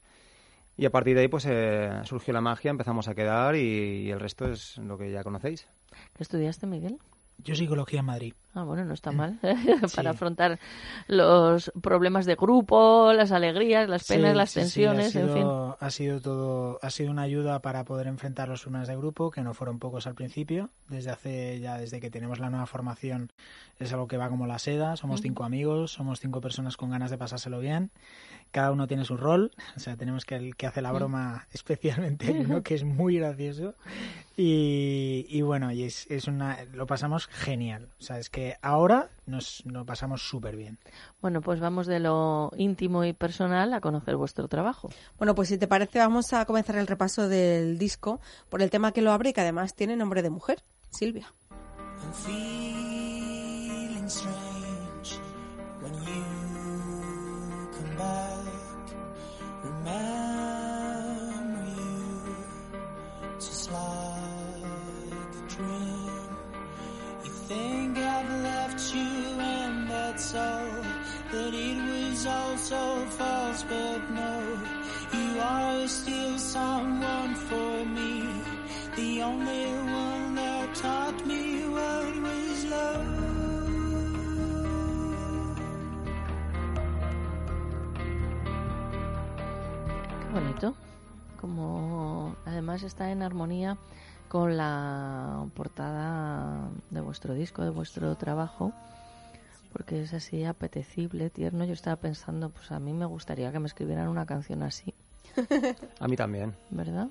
Y 0.75 0.85
a 0.85 0.91
partir 0.91 1.15
de 1.15 1.21
ahí 1.21 1.27
pues 1.27 1.45
eh, 1.47 1.91
surgió 2.03 2.33
la 2.33 2.41
magia, 2.41 2.71
empezamos 2.71 3.07
a 3.07 3.15
quedar 3.15 3.55
y, 3.55 3.59
y 4.05 4.11
el 4.11 4.19
resto 4.19 4.51
es 4.51 4.77
lo 4.77 4.97
que 4.97 5.11
ya 5.11 5.23
conocéis. 5.23 5.67
¿Qué 6.15 6.23
estudiaste, 6.23 6.67
Miguel? 6.67 6.99
Yo 7.43 7.55
psicología 7.55 7.99
en 7.99 8.05
Madrid. 8.05 8.33
Ah, 8.53 8.63
bueno, 8.63 8.83
no 8.85 8.93
está 8.93 9.11
mal. 9.11 9.39
Sí. 9.87 9.95
Para 9.95 10.09
afrontar 10.11 10.59
los 11.07 11.71
problemas 11.81 12.25
de 12.25 12.35
grupo, 12.35 13.13
las 13.13 13.31
alegrías, 13.31 13.87
las 13.87 14.07
penas, 14.07 14.31
Sí, 14.31 14.37
las 14.37 14.49
sí, 14.49 14.53
sí, 14.53 14.59
tensiones, 14.61 15.15
ha 15.15 15.19
en 15.19 15.27
fin. 15.27 15.35
sido, 15.37 15.77
Ha 15.79 15.89
sido 15.91 16.21
todo, 16.21 16.79
ha 16.81 16.89
sido 16.89 17.11
una 17.11 17.21
ayuda 17.21 17.59
para 17.59 17.83
poder 17.85 18.07
enfrentar 18.07 18.49
los 18.49 18.61
problemas 18.63 18.87
de 18.87 18.95
grupo, 18.97 19.29
que 19.29 19.41
no 19.41 19.53
fueron 19.53 19.77
pocos 19.79 20.07
al 20.07 20.15
principio. 20.15 20.69
Desde 20.89 21.11
hace 21.11 21.59
ya, 21.59 21.77
desde 21.77 21.99
que 21.99 22.09
tenemos 22.09 22.39
la 22.39 22.49
nueva 22.49 22.65
formación, 22.65 23.31
es 23.79 23.93
algo 23.93 24.07
que 24.07 24.17
va 24.17 24.29
como 24.29 24.47
la 24.47 24.57
seda. 24.59 24.95
Somos 24.97 25.21
cinco 25.21 25.43
amigos, 25.43 25.91
somos 25.91 26.19
cinco 26.19 26.41
personas 26.41 26.75
con 26.77 26.89
ganas 26.89 27.11
de 27.11 27.17
pasárselo 27.19 27.59
bien. 27.59 27.91
Cada 28.51 28.71
uno 28.71 28.87
tiene 28.87 29.05
su 29.05 29.17
rol, 29.17 29.51
o 29.75 29.79
sea, 29.79 29.95
tenemos 29.95 30.25
que 30.25 30.35
el 30.35 30.55
que 30.55 30.67
hace 30.67 30.81
la 30.81 30.91
broma, 30.91 31.47
especialmente 31.53 32.31
uno 32.31 32.63
que 32.63 32.75
es 32.75 32.83
muy 32.83 33.17
gracioso. 33.17 33.75
Y, 34.35 35.25
y 35.29 35.41
bueno, 35.41 35.71
y 35.71 35.83
es, 35.83 36.05
es 36.11 36.27
una, 36.27 36.63
lo 36.73 36.85
pasamos 36.85 37.27
genial. 37.27 37.89
O 37.99 38.03
sea, 38.03 38.19
es 38.19 38.29
que 38.29 38.55
ahora 38.61 39.09
nos 39.25 39.63
lo 39.65 39.83
pasamos 39.85 40.21
súper 40.21 40.55
bien. 40.55 40.77
Bueno, 41.21 41.41
pues 41.41 41.59
vamos 41.59 41.87
de 41.87 41.99
lo 41.99 42.51
íntimo 42.55 43.03
y 43.03 43.13
personal 43.13 43.73
a 43.73 43.81
conocer 43.81 44.15
vuestro 44.15 44.47
trabajo. 44.47 44.89
Bueno, 45.17 45.33
pues 45.33 45.49
si 45.49 45.57
te 45.57 45.67
parece, 45.67 45.99
vamos 45.99 46.33
a 46.33 46.45
comenzar 46.45 46.77
el 46.77 46.87
repaso 46.87 47.27
del 47.27 47.79
disco 47.79 48.21
por 48.49 48.61
el 48.61 48.69
tema 48.69 48.91
que 48.91 49.01
lo 49.01 49.11
abre 49.11 49.31
y 49.31 49.33
que 49.33 49.41
además 49.41 49.73
tiene 49.73 49.95
nombre 49.95 50.21
de 50.21 50.29
mujer, 50.29 50.61
Silvia. 50.91 51.33
I'm 54.15 54.46
all, 70.35 70.81
that 71.31 71.53
it 71.53 71.77
was 71.77 72.25
all 72.25 72.57
so 72.57 73.05
false, 73.17 73.63
but 73.63 74.01
no, 74.09 74.33
you 75.13 75.39
are 75.39 75.87
still 75.87 76.39
someone 76.39 77.35
for 77.35 77.85
me. 77.85 78.25
The 78.95 79.21
only 79.21 79.65
one 79.65 80.35
that 80.35 80.73
taught 80.73 81.25
me 81.27 81.67
what 81.69 82.21
was 82.21 82.65
love. 82.65 83.05
Bonito. 90.33 90.73
Como 91.39 92.35
además 92.45 92.81
está 92.81 93.11
en 93.11 93.21
armonía 93.21 93.77
con 94.29 94.57
la 94.57 95.45
portada 95.55 96.69
de 96.89 97.01
vuestro 97.01 97.35
disco, 97.35 97.63
de 97.63 97.69
vuestro 97.69 98.15
trabajo, 98.17 98.73
porque 99.77 100.01
es 100.01 100.11
así 100.15 100.43
apetecible, 100.43 101.29
tierno. 101.29 101.63
Yo 101.63 101.73
estaba 101.73 101.97
pensando, 101.97 102.49
pues 102.49 102.71
a 102.71 102.79
mí 102.79 102.93
me 102.93 103.05
gustaría 103.05 103.51
que 103.51 103.59
me 103.59 103.67
escribieran 103.67 104.07
una 104.07 104.25
canción 104.25 104.63
así, 104.63 104.91
A 105.99 106.07
mí 106.07 106.15
también. 106.17 106.55
¿verdad? 106.71 107.09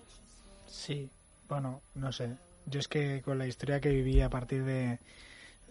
Sí, 0.66 1.08
bueno, 1.48 1.80
no 1.94 2.10
sé. 2.10 2.28
Yo 2.68 2.80
es 2.80 2.88
que 2.88 3.22
con 3.24 3.38
la 3.38 3.46
historia 3.46 3.80
que 3.80 3.90
viví 3.90 4.20
a 4.20 4.28
partir 4.28 4.64
de... 4.64 4.98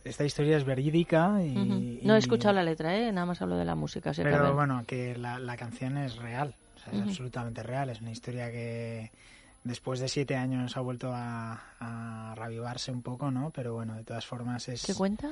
Esta 0.06 0.24
historia 0.24 0.56
es 0.56 0.64
verídica 0.64 1.44
y... 1.44 2.00
No 2.06 2.14
he 2.14 2.18
y- 2.18 2.20
escuchado 2.20 2.54
la 2.54 2.64
letra, 2.64 2.96
¿eh? 2.98 3.12
Nada 3.12 3.26
más 3.26 3.42
hablo 3.42 3.58
de 3.58 3.66
la 3.66 3.76
música. 3.76 4.12
así 4.12 4.24
Pero 4.24 4.56
bueno, 4.56 4.86
que 4.88 5.18
la, 5.18 5.38
la 5.38 5.58
canción 5.58 5.98
es 5.98 6.16
real, 6.16 6.56
o 6.78 6.80
sea, 6.80 6.94
es 6.94 7.02
absolutamente 7.02 7.62
real. 7.62 7.90
Es 7.90 8.00
una 8.00 8.12
historia 8.12 8.50
que 8.52 9.12
después 9.66 10.00
de 10.00 10.08
siete 10.08 10.38
años 10.38 10.78
ha 10.78 10.80
vuelto 10.80 11.12
a, 11.14 11.62
a 11.80 12.36
reavivarse 12.36 12.92
un 12.94 13.02
poco, 13.02 13.32
¿no? 13.32 13.50
Pero 13.50 13.74
bueno, 13.74 13.96
de 13.96 14.04
todas 14.06 14.26
formas 14.26 14.70
es... 14.70 14.86
¿Qué 14.86 14.94
cuenta? 14.94 15.32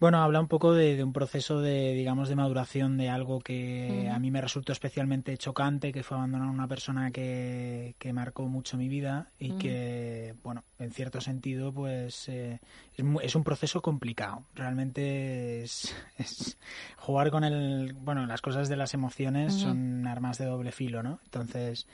Bueno, 0.00 0.22
habla 0.22 0.40
un 0.40 0.48
poco 0.48 0.72
de, 0.72 0.96
de 0.96 1.04
un 1.04 1.12
proceso 1.12 1.60
de, 1.60 1.92
digamos, 1.92 2.30
de 2.30 2.34
maduración 2.34 2.96
de 2.96 3.10
algo 3.10 3.40
que 3.40 4.08
a 4.10 4.18
mí 4.18 4.30
me 4.30 4.40
resultó 4.40 4.72
especialmente 4.72 5.36
chocante, 5.36 5.92
que 5.92 6.02
fue 6.02 6.16
abandonar 6.16 6.48
a 6.48 6.52
una 6.52 6.66
persona 6.66 7.10
que, 7.10 7.96
que 7.98 8.14
marcó 8.14 8.48
mucho 8.48 8.78
mi 8.78 8.88
vida 8.88 9.28
y 9.38 9.52
que, 9.58 10.34
bueno, 10.42 10.64
en 10.78 10.90
cierto 10.92 11.20
sentido, 11.20 11.70
pues 11.70 12.30
eh, 12.30 12.60
es, 12.96 13.04
es 13.22 13.34
un 13.34 13.44
proceso 13.44 13.82
complicado. 13.82 14.44
Realmente 14.54 15.64
es, 15.64 15.94
es 16.16 16.56
jugar 16.96 17.30
con 17.30 17.44
el, 17.44 17.92
bueno, 17.92 18.24
las 18.24 18.40
cosas 18.40 18.70
de 18.70 18.76
las 18.76 18.94
emociones 18.94 19.52
son 19.52 20.06
armas 20.06 20.38
de 20.38 20.46
doble 20.46 20.72
filo, 20.72 21.02
¿no? 21.02 21.20
Entonces, 21.24 21.86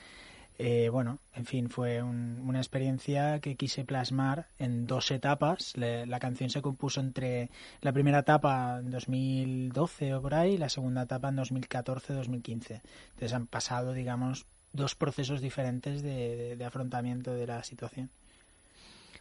eh, 0.59 0.89
bueno, 0.91 1.19
en 1.35 1.45
fin, 1.47 1.69
fue 1.71 2.03
un- 2.03 2.41
una 2.47 2.59
experiencia 2.59 3.41
que 3.41 3.57
quise 3.57 3.85
plasmar 3.85 4.49
en 4.59 4.87
dos 4.87 5.11
etapas. 5.11 5.75
La 5.77 6.19
canción 6.21 6.51
se 6.51 6.63
compuso 6.63 7.01
entre 7.01 7.51
la 7.83 7.93
primera 7.93 8.21
etapa 8.21 8.79
en 8.81 8.91
2012 8.91 10.15
o 10.15 10.23
por 10.23 10.35
ahí 10.35 10.55
y 10.55 10.59
la 10.59 10.69
segunda 10.69 11.03
etapa 11.03 11.29
en 11.29 11.37
2014-2015. 11.37 12.83
Entonces 13.11 13.33
han 13.35 13.47
pasado, 13.47 13.93
digamos, 13.93 14.47
dos 14.73 14.95
procesos 14.95 15.41
diferentes 15.41 16.03
de 16.03 16.63
afrontamiento 16.65 17.33
de 17.35 17.47
la 17.47 17.63
situación. 17.65 18.11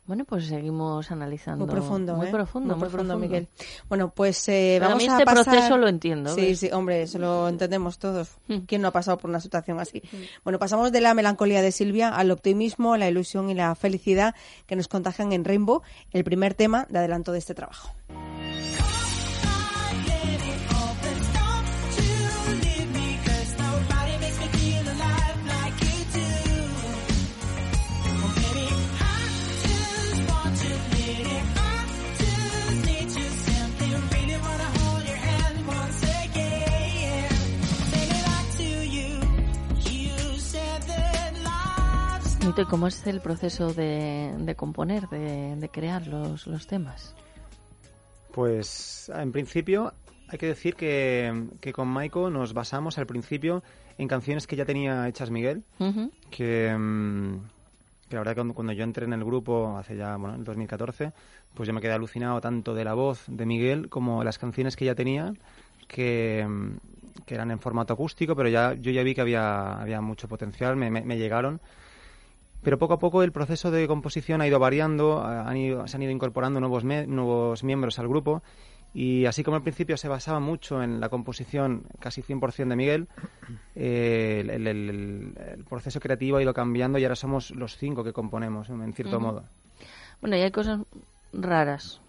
Bueno, 0.07 0.23
pues 0.23 0.45
seguimos 0.45 1.09
analizando. 1.09 1.65
Muy 1.65 1.73
profundo, 1.73 2.15
Muy 2.15 2.27
¿eh? 2.27 2.31
profundo, 2.31 2.75
Muy 2.75 2.79
muy 2.83 2.89
profundo, 2.89 3.13
profundo. 3.13 3.17
Miguel. 3.17 3.47
Bueno, 3.89 4.09
pues 4.09 4.47
eh, 4.49 4.75
Pero 4.75 4.85
a 4.85 4.87
vamos 4.89 5.03
mí 5.03 5.09
este 5.09 5.25
pasar- 5.25 5.45
proceso 5.45 5.77
lo 5.77 5.87
entiendo, 5.87 6.35
Sí, 6.35 6.41
¿ves? 6.41 6.59
sí, 6.59 6.69
hombre, 6.71 7.01
eso 7.01 7.17
lo 7.17 7.47
entendemos 7.49 7.97
todos. 7.97 8.29
Mm. 8.47 8.57
¿Quién 8.67 8.81
no 8.83 8.89
ha 8.89 8.91
pasado 8.91 9.17
por 9.17 9.29
una 9.31 9.39
situación 9.39 9.79
así? 9.79 10.03
Bueno, 10.43 10.59
pasamos 10.59 10.91
de 10.91 11.01
la 11.01 11.13
melancolía 11.15 11.63
de 11.63 11.71
Silvia 11.71 12.09
al 12.09 12.29
optimismo, 12.29 12.97
la 12.97 13.09
ilusión 13.09 13.49
y 13.49 13.55
la 13.55 13.73
felicidad 13.73 14.35
que 14.67 14.75
nos 14.75 14.87
contagian 14.87 15.33
en 15.33 15.43
Rainbow, 15.43 15.81
el 16.11 16.23
primer 16.23 16.53
tema 16.53 16.85
de 16.89 16.99
adelanto 16.99 17.31
de 17.31 17.39
este 17.39 17.55
trabajo. 17.55 17.89
Nito, 42.55 42.61
¿y 42.61 42.65
cómo 42.67 42.87
es 42.87 43.05
el 43.05 43.19
proceso 43.19 43.73
de, 43.73 44.33
de 44.39 44.55
componer, 44.55 45.09
de, 45.09 45.57
de 45.57 45.67
crear 45.67 46.07
los, 46.07 46.47
los 46.47 46.67
temas? 46.67 47.13
Pues 48.31 49.11
en 49.13 49.33
principio 49.33 49.91
hay 50.29 50.37
que 50.37 50.45
decir 50.45 50.75
que, 50.75 51.47
que 51.59 51.73
con 51.73 51.89
Maiko 51.89 52.29
nos 52.29 52.53
basamos 52.53 52.97
al 52.97 53.07
principio 53.07 53.61
en 53.97 54.07
canciones 54.07 54.47
que 54.47 54.55
ya 54.55 54.63
tenía 54.63 55.05
hechas 55.09 55.31
Miguel, 55.31 55.63
que, 56.29 56.73
mm, 56.73 57.39
que 58.07 58.15
la 58.15 58.19
verdad 58.21 58.35
que 58.45 58.53
cuando, 58.53 58.71
yo 58.71 58.85
entré 58.85 59.03
en 59.03 59.11
el 59.11 59.25
grupo 59.25 59.75
hace 59.77 59.97
ya, 59.97 60.15
bueno, 60.15 60.35
en 60.35 60.45
2014, 60.45 61.11
pues 61.55 61.67
yo 61.67 61.73
me 61.73 61.81
quedé 61.81 61.91
alucinado 61.91 62.39
tanto 62.39 62.73
de 62.73 62.85
la 62.85 62.93
voz 62.93 63.25
de 63.27 63.45
Miguel 63.45 63.89
como 63.89 64.23
las 64.23 64.37
canciones 64.37 64.77
que 64.77 64.85
ya 64.85 64.95
tenía, 64.95 65.33
que, 65.89 66.45
mm, 66.47 66.77
que 67.25 67.35
eran 67.35 67.51
en 67.51 67.59
formato 67.59 67.91
acústico, 67.91 68.33
pero 68.33 68.47
ya 68.47 68.75
yo 68.75 68.91
ya 68.93 69.03
vi 69.03 69.13
que 69.13 69.19
había, 69.19 69.73
había 69.73 69.99
mucho 69.99 70.29
potencial, 70.29 70.77
me, 70.77 70.89
me- 70.89 71.03
me 71.03 71.17
llegaron. 71.17 71.59
Pero 72.65 72.77
poco 72.79 72.95
a 72.95 72.99
poco 72.99 73.23
el 73.23 73.31
proceso 73.31 73.71
de 73.71 73.87
composición 73.87 74.41
ha 74.41 74.47
ido 74.47 74.59
variando, 74.59 75.19
ha- 75.19 75.47
han 75.47 75.55
ido- 75.55 75.87
se 75.87 75.95
han 75.95 76.03
ido 76.03 76.11
incorporando 76.11 76.59
nuevos, 76.59 76.83
me- 76.83 77.07
nuevos 77.07 77.63
miembros 77.63 77.97
al 77.99 78.07
grupo 78.09 78.41
y 78.93 79.25
así 79.25 79.43
como 79.43 79.55
al 79.57 79.63
principio 79.63 79.97
se 79.97 80.07
basaba 80.07 80.39
mucho 80.39 80.81
en 80.81 80.99
la 80.99 81.09
composición 81.09 81.83
casi 81.99 82.21
100% 82.23 82.69
de 82.69 82.75
Miguel, 82.75 83.07
eh, 83.75 84.39
el, 84.41 84.49
el- 84.49 84.67
el- 84.67 85.33
el 85.57 85.63
proceso 85.65 85.99
creativo 85.99 86.37
ha 86.37 86.41
ido 86.41 86.53
cambiando 86.53 86.97
y 86.97 87.03
ahora 87.03 87.15
somos 87.15 87.51
los 87.51 87.77
cinco 87.77 88.03
que 88.03 88.13
componemos, 88.13 88.69
en 88.69 88.93
cierto 88.93 89.17
Ujú. 89.17 89.25
modo. 89.25 89.43
Bueno, 90.21 90.35
y 90.37 90.41
hay 90.41 90.51
cosas 90.51 90.79
raras. 91.33 92.01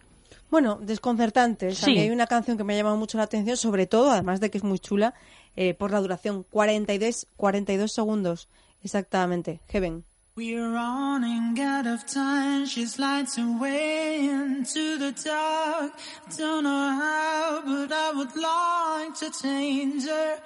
Bueno, 0.51 0.79
desconcertantes. 0.81 1.83
A 1.83 1.87
Sí. 1.87 1.99
hay 1.99 2.11
una 2.11 2.27
canción 2.29 2.57
que 2.57 2.64
me 2.64 2.75
ha 2.75 2.77
llamado 2.77 2.97
mucho 2.97 3.19
la 3.19 3.25
atención, 3.25 3.57
sobre 3.57 3.87
todo, 3.87 4.11
además 4.12 4.40
de 4.40 4.49
que 4.51 4.59
es 4.59 4.64
muy 4.64 4.79
chula, 4.79 5.12
eh, 5.57 5.75
por 5.75 5.90
la 5.90 6.01
duración. 6.01 6.45
42, 6.51 7.27
42 7.37 7.92
segundos, 7.92 8.49
exactamente. 8.83 9.61
Heaven. 9.69 10.05
We're 10.37 10.70
running 10.70 11.59
out 11.59 11.87
of 11.87 12.05
time. 12.05 12.66
She 12.66 12.85
slides 12.85 13.38
away 13.38 14.29
into 14.29 14.99
the 14.99 15.12
dark. 15.12 15.92
Don't 16.37 16.64
know 16.64 16.88
how, 17.01 17.62
but 17.64 17.90
I 17.90 18.12
would 18.12 18.37
like 18.37 19.18
to 19.20 19.31
change 19.42 20.05
her 20.05 20.38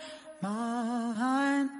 mind. 0.43 1.71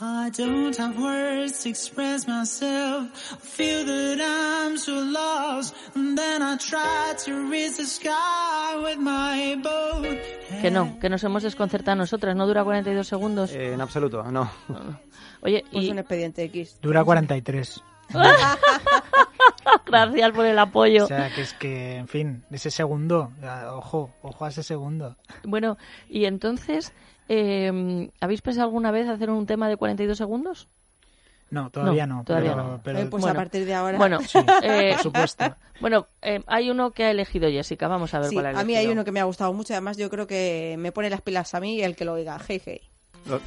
I 0.00 0.28
don't 0.30 0.76
have 0.76 0.98
words 0.98 1.62
to 1.62 1.68
express 1.68 2.26
myself. 2.26 3.08
I 3.32 3.36
feel 3.36 3.84
that 3.86 4.18
I'm 4.20 4.76
so 4.76 4.92
lost. 4.92 5.72
And 5.94 6.18
then 6.18 6.42
I 6.42 6.56
try 6.56 7.14
to 7.24 7.48
reach 7.48 7.76
the 7.76 7.84
sky 7.84 8.76
with 8.82 8.98
my 8.98 9.54
boat. 9.62 10.18
Que 10.60 10.70
no, 10.72 10.98
que 10.98 11.08
nos 11.08 11.22
hemos 11.22 11.44
desconcertado 11.44 11.96
nosotras. 11.96 12.34
No 12.34 12.46
dura 12.46 12.64
42 12.64 13.06
segundos. 13.06 13.52
Eh, 13.52 13.74
en 13.74 13.80
absoluto, 13.80 14.24
no. 14.24 14.50
Oye, 15.42 15.64
Pues 15.70 15.84
y 15.84 15.90
un 15.90 15.98
expediente 16.00 16.42
X. 16.44 16.78
Dura 16.82 17.04
43. 17.04 17.80
gracias 19.86 20.32
por 20.32 20.44
el 20.44 20.58
apoyo. 20.58 21.04
O 21.04 21.06
sea, 21.06 21.32
que 21.32 21.42
es 21.42 21.54
que, 21.54 21.96
en 21.96 22.08
fin, 22.08 22.44
ese 22.50 22.70
segundo, 22.70 23.32
ojo, 23.70 24.12
ojo 24.22 24.44
a 24.44 24.48
ese 24.48 24.62
segundo. 24.62 25.16
Bueno, 25.44 25.76
y 26.08 26.24
entonces, 26.24 26.92
eh, 27.28 28.10
¿habéis 28.20 28.42
pensado 28.42 28.66
alguna 28.66 28.90
vez 28.90 29.08
hacer 29.08 29.30
un 29.30 29.46
tema 29.46 29.68
de 29.68 29.76
42 29.76 30.16
segundos? 30.18 30.68
No, 31.50 31.70
todavía 31.70 32.06
no. 32.06 32.24
todavía 32.24 32.52
pero, 32.52 32.62
no. 32.64 32.80
pero- 32.82 32.98
Eh, 32.98 33.06
pues 33.06 33.20
Bueno. 33.22 33.38
a 33.38 33.42
partir 33.42 33.64
de 33.64 33.74
ahora. 33.74 33.96
Bueno, 33.98 34.20
Sí, 34.22 34.38
eh, 34.62 34.92
por 34.94 35.02
supuesto. 35.02 35.56
Bueno, 35.80 36.06
eh, 36.22 36.42
hay 36.46 36.70
uno 36.70 36.90
que 36.90 37.04
ha 37.04 37.10
elegido 37.10 37.48
Jessica. 37.48 37.86
Vamos 37.86 38.12
a 38.14 38.18
ver 38.20 38.28
Sí, 38.30 38.34
cuál 38.34 38.46
ha 38.46 38.48
a 38.48 38.52
elegido. 38.52 38.66
mí 38.66 38.76
hay 38.76 38.86
uno 38.88 39.04
que 39.04 39.12
me 39.12 39.20
ha 39.20 39.24
gustado 39.24 39.52
mucho. 39.52 39.72
Además, 39.74 39.96
yo 39.96 40.10
creo 40.10 40.26
que 40.26 40.74
me 40.78 40.90
pone 40.90 41.10
las 41.10 41.20
pilas 41.20 41.54
a 41.54 41.60
mí 41.60 41.76
y 41.76 41.82
el 41.82 41.94
que 41.96 42.04
lo 42.04 42.14
oiga. 42.14 42.38
Hey, 42.48 42.60
hey. 42.64 42.80
Lo- 43.26 43.40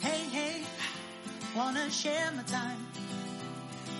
Hey, 0.00 0.22
hey, 0.32 0.62
wanna 1.54 1.88
share 1.90 2.30
my 2.36 2.42
time. 2.44 2.78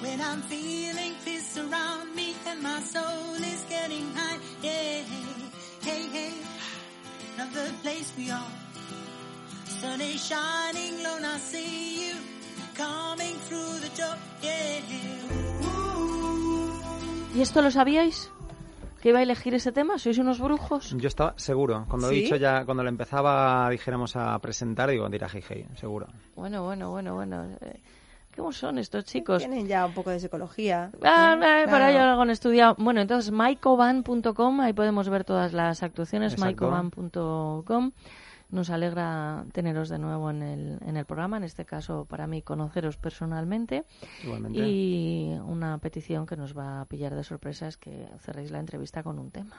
When 0.03 0.21
I'm 0.21 0.41
feeling 0.43 1.15
peace 1.25 1.59
around 1.59 2.15
me 2.17 2.35
and 2.47 2.63
my 2.63 2.81
soul 2.81 3.37
is 3.37 3.65
getting 3.69 4.07
high. 4.15 4.39
Yeah, 4.63 5.05
hey, 5.83 6.09
hey, 6.13 6.33
another 7.37 7.71
place 7.83 8.11
we 8.17 8.31
are. 8.31 8.53
Sun 9.67 10.01
is 10.01 10.25
shining 10.27 11.03
low, 11.03 11.17
and 11.17 11.27
I 11.27 11.37
see 11.39 12.09
you 12.09 12.15
coming 12.75 13.37
through 13.47 13.81
the 13.85 13.91
door. 14.01 14.17
Yeah, 14.43 14.81
ooh. 15.67 17.37
¿Y 17.37 17.43
esto 17.43 17.61
lo 17.63 17.71
sabíais? 17.71 18.31
¿Que 19.03 19.11
iba 19.11 19.19
a 19.21 19.23
elegir 19.23 19.55
ese 19.55 19.73
tema? 19.73 19.99
¿Sois 19.99 20.19
unos 20.19 20.41
brujos? 20.41 20.95
Yo 20.97 21.09
estaba 21.09 21.35
seguro. 21.37 21.87
Cuando 21.89 22.11
he 22.11 22.15
¿Sí? 22.15 22.23
dicho 22.23 22.37
ya, 22.37 22.65
cuando 22.65 22.83
lo 22.83 22.89
empezaba, 22.89 23.69
dijéramos, 23.71 24.17
a 24.17 24.39
presentar, 24.41 24.91
digo, 24.91 25.09
dirá 25.09 25.29
hey, 25.33 25.43
hey, 25.49 25.67
seguro. 25.77 26.07
Bueno, 26.37 26.65
bueno, 26.65 26.91
bueno, 26.91 27.15
bueno. 27.15 27.45
Eh, 27.63 27.81
¿Cómo 28.37 28.53
son 28.53 28.79
estos 28.79 29.05
chicos? 29.05 29.39
Tienen 29.39 29.67
ya 29.67 29.85
un 29.87 29.93
poco 29.93 30.11
de 30.11 30.21
psicología. 30.21 30.91
Ah, 31.03 31.37
eh, 31.41 31.45
ahí 31.45 31.67
Claro. 31.67 32.11
algo 32.11 32.23
han 32.23 32.31
estudiado. 32.31 32.77
Bueno, 32.79 33.01
entonces 33.01 33.33
mycoban.com, 33.33 34.61
ahí 34.61 34.73
podemos 34.73 35.09
ver 35.09 35.25
todas 35.25 35.53
las 35.53 35.83
actuaciones, 35.83 36.35
Exacto. 36.35 36.67
mycoban.com. 36.67 37.93
Nos 38.51 38.71
alegra 38.71 39.45
teneros 39.53 39.89
de 39.89 39.99
nuevo 39.99 40.29
en 40.31 40.43
el, 40.43 40.79
en 40.85 40.97
el 40.97 41.05
programa, 41.05 41.37
en 41.37 41.45
este 41.45 41.65
caso 41.65 42.05
para 42.09 42.27
mí 42.27 42.43
conoceros 42.43 42.97
personalmente. 42.97 43.85
Igualmente. 44.25 44.59
Y 44.61 45.37
una 45.45 45.79
petición 45.79 46.27
que 46.27 46.37
nos 46.37 46.57
va 46.57 46.81
a 46.81 46.85
pillar 46.87 47.15
de 47.15 47.23
sorpresa 47.23 47.69
es 47.69 47.77
que 47.77 48.09
cerréis 48.21 48.51
la 48.51 48.59
entrevista 48.59 49.03
con 49.05 49.19
un 49.21 49.31
tema. 49.31 49.57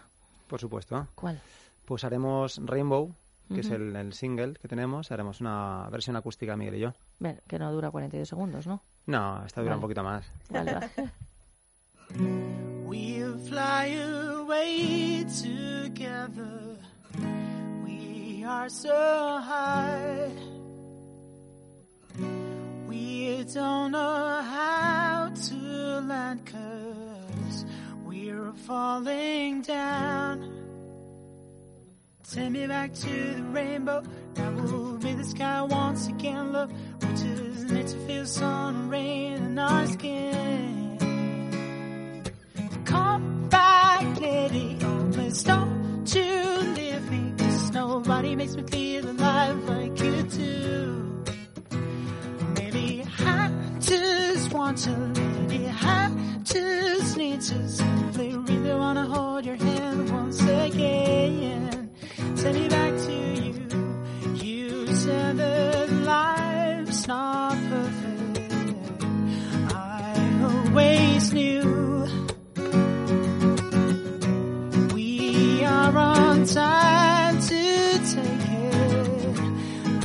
Por 0.47 0.59
supuesto. 0.59 1.07
¿Cuál? 1.15 1.39
Pues 1.85 2.03
haremos 2.03 2.59
Rainbow, 2.65 3.13
que 3.53 3.61
es 3.61 3.67
Ujú. 3.67 3.75
el, 3.75 3.95
el 3.95 4.13
single 4.13 4.53
que 4.53 4.67
tenemos. 4.67 5.11
Haremos 5.11 5.41
una 5.41 5.87
versión 5.91 6.15
acústica, 6.15 6.55
Miguel 6.57 6.75
y 6.75 6.79
yo. 6.79 6.93
Ven, 7.19 7.41
que 7.47 7.57
no 7.59 7.71
dura 7.71 7.91
42 7.91 8.27
segundos, 8.27 8.67
¿no? 8.67 8.81
No, 9.07 9.45
esta 9.45 9.61
dura 9.61 9.71
Vale. 9.71 9.77
un 9.77 9.81
poquito 9.81 10.03
más. 10.03 10.31
Vale, 10.49 10.73
vale. 10.75 10.89
We'll 12.85 13.37
fly 13.39 13.95
away 13.95 15.25
together. 15.25 16.77
We 17.83 18.43
are 18.45 18.69
so 18.69 19.39
high. 19.41 20.29
We 22.87 23.43
don't 23.53 23.91
know 23.91 24.41
how 24.43 25.29
to 25.33 26.01
land 26.07 26.45
cause 26.45 27.65
we're 28.05 28.51
falling 28.67 29.61
down. 29.61 30.60
Take 32.33 32.51
me 32.51 32.65
back 32.65 32.93
to 32.93 33.09
the 33.35 33.43
rainbow. 33.51 34.03
That 34.35 34.53
will 34.55 34.97
be 34.97 35.13
the 35.13 35.23
sky 35.25 35.61
once 35.63 36.07
again. 36.07 36.53
Look, 36.53 36.69
we 37.01 37.07
just 37.09 37.69
need 37.69 37.87
to 37.87 37.97
feel 38.07 38.25
sun 38.25 38.75
and 38.75 38.89
rain 38.89 39.33
in 39.33 39.59
our 39.59 39.85
skin. 39.87 40.97
Come 42.85 43.49
back, 43.49 44.21
lady. 44.21 44.77
Please 45.11 45.43
don't 45.43 46.15
you 46.15 46.61
leave 46.77 47.11
me. 47.11 47.33
'cause 47.37 47.71
nobody 47.73 48.35
makes 48.37 48.55
me 48.55 48.63
feel 48.63 49.09
alive 49.09 49.67
like 49.67 49.99
you 50.01 50.23
do. 50.23 51.23
Maybe 52.55 53.03
I 53.19 53.51
just 53.81 54.53
want 54.53 54.77
to, 54.85 54.95
new. 71.33 72.07
We 74.93 75.63
are 75.63 75.97
on 75.97 76.45
time 76.45 77.39
to 77.39 77.99
take 78.13 78.47
it. 78.49 79.39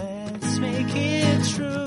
Let's 0.01 0.59
make 0.59 0.95
it 0.95 1.45
true. 1.55 1.87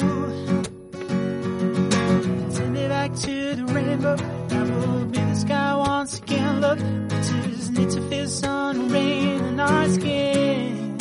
Send 2.52 2.78
it 2.78 2.90
back 2.90 3.16
to 3.16 3.56
the 3.56 3.66
rainbow. 3.68 4.18
I 4.52 4.64
will 4.64 5.06
be 5.06 5.20
the 5.20 5.36
sky 5.36 5.76
once 5.76 6.18
again. 6.18 6.62
Look, 6.62 6.80
winters 6.80 7.70
need 7.72 7.90
to 7.92 8.02
feel 8.10 8.28
sun 8.28 8.80
and 8.82 8.92
rain 8.92 9.42
on 9.42 9.60
our 9.60 9.90
skin. 9.90 10.98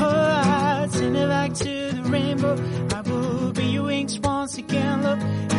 Oh, 0.00 0.88
send 0.90 1.16
it 1.16 1.28
back 1.28 1.54
to 1.54 1.92
the 1.92 2.02
rainbow. 2.04 2.56
I 2.94 3.00
will 3.02 3.52
be 3.52 3.64
your 3.64 3.84
wings 3.84 4.18
once 4.18 4.58
again. 4.58 5.02
Look 5.02 5.57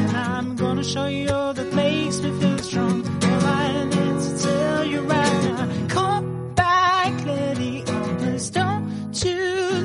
gonna 0.79 0.89
show 0.89 1.07
you 1.07 1.29
all 1.29 1.53
that 1.53 1.73
makes 1.73 2.21
me 2.21 2.31
feel 2.39 2.57
strong. 2.59 3.05
All 3.05 3.45
I 3.45 3.83
need 3.83 4.21
to 4.21 4.43
tell 4.43 4.85
you 4.85 5.01
right 5.01 5.43
now, 5.43 5.87
come 5.89 6.55
back, 6.55 7.25
lady. 7.25 7.83
Please 8.19 8.49
don't 8.49 9.23
you 9.25 9.35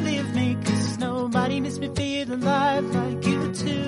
leave 0.06 0.32
me, 0.36 0.56
cause 0.64 0.98
nobody 0.98 1.60
makes 1.60 1.78
me 1.78 1.88
feel 1.88 2.32
alive 2.34 2.84
like 2.94 3.26
you 3.26 3.52
do. 3.52 3.80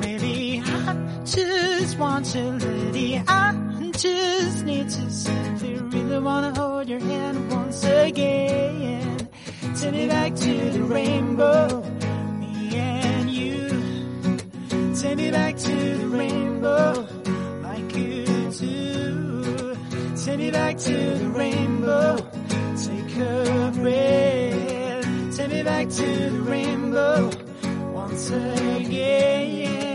Maybe 0.00 0.62
I 0.64 0.96
just 1.26 1.98
want 1.98 2.34
you, 2.34 2.44
lady. 2.52 3.22
I 3.28 3.90
just 3.92 4.64
need 4.64 4.88
to 4.88 5.10
simply 5.10 5.74
really 5.74 6.20
wanna 6.20 6.54
hold 6.58 6.88
your 6.88 7.00
hand 7.00 7.50
once 7.50 7.84
again. 7.84 9.28
Take 9.76 9.92
me 9.92 10.08
back 10.08 10.34
to 10.36 10.70
the 10.70 10.82
rainbow, 10.84 11.82
Take 15.02 15.16
me 15.16 15.30
back 15.32 15.56
to 15.56 15.74
the 15.98 16.06
rainbow, 16.06 17.08
like 17.60 17.96
you 17.96 18.24
do. 18.52 19.76
Take 20.14 20.38
me 20.38 20.50
back 20.52 20.78
to 20.78 20.92
the 20.92 21.28
rainbow, 21.28 22.18
take 22.76 23.16
a 23.16 23.72
breath. 23.74 25.36
Take 25.36 25.50
me 25.50 25.62
back 25.64 25.88
to 25.88 26.30
the 26.30 26.40
rainbow 26.42 27.30
once 27.92 28.30
again. 28.30 29.91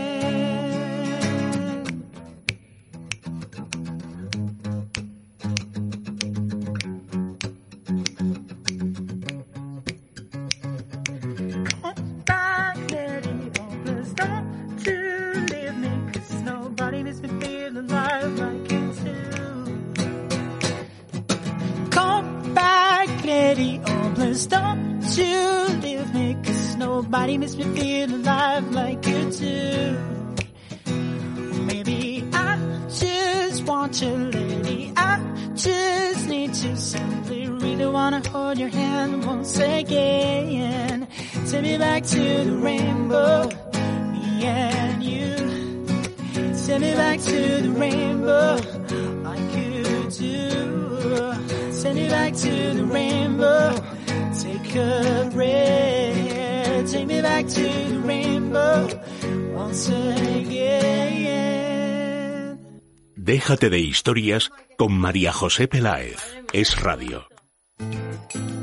Back 41.98 42.06
to 42.10 42.44
the 42.44 42.56
rainbow, 42.62 43.48
me 44.12 44.44
and 44.44 45.02
you. 45.02 45.34
Take 46.64 46.80
me 46.80 46.92
back 46.94 47.18
to 47.20 47.62
the 47.62 47.70
rainbow, 47.70 48.56
like 49.24 49.56
you 49.56 49.82
do. 50.10 50.48
Take 51.82 51.94
me 51.94 52.08
back 52.08 52.34
to 52.34 52.74
the 52.74 52.84
rainbow, 52.84 53.74
take 54.42 54.76
a 54.76 55.28
breath. 55.32 56.92
Take 56.92 57.06
me 57.08 57.20
back 57.20 57.46
to 57.48 57.62
the 57.62 57.98
rainbow, 58.04 58.88
once 59.54 59.88
again. 59.88 60.78
Déjate 63.16 63.70
de 63.70 63.80
historias 63.80 64.52
con 64.76 64.92
María 64.92 65.32
José 65.32 65.66
Peláez. 65.66 66.36
Es 66.52 66.80
radio. 66.80 67.26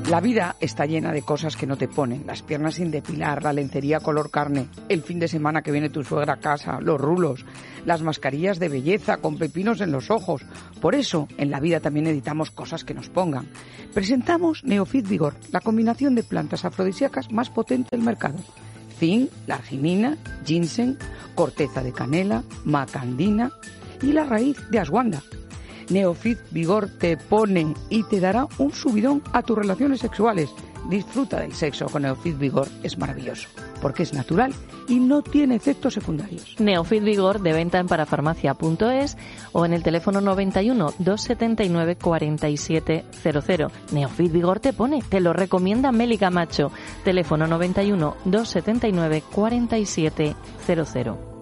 La 0.10 0.22
vida 0.22 0.56
está 0.60 0.86
llena 0.86 1.12
de 1.12 1.24
cosas 1.24 1.56
que 1.56 1.66
no 1.66 1.78
te 1.78 1.88
ponen. 1.88 2.28
Las 2.28 2.44
piernas 2.44 2.76
sin 2.76 2.92
depilar, 2.92 3.42
la 3.42 3.52
lencería 3.52 4.00
color 4.00 4.30
carne, 4.30 4.68
el 4.88 5.02
fin 5.02 5.18
de 5.18 5.28
semana 5.28 5.64
que 5.64 5.72
viene 5.72 5.90
tu 5.90 6.04
suegra 6.04 6.34
a 6.34 6.40
casa, 6.40 6.80
los 6.80 7.02
rulos, 7.02 7.44
las 7.86 8.04
mascarillas 8.04 8.60
de 8.60 8.70
belleza 8.70 9.18
con 9.18 9.40
pepinos 9.40 9.82
en 9.82 9.92
los 9.92 10.12
ojos. 10.12 10.44
Por 10.80 10.94
eso, 10.94 11.28
en 11.38 11.50
la 11.50 11.60
vida 11.60 11.80
también 11.80 12.04
necesitamos 12.04 12.52
cosas 12.52 12.84
que 12.84 12.94
nos 12.94 13.10
pongan. 13.10 13.48
Presentamos 13.96 14.64
Neofit 14.64 15.08
Vigor, 15.08 15.34
la 15.52 15.62
combinación 15.62 16.14
de 16.14 16.24
plantas 16.24 16.66
afrodisíacas 16.66 17.32
más 17.32 17.50
potente 17.50 17.90
del 17.96 18.06
mercado. 18.06 18.38
Zinc, 19.00 19.32
la 19.48 19.56
arginina, 19.56 20.18
ginseng, 20.46 21.00
corteza 21.34 21.82
de 21.82 21.92
canela, 21.92 22.44
macandina 22.64 23.52
y 24.04 24.14
la 24.14 24.24
raíz 24.26 24.58
de 24.70 24.80
ashwanda. 24.80 25.24
Neofit 25.90 26.40
Vigor 26.52 26.90
te 26.90 27.18
pone 27.18 27.74
y 27.90 28.04
te 28.04 28.20
dará 28.20 28.48
un 28.58 28.74
subidón 28.74 29.22
a 29.34 29.42
tus 29.42 29.58
relaciones 29.58 30.00
sexuales. 30.00 30.50
Disfruta 30.90 31.40
del 31.40 31.54
sexo 31.54 31.88
con 31.88 32.04
Neofit 32.04 32.38
Vigor, 32.38 32.68
es 32.84 32.98
maravilloso, 32.98 33.48
porque 33.82 34.04
es 34.04 34.14
natural 34.14 34.54
y 34.88 35.00
no 35.00 35.24
tiene 35.24 35.56
efectos 35.56 35.96
secundarios. 35.96 36.56
Neofit 36.60 37.04
Vigor 37.04 37.42
de 37.42 37.54
venta 37.54 37.80
en 37.80 37.88
parafarmacia.es 37.88 39.18
o 39.52 39.66
en 39.66 39.74
el 39.74 39.82
teléfono 39.82 40.22
91 40.22 40.94
279 41.00 41.96
4700. 41.96 43.72
Neofit 43.92 44.32
Vigor 44.32 44.60
te 44.60 44.74
pone, 44.74 45.02
te 45.02 45.20
lo 45.20 45.34
recomienda 45.34 45.92
Meli 45.92 46.18
Camacho. 46.18 46.72
Teléfono 47.04 47.48
91 47.48 48.16
279 48.26 49.24
4700. 49.32 51.35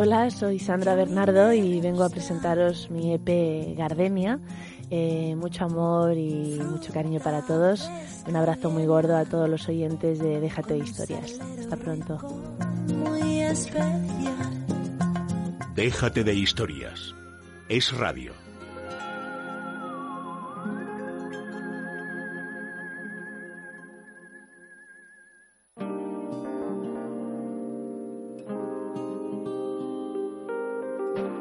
Hola, 0.00 0.30
soy 0.30 0.60
Sandra 0.60 0.94
Bernardo 0.94 1.52
y 1.52 1.80
vengo 1.80 2.04
a 2.04 2.08
presentaros 2.08 2.88
mi 2.88 3.14
EP 3.14 3.76
Gardenia. 3.76 4.38
Eh, 4.92 5.34
mucho 5.34 5.64
amor 5.64 6.16
y 6.16 6.60
mucho 6.60 6.92
cariño 6.92 7.18
para 7.18 7.44
todos. 7.44 7.90
Un 8.28 8.36
abrazo 8.36 8.70
muy 8.70 8.86
gordo 8.86 9.16
a 9.16 9.24
todos 9.24 9.48
los 9.50 9.68
oyentes 9.68 10.20
de 10.20 10.38
Déjate 10.38 10.74
de 10.74 10.78
Historias. 10.78 11.40
Hasta 11.58 11.76
pronto. 11.76 12.16
Muy 12.94 13.40
especial. 13.40 13.96
Déjate 15.74 16.22
de 16.22 16.34
historias. 16.34 17.12
Es 17.68 17.92
radio. 17.92 18.47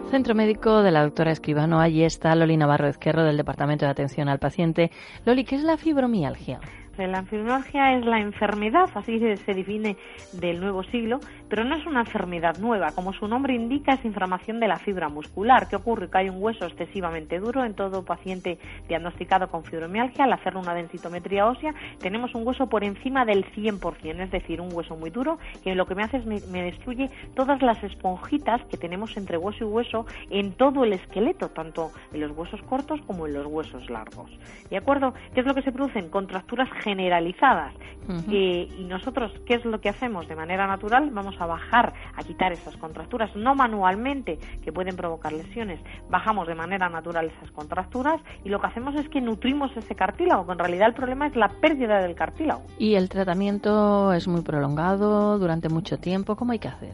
Centro 0.09 0.35
Médico 0.35 0.83
de 0.83 0.91
la 0.91 1.03
doctora 1.03 1.31
Escribano. 1.31 1.81
Allí 1.81 2.03
está 2.03 2.33
Loli 2.33 2.55
Navarro 2.55 2.87
Ezquerro 2.87 3.23
del 3.23 3.35
Departamento 3.35 3.85
de 3.85 3.91
Atención 3.91 4.29
al 4.29 4.39
Paciente. 4.39 4.89
Loli, 5.25 5.43
¿qué 5.43 5.55
es 5.55 5.63
la 5.63 5.75
fibromialgia? 5.75 6.59
La 6.97 7.21
fibromialgia 7.21 7.93
es 7.95 8.05
la 8.05 8.19
enfermedad, 8.19 8.89
así 8.95 9.19
se 9.19 9.53
define 9.53 9.97
del 10.33 10.59
nuevo 10.59 10.81
siglo, 10.83 11.19
pero 11.47 11.63
no 11.63 11.75
es 11.75 11.85
una 11.85 11.99
enfermedad 11.99 12.57
nueva. 12.57 12.91
Como 12.91 13.13
su 13.13 13.27
nombre 13.27 13.53
indica, 13.53 13.93
es 13.93 14.03
inflamación 14.03 14.59
de 14.59 14.67
la 14.67 14.79
fibra 14.79 15.07
muscular. 15.07 15.67
¿Qué 15.69 15.75
ocurre? 15.75 16.09
Que 16.09 16.17
hay 16.17 16.29
un 16.29 16.41
hueso 16.41 16.65
excesivamente 16.65 17.39
duro 17.39 17.63
en 17.63 17.75
todo 17.75 18.03
paciente 18.03 18.57
diagnosticado 18.87 19.47
con 19.49 19.63
fibromialgia. 19.63 20.23
Al 20.23 20.33
hacer 20.33 20.57
una 20.57 20.73
densitometría 20.73 21.45
ósea, 21.45 21.75
tenemos 21.99 22.33
un 22.33 22.47
hueso 22.47 22.67
por 22.67 22.83
encima 22.83 23.25
del 23.25 23.45
100%, 23.45 24.23
es 24.23 24.31
decir, 24.31 24.59
un 24.59 24.73
hueso 24.73 24.95
muy 24.95 25.11
duro 25.11 25.37
que 25.63 25.75
lo 25.75 25.85
que 25.85 25.93
me 25.93 26.03
hace 26.03 26.17
es 26.17 26.25
me, 26.25 26.39
me 26.51 26.63
destruye 26.63 27.11
todas 27.35 27.61
las 27.61 27.83
esponjitas 27.83 28.65
que 28.65 28.77
tenemos 28.77 29.15
entre 29.17 29.37
hueso 29.37 29.65
y 29.65 29.67
hueso 29.67 30.07
en 30.31 30.53
todo 30.53 30.83
el 30.83 30.93
esqueleto, 30.93 31.49
tanto 31.49 31.91
en 32.11 32.21
los 32.21 32.35
huesos 32.35 32.61
cortos 32.63 32.99
como 33.05 33.27
en 33.27 33.33
los 33.33 33.45
huesos 33.45 33.87
largos. 33.91 34.31
¿De 34.71 34.77
acuerdo? 34.77 35.13
¿Qué 35.35 35.41
es 35.41 35.45
lo 35.45 35.53
que 35.53 35.61
se 35.61 35.71
producen? 35.71 36.09
Contracturas 36.09 36.69
generalizadas. 36.87 37.73
Eh, 38.31 38.69
y 38.79 38.85
nosotros, 38.85 39.33
¿qué 39.45 39.55
es 39.55 39.65
lo 39.65 39.81
que 39.81 39.89
hacemos? 39.89 40.29
De 40.29 40.35
manera 40.35 40.65
natural, 40.65 41.09
vamos 41.11 41.35
a 41.41 41.45
bajar, 41.45 41.93
a 42.15 42.23
quitar 42.23 42.53
esas 42.53 42.77
contracturas, 42.77 43.35
no 43.35 43.53
manualmente, 43.53 44.39
que 44.63 44.71
pueden 44.71 44.95
provocar 44.95 45.33
lesiones. 45.33 45.81
Bajamos 46.09 46.47
de 46.47 46.55
manera 46.55 46.87
natural 46.87 47.25
esas 47.25 47.51
contracturas 47.51 48.21
y 48.45 48.49
lo 48.49 48.61
que 48.61 48.67
hacemos 48.67 48.95
es 48.95 49.09
que 49.09 49.19
nutrimos 49.19 49.75
ese 49.75 49.93
cartílago, 49.93 50.45
que 50.45 50.53
en 50.53 50.59
realidad 50.59 50.87
el 50.87 50.93
problema 50.93 51.27
es 51.27 51.35
la 51.35 51.49
pérdida 51.49 51.99
del 51.99 52.15
cartílago. 52.15 52.61
Y 52.79 52.95
el 52.95 53.09
tratamiento 53.09 54.13
es 54.13 54.25
muy 54.29 54.41
prolongado, 54.41 55.37
durante 55.37 55.67
mucho 55.67 55.97
tiempo. 55.97 56.37
¿Cómo 56.37 56.53
hay 56.53 56.59
que 56.59 56.69
hacer? 56.69 56.93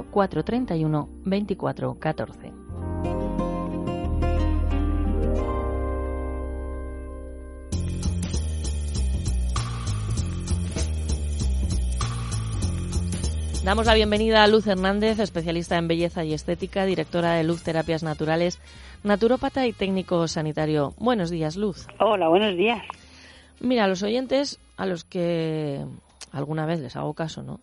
431 0.09 1.09
24 1.25 1.99
14. 1.99 2.61
Damos 13.63 13.85
la 13.85 13.93
bienvenida 13.93 14.43
a 14.43 14.47
Luz 14.47 14.65
Hernández, 14.65 15.19
especialista 15.19 15.77
en 15.77 15.87
belleza 15.87 16.23
y 16.23 16.33
estética, 16.33 16.83
directora 16.85 17.33
de 17.33 17.43
Luz 17.43 17.61
Terapias 17.61 18.01
Naturales, 18.01 18.59
naturópata 19.03 19.67
y 19.67 19.71
técnico 19.71 20.27
sanitario. 20.27 20.95
Buenos 20.97 21.29
días, 21.29 21.57
Luz. 21.57 21.85
Hola, 21.99 22.27
buenos 22.27 22.57
días. 22.57 22.81
Mira, 23.59 23.83
a 23.83 23.87
los 23.87 24.01
oyentes, 24.01 24.59
a 24.77 24.87
los 24.87 25.03
que 25.03 25.85
alguna 26.31 26.65
vez 26.65 26.79
les 26.79 26.95
hago 26.95 27.13
caso, 27.13 27.43
¿no? 27.43 27.59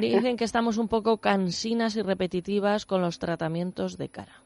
Dicen 0.00 0.36
que 0.36 0.44
estamos 0.44 0.78
un 0.78 0.88
poco 0.88 1.18
cansinas 1.18 1.96
y 1.96 2.02
repetitivas 2.02 2.86
con 2.86 3.02
los 3.02 3.18
tratamientos 3.18 3.98
de 3.98 4.08
cara. 4.08 4.42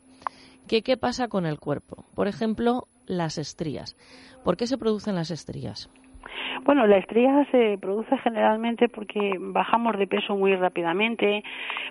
¿Qué, 0.66 0.83
¿Qué 0.83 0.97
pasa 0.97 1.29
con 1.29 1.47
el 1.47 1.59
cuerpo? 1.59 2.05
Por 2.14 2.29
ejemplo, 2.29 2.89
las 3.07 3.39
estrías. 3.39 3.97
¿Por 4.45 4.57
qué 4.57 4.66
se 4.66 4.79
producen 4.79 5.14
las 5.14 5.31
estrías? 5.31 5.91
Bueno, 6.65 6.87
la 6.87 6.97
estría 6.99 7.45
se 7.51 7.77
produce 7.79 8.17
generalmente 8.19 8.89
porque 8.89 9.37
bajamos 9.37 9.99
de 9.99 10.07
peso 10.07 10.37
muy 10.37 10.55
rápidamente, 10.55 11.43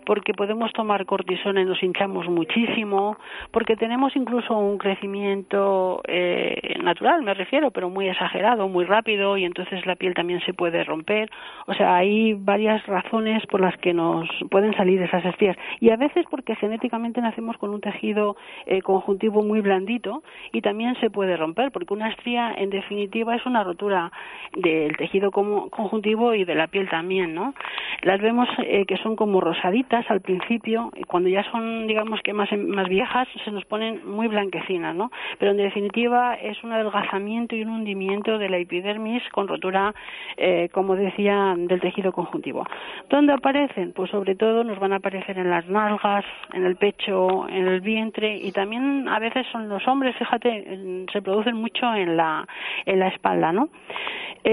porque 0.05 0.33
podemos 0.33 0.71
tomar 0.71 1.05
cortisona 1.05 1.61
y 1.61 1.65
nos 1.65 1.83
hinchamos 1.83 2.29
muchísimo, 2.29 3.17
porque 3.51 3.75
tenemos 3.75 4.15
incluso 4.15 4.57
un 4.57 4.77
crecimiento 4.77 6.01
eh, 6.07 6.77
natural, 6.81 7.21
me 7.21 7.33
refiero, 7.33 7.71
pero 7.71 7.89
muy 7.89 8.07
exagerado, 8.07 8.69
muy 8.69 8.85
rápido, 8.85 9.35
y 9.35 9.43
entonces 9.43 9.85
la 9.85 9.97
piel 9.97 10.13
también 10.13 10.39
se 10.45 10.53
puede 10.53 10.85
romper. 10.85 11.29
O 11.67 11.73
sea, 11.73 11.97
hay 11.97 12.33
varias 12.33 12.85
razones 12.85 13.45
por 13.47 13.59
las 13.59 13.75
que 13.77 13.93
nos 13.93 14.29
pueden 14.49 14.73
salir 14.75 15.01
esas 15.01 15.25
estrías. 15.25 15.57
Y 15.81 15.89
a 15.89 15.97
veces 15.97 16.25
porque 16.29 16.55
genéticamente 16.55 17.19
nacemos 17.19 17.57
con 17.57 17.71
un 17.71 17.81
tejido 17.81 18.37
eh, 18.65 18.81
conjuntivo 18.81 19.43
muy 19.43 19.59
blandito 19.59 20.23
y 20.53 20.61
también 20.61 20.95
se 21.01 21.09
puede 21.09 21.35
romper, 21.35 21.71
porque 21.73 21.93
una 21.93 22.09
estría, 22.09 22.53
en 22.53 22.69
definitiva, 22.69 23.35
es 23.35 23.45
una 23.45 23.65
rotura 23.65 24.13
del 24.61 24.95
tejido 24.97 25.31
conjuntivo 25.31 26.33
y 26.33 26.45
de 26.45 26.55
la 26.55 26.67
piel 26.67 26.89
también, 26.89 27.33
¿no? 27.33 27.53
Las 28.01 28.19
vemos 28.21 28.47
eh, 28.59 28.85
que 28.85 28.97
son 28.97 29.15
como 29.15 29.41
rosaditas 29.41 30.09
al 30.09 30.21
principio 30.21 30.91
y 30.95 31.03
cuando 31.03 31.29
ya 31.29 31.43
son, 31.51 31.87
digamos 31.87 32.21
que 32.21 32.33
más, 32.33 32.51
más 32.53 32.87
viejas, 32.87 33.27
se 33.43 33.51
nos 33.51 33.65
ponen 33.65 34.01
muy 34.09 34.27
blanquecinas, 34.27 34.95
¿no? 34.95 35.11
Pero 35.37 35.51
en 35.51 35.57
definitiva 35.57 36.35
es 36.35 36.63
un 36.63 36.71
adelgazamiento 36.71 37.55
y 37.55 37.63
un 37.63 37.69
hundimiento 37.69 38.37
de 38.37 38.49
la 38.49 38.57
epidermis 38.57 39.23
con 39.31 39.47
rotura, 39.47 39.93
eh, 40.37 40.69
como 40.71 40.95
decía, 40.95 41.53
del 41.57 41.79
tejido 41.79 42.11
conjuntivo. 42.11 42.65
¿Dónde 43.09 43.33
aparecen? 43.33 43.93
Pues 43.93 44.09
sobre 44.11 44.35
todo 44.35 44.63
nos 44.63 44.79
van 44.79 44.93
a 44.93 44.97
aparecer 44.97 45.37
en 45.37 45.49
las 45.49 45.67
nalgas, 45.67 46.25
en 46.53 46.65
el 46.65 46.75
pecho, 46.75 47.47
en 47.49 47.67
el 47.67 47.81
vientre 47.81 48.37
y 48.37 48.51
también 48.51 49.07
a 49.07 49.19
veces 49.19 49.45
son 49.51 49.69
los 49.69 49.87
hombres, 49.87 50.15
fíjate, 50.17 51.05
se 51.11 51.21
producen 51.21 51.55
mucho 51.55 51.93
en 51.93 52.17
la, 52.17 52.47
en 52.85 52.99
la 52.99 53.07
espalda, 53.07 53.51
¿no? 53.51 53.69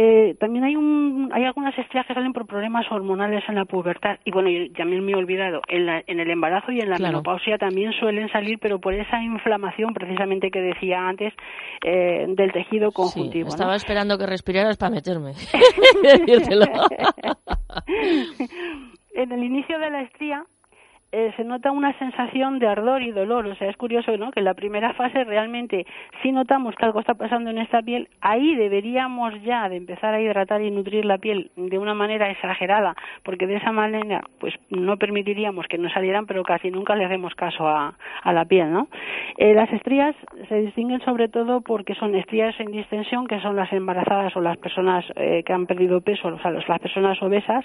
Eh, 0.00 0.36
también 0.38 0.62
hay 0.64 0.76
un, 0.76 1.28
hay 1.32 1.42
algunas 1.44 1.76
estrías 1.76 2.06
que 2.06 2.14
salen 2.14 2.32
por 2.32 2.46
problemas 2.46 2.86
hormonales 2.92 3.42
en 3.48 3.56
la 3.56 3.64
pubertad 3.64 4.18
y 4.24 4.30
bueno, 4.30 4.48
y 4.48 4.70
también 4.70 5.04
me 5.04 5.10
he 5.10 5.16
olvidado, 5.16 5.60
en, 5.66 5.86
la- 5.86 6.04
en 6.06 6.20
el 6.20 6.30
embarazo 6.30 6.70
y 6.70 6.78
en 6.80 6.88
la 6.90 6.96
Claro. 6.98 7.14
menopausia 7.14 7.58
también 7.58 7.92
suelen 7.94 8.28
salir, 8.30 8.60
pero 8.60 8.78
por 8.78 8.94
esa 8.94 9.20
inflamación 9.20 9.92
precisamente 9.94 10.52
que 10.52 10.60
decía 10.60 11.00
antes 11.08 11.34
eh, 11.84 12.26
del 12.28 12.52
tejido 12.52 12.92
conjuntivo. 12.92 13.48
Estaba 13.48 13.74
esperando 13.74 14.16
que 14.18 14.26
respiraras 14.26 14.76
para 14.76 14.90
meterme. 14.94 15.32
En 19.14 19.32
el 19.32 19.42
inicio 19.42 19.80
de 19.80 19.90
la 19.90 20.02
estría 20.02 20.44
eh, 21.10 21.32
se 21.36 21.44
nota 21.44 21.70
una 21.70 21.96
sensación 21.98 22.58
de 22.58 22.68
ardor 22.68 23.02
y 23.02 23.12
dolor. 23.12 23.46
O 23.46 23.54
sea, 23.54 23.68
es 23.70 23.76
curioso, 23.76 24.16
¿no? 24.16 24.30
Que 24.30 24.40
en 24.40 24.44
la 24.44 24.54
primera 24.54 24.92
fase 24.92 25.24
realmente, 25.24 25.86
si 26.22 26.32
notamos 26.32 26.74
que 26.76 26.84
algo 26.84 27.00
está 27.00 27.14
pasando 27.14 27.50
en 27.50 27.58
esta 27.58 27.80
piel, 27.80 28.08
ahí 28.20 28.54
deberíamos 28.56 29.40
ya 29.42 29.68
de 29.68 29.76
empezar 29.76 30.12
a 30.12 30.20
hidratar 30.20 30.60
y 30.60 30.70
nutrir 30.70 31.04
la 31.04 31.18
piel 31.18 31.50
de 31.56 31.78
una 31.78 31.94
manera 31.94 32.30
exagerada, 32.30 32.94
porque 33.22 33.46
de 33.46 33.56
esa 33.56 33.72
manera, 33.72 34.22
pues 34.38 34.54
no 34.68 34.98
permitiríamos 34.98 35.66
que 35.66 35.78
nos 35.78 35.92
salieran, 35.92 36.26
pero 36.26 36.42
casi 36.42 36.70
nunca 36.70 36.94
le 36.94 37.06
hacemos 37.06 37.34
caso 37.34 37.66
a, 37.66 37.94
la 38.24 38.44
piel, 38.44 38.70
¿no? 38.70 38.88
Eh, 39.38 39.54
las 39.54 39.72
estrías 39.72 40.14
se 40.48 40.60
distinguen 40.60 41.00
sobre 41.00 41.28
todo 41.28 41.62
porque 41.62 41.94
son 41.94 42.14
estrías 42.14 42.58
en 42.60 42.70
distensión, 42.70 43.26
que 43.26 43.40
son 43.40 43.56
las 43.56 43.72
embarazadas 43.72 44.36
o 44.36 44.40
las 44.40 44.58
personas 44.58 45.04
eh, 45.16 45.42
que 45.44 45.52
han 45.52 45.66
perdido 45.66 46.02
peso, 46.02 46.28
o 46.28 46.38
sea, 46.40 46.50
las 46.50 46.80
personas 46.80 47.20
obesas, 47.22 47.64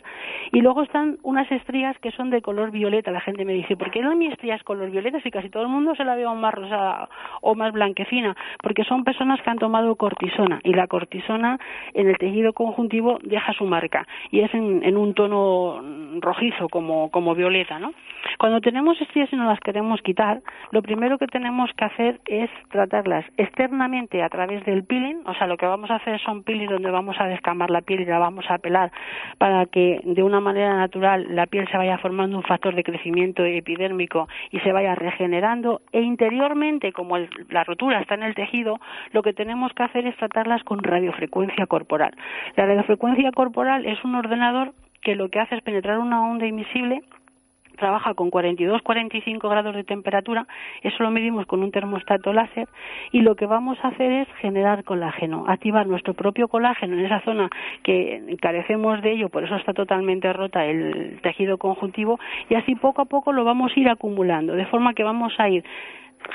y 0.54 0.62
luego 0.62 0.84
están 0.84 1.18
unas 1.24 1.52
estrías 1.52 1.98
que 2.00 2.12
son 2.12 2.30
de 2.30 2.42
color 2.42 2.72
violeta. 2.72 3.12
La 3.12 3.20
gente 3.20 3.33
me 3.46 3.54
dice, 3.54 3.76
¿por 3.76 3.92
qué 3.92 4.02
no 4.02 4.16
mi 4.16 4.28
estría 4.28 4.56
es 4.56 4.64
color 4.64 4.90
violeta 4.90 5.20
si 5.22 5.32
casi 5.32 5.50
todo 5.50 5.64
el 5.64 5.70
mundo 5.70 5.96
se 5.96 6.04
la 6.04 6.16
ve 6.16 6.26
más 6.26 6.54
rosada 6.54 7.10
o 7.42 7.56
más 7.56 7.74
blanquecina? 7.74 8.36
Porque 8.62 8.84
son 8.84 9.04
personas 9.04 9.42
que 9.42 9.50
han 9.50 9.58
tomado 9.58 9.96
cortisona 9.96 10.60
y 10.64 10.74
la 10.74 10.88
cortisona 10.88 11.60
en 11.94 12.08
el 12.08 12.18
tejido 12.18 12.54
conjuntivo 12.54 13.20
deja 13.24 13.54
su 13.54 13.66
marca 13.66 14.08
y 14.32 14.42
es 14.42 14.54
en, 14.54 14.98
un 14.98 15.14
tono 15.14 15.82
rojizo 16.20 16.70
como, 16.70 17.36
violeta, 17.36 17.80
¿no? 17.80 17.94
Cuando 18.38 18.62
tenemos 18.62 19.00
estrías 19.02 19.32
y 19.32 19.36
no 19.36 19.46
las 19.46 19.60
queremos 19.60 20.02
quitar, 20.02 20.42
lo 20.72 20.82
primero 20.82 21.18
que 21.18 21.28
tenemos 21.28 21.70
que 21.76 21.86
hacer 21.86 22.20
es 22.26 22.50
tratarlas 22.70 23.26
externamente 23.38 24.24
a 24.24 24.30
través 24.30 24.64
del 24.66 24.86
peeling, 24.86 25.24
o 25.26 25.34
sea, 25.34 25.48
lo 25.48 25.58
que 25.58 25.66
vamos 25.66 25.90
a 25.92 25.96
hacer 25.96 26.20
son 26.22 26.44
peelings 26.44 26.72
donde 26.72 26.90
vamos 26.90 27.16
a 27.20 27.28
descamar 27.28 27.70
la 27.70 27.82
piel 27.82 28.02
y 28.02 28.06
la 28.06 28.20
vamos 28.20 28.46
a 28.50 28.58
pelar 28.58 28.92
para 29.38 29.66
que 29.66 30.00
de 30.04 30.24
una 30.24 30.40
manera 30.40 30.76
natural 30.76 31.28
la 31.30 31.48
piel 31.48 31.68
se 31.70 31.78
vaya 31.78 31.98
formando 31.98 32.38
un 32.38 32.44
factor 32.44 32.76
de 32.76 32.84
crecimiento 32.84 33.23
epidérmico 33.24 34.28
y 34.52 34.60
se 34.60 34.72
vaya 34.72 34.96
regenerando 34.96 35.82
e 35.92 36.02
interiormente, 36.02 36.92
como 36.92 37.18
el- 37.18 37.30
la 37.50 37.64
rotura 37.64 38.00
está 38.00 38.16
en 38.16 38.24
el 38.24 38.36
tejido, 38.36 38.80
lo 39.12 39.22
que 39.24 39.34
tenemos 39.34 39.74
que 39.74 39.84
hacer 39.84 40.06
es 40.06 40.16
tratarlas 40.18 40.64
con 40.64 40.84
radiofrecuencia 40.84 41.66
corporal. 41.68 42.14
La 42.56 42.66
radiofrecuencia 42.66 43.32
corporal 43.32 43.86
es 43.86 44.04
un 44.04 44.16
ordenador 44.16 44.74
que 45.02 45.16
lo 45.16 45.30
que 45.30 45.40
hace 45.40 45.56
es 45.56 45.62
penetrar 45.64 46.00
una 46.00 46.26
onda 46.26 46.46
invisible 46.46 47.02
trabaja 47.78 48.14
con 48.14 48.32
42-45 48.32 49.50
grados 49.50 49.76
de 49.76 49.84
temperatura, 49.84 50.48
eso 50.82 51.04
lo 51.04 51.12
medimos 51.12 51.46
con 51.46 51.64
un 51.64 51.72
termostato 51.72 52.34
láser 52.34 52.68
y 53.12 53.22
lo 53.22 53.36
que 53.36 53.46
vamos 53.46 53.78
a 53.84 53.90
hacer 53.90 54.12
es 54.12 54.28
generar 54.40 54.84
colágeno, 54.84 55.46
activar 55.48 55.88
nuestro 55.88 56.14
propio 56.14 56.48
colágeno 56.48 56.98
en 56.98 57.06
esa 57.06 57.22
zona 57.22 57.50
que 57.84 58.38
carecemos 58.42 59.02
de 59.02 59.12
ello, 59.12 59.30
por 59.30 59.44
eso 59.44 59.56
está 59.56 59.74
totalmente 59.74 60.32
rota 60.34 60.66
el 60.66 61.20
tejido 61.22 61.58
conjuntivo 61.58 62.20
y 62.50 62.56
así 62.56 62.76
poco 62.76 63.02
a 63.02 63.06
poco 63.06 63.32
lo 63.32 63.44
vamos 63.44 63.72
a 63.76 63.80
ir 63.80 63.90
acumulando, 63.90 64.54
de 64.54 64.66
forma 64.66 64.94
que 64.94 65.04
vamos 65.04 65.34
a 65.38 65.50
ir 65.50 65.64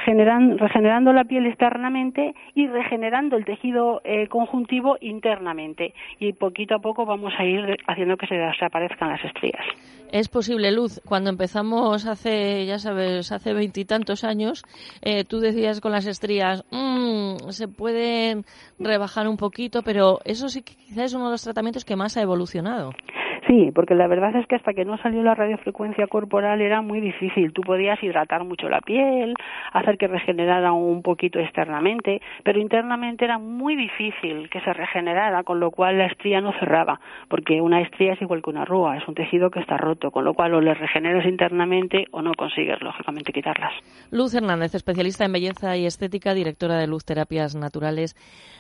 generan- 0.04 0.58
regenerando 0.58 1.12
la 1.12 1.24
piel 1.24 1.46
externamente 1.46 2.34
y 2.54 2.66
regenerando 2.66 3.36
el 3.36 3.44
tejido 3.44 4.00
eh, 4.04 4.28
conjuntivo 4.28 4.96
internamente 5.00 5.94
y 6.18 6.32
poquito 6.32 6.76
a 6.76 6.78
poco 6.80 7.04
vamos 7.06 7.32
a 7.38 7.44
ir 7.44 7.76
haciendo 7.86 8.16
que 8.16 8.26
se 8.26 8.34
desaparezcan 8.34 9.10
las 9.10 9.24
estrías. 9.24 9.64
Es 10.10 10.28
posible, 10.28 10.72
Luz. 10.72 11.00
Cuando 11.06 11.28
empezamos 11.28 12.06
hace, 12.06 12.64
ya 12.64 12.78
sabes, 12.78 13.30
hace 13.30 13.52
veintitantos 13.52 14.24
años, 14.24 14.64
eh, 15.02 15.24
tú 15.24 15.38
decías 15.40 15.80
con 15.82 15.92
las 15.92 16.06
estrías, 16.06 16.64
"Mm, 16.70 17.50
se 17.50 17.68
pueden 17.68 18.44
rebajar 18.78 19.28
un 19.28 19.36
poquito, 19.36 19.82
pero 19.82 20.20
eso 20.24 20.48
sí 20.48 20.62
que 20.62 20.74
quizás 20.74 21.06
es 21.06 21.14
uno 21.14 21.26
de 21.26 21.32
los 21.32 21.44
tratamientos 21.44 21.84
que 21.84 21.96
más 21.96 22.16
ha 22.16 22.22
evolucionado. 22.22 22.92
Sí, 23.48 23.70
porque 23.74 23.94
la 23.94 24.06
verdad 24.06 24.36
es 24.36 24.46
que 24.46 24.56
hasta 24.56 24.74
que 24.74 24.84
no 24.84 24.98
salió 24.98 25.22
la 25.22 25.34
radiofrecuencia 25.34 26.06
corporal 26.06 26.60
era 26.60 26.82
muy 26.82 27.00
difícil. 27.00 27.54
Tú 27.54 27.62
podías 27.62 28.02
hidratar 28.02 28.44
mucho 28.44 28.68
la 28.68 28.82
piel, 28.82 29.34
hacer 29.72 29.96
que 29.96 30.06
regenerara 30.06 30.72
un 30.72 31.00
poquito 31.00 31.38
externamente, 31.38 32.20
pero 32.44 32.60
internamente 32.60 33.24
era 33.24 33.38
muy 33.38 33.74
difícil 33.74 34.50
que 34.50 34.60
se 34.60 34.72
regenerara, 34.74 35.44
con 35.44 35.60
lo 35.60 35.70
cual 35.70 35.96
la 35.96 36.06
estría 36.06 36.42
no 36.42 36.52
cerraba, 36.60 37.00
porque 37.30 37.62
una 37.62 37.80
estría 37.80 38.12
es 38.12 38.20
igual 38.20 38.42
que 38.42 38.50
una 38.50 38.62
arruga, 38.62 38.98
es 38.98 39.08
un 39.08 39.14
tejido 39.14 39.50
que 39.50 39.60
está 39.60 39.78
roto, 39.78 40.10
con 40.10 40.26
lo 40.26 40.34
cual 40.34 40.52
o 40.52 40.60
le 40.60 40.74
regeneras 40.74 41.24
internamente 41.24 42.04
o 42.10 42.20
no 42.20 42.34
consigues, 42.34 42.82
lógicamente, 42.82 43.32
quitarlas. 43.32 43.72
Luz 44.10 44.34
Hernández, 44.34 44.74
especialista 44.74 45.24
en 45.24 45.32
belleza 45.32 45.74
y 45.74 45.86
estética, 45.86 46.34
directora 46.34 46.76
de 46.76 46.86
Luz 46.86 47.06
Terapias 47.06 47.56
Naturales. 47.56 48.14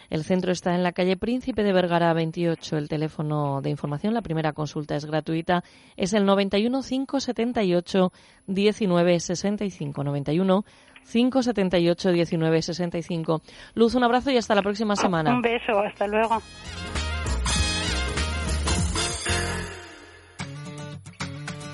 El 0.08 0.24
centro 0.24 0.52
está 0.52 0.74
en 0.74 0.82
la 0.82 0.92
calle 0.92 1.18
Príncipe 1.18 1.62
de 1.62 1.74
Vergara 1.74 2.14
28, 2.14 2.78
el 2.78 2.88
teléfono 2.88 3.60
de 3.60 3.68
información, 3.68 4.14
la 4.14 4.22
primera 4.22 4.54
consulta 4.54 4.77
consulta 4.78 4.96
es 4.96 5.04
gratuita. 5.06 5.64
Es 5.96 6.12
el 6.12 6.24
91 6.24 6.82
578 6.82 8.12
19 8.46 9.20
65. 9.20 10.04
91 10.04 10.64
578 11.10 12.12
19 12.12 12.62
65. 12.62 13.42
Luz, 13.74 13.94
un 13.94 14.04
abrazo 14.04 14.30
y 14.30 14.36
hasta 14.36 14.54
la 14.54 14.62
próxima 14.62 14.94
semana. 14.94 15.34
Un 15.34 15.42
beso, 15.42 15.78
hasta 15.80 16.06
luego. 16.06 16.40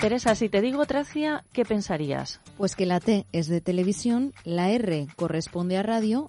Teresa, 0.01 0.35
si 0.35 0.49
te 0.51 0.61
digo 0.61 0.85
Tracia, 0.85 1.45
¿qué 1.53 1.65
pensarías? 1.65 2.41
Pues 2.59 2.77
que 2.77 2.85
la 2.85 3.01
T 3.01 3.25
es 3.33 3.49
de 3.49 3.63
televisión, 3.63 4.35
la 4.45 4.71
R 4.71 5.07
corresponde 5.17 5.79
a 5.79 5.83
radio 5.83 6.29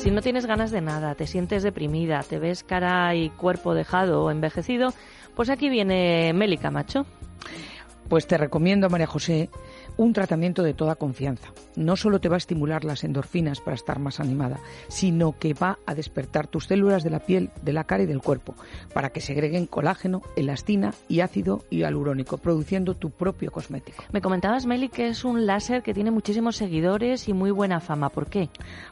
Si 0.00 0.10
no 0.10 0.22
tienes 0.22 0.46
ganas 0.46 0.70
de 0.70 0.80
nada, 0.80 1.14
te 1.14 1.26
sientes 1.26 1.62
deprimida, 1.62 2.22
te 2.22 2.38
ves 2.38 2.64
cara 2.64 3.14
y 3.14 3.28
cuerpo 3.28 3.74
dejado 3.74 4.24
o 4.24 4.30
envejecido, 4.30 4.94
pues 5.36 5.50
aquí 5.50 5.68
viene 5.68 6.32
Meli 6.32 6.56
Camacho. 6.56 7.04
Pues 8.08 8.26
te 8.26 8.38
recomiendo, 8.38 8.88
María 8.88 9.06
José, 9.06 9.50
un 10.00 10.14
tratamiento 10.14 10.62
de 10.62 10.72
toda 10.72 10.94
confianza. 10.94 11.52
No 11.76 11.94
solo 11.94 12.22
te 12.22 12.30
va 12.30 12.36
a 12.36 12.38
estimular 12.38 12.84
las 12.84 13.04
endorfinas 13.04 13.60
para 13.60 13.74
estar 13.74 13.98
más 13.98 14.18
animada, 14.18 14.58
sino 14.88 15.38
que 15.38 15.52
va 15.52 15.78
a 15.84 15.94
despertar 15.94 16.46
tus 16.46 16.68
células 16.68 17.04
de 17.04 17.10
la 17.10 17.18
piel, 17.20 17.50
de 17.60 17.74
la 17.74 17.84
cara 17.84 18.04
y 18.04 18.06
del 18.06 18.22
cuerpo, 18.22 18.54
para 18.94 19.10
que 19.10 19.20
segreguen 19.20 19.66
colágeno, 19.66 20.22
elastina 20.36 20.94
y 21.06 21.20
ácido 21.20 21.66
hialurónico, 21.68 22.38
produciendo 22.38 22.94
tu 22.94 23.10
propio 23.10 23.52
cosmético. 23.52 24.02
Me 24.10 24.22
comentabas, 24.22 24.64
Meli, 24.64 24.88
que 24.88 25.08
es 25.08 25.22
un 25.22 25.44
láser 25.44 25.82
que 25.82 25.92
tiene 25.92 26.10
muchísimos 26.10 26.56
seguidores 26.56 27.28
y 27.28 27.34
muy 27.34 27.50
buena 27.50 27.80
fama. 27.80 28.08
¿Por 28.08 28.28
qué? 28.28 28.48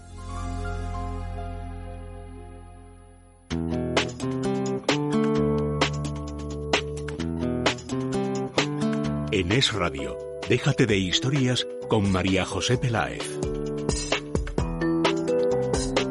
En 9.37 9.51
Es 9.51 9.73
Radio, 9.73 10.17
déjate 10.49 10.87
de 10.87 10.97
historias 10.97 11.67
con 11.89 12.13
María 12.13 12.45
José 12.45 12.79
Peláez. 12.79 13.41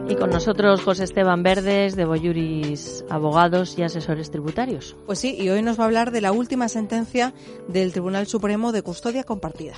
Y 0.10 0.16
con 0.16 0.30
nosotros 0.30 0.82
José 0.82 1.06
Esteban 1.06 1.42
Verdes, 1.42 1.96
de 1.96 2.04
Boyuris 2.04 3.06
Abogados 3.10 3.80
y 3.80 3.84
Asesores 3.84 4.30
Tributarios. 4.30 4.98
Pues 5.06 5.20
sí, 5.20 5.36
y 5.40 5.50
hoy 5.50 5.62
nos 5.62 5.80
va 5.80 5.84
a 5.84 5.88
hablar 5.88 6.12
de 6.12 6.20
la 6.20 6.34
última 6.34 6.68
sentencia 6.68 7.34
del 7.70 7.94
Tribunal 7.94 8.28
Supremo 8.28 8.74
de 8.74 8.82
Custodia 8.82 9.24
Compartida. 9.24 9.76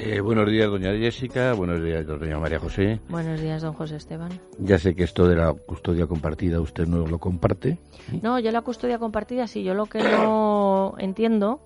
Eh, 0.00 0.20
buenos 0.20 0.48
días, 0.48 0.70
doña 0.70 0.92
Jessica. 0.92 1.54
Buenos 1.54 1.82
días, 1.82 2.06
doña 2.06 2.38
María 2.38 2.60
José. 2.60 3.00
Buenos 3.08 3.40
días, 3.40 3.62
don 3.62 3.74
José 3.74 3.96
Esteban. 3.96 4.30
Ya 4.60 4.78
sé 4.78 4.94
que 4.94 5.02
esto 5.02 5.26
de 5.26 5.34
la 5.34 5.52
custodia 5.52 6.06
compartida 6.06 6.60
usted 6.60 6.86
no 6.86 7.04
lo 7.04 7.18
comparte. 7.18 7.78
No, 8.22 8.38
yo 8.38 8.52
la 8.52 8.60
custodia 8.60 9.00
compartida 9.00 9.48
sí, 9.48 9.64
yo 9.64 9.74
lo 9.74 9.86
que 9.86 9.98
no 9.98 10.94
entiendo 10.98 11.64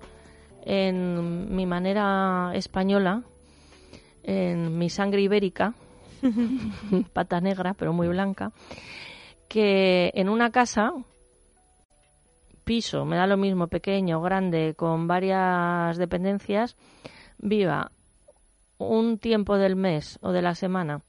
en 0.64 1.54
mi 1.54 1.66
manera 1.66 2.52
española, 2.54 3.22
en 4.22 4.78
mi 4.78 4.88
sangre 4.88 5.20
ibérica, 5.20 5.74
pata 7.12 7.38
negra 7.42 7.74
pero 7.74 7.92
muy 7.92 8.08
blanca, 8.08 8.52
que 9.46 10.10
en 10.14 10.30
una 10.30 10.50
casa, 10.50 10.94
piso, 12.64 13.04
me 13.04 13.16
da 13.16 13.26
lo 13.26 13.36
mismo, 13.36 13.66
pequeño, 13.66 14.22
grande, 14.22 14.72
con 14.74 15.06
varias 15.06 15.98
dependencias, 15.98 16.76
viva 17.36 17.90
un 18.88 19.18
tiempo 19.18 19.56
del 19.56 19.76
mes 19.76 20.18
o 20.22 20.32
de 20.32 20.42
la 20.42 20.54
semana 20.54 21.00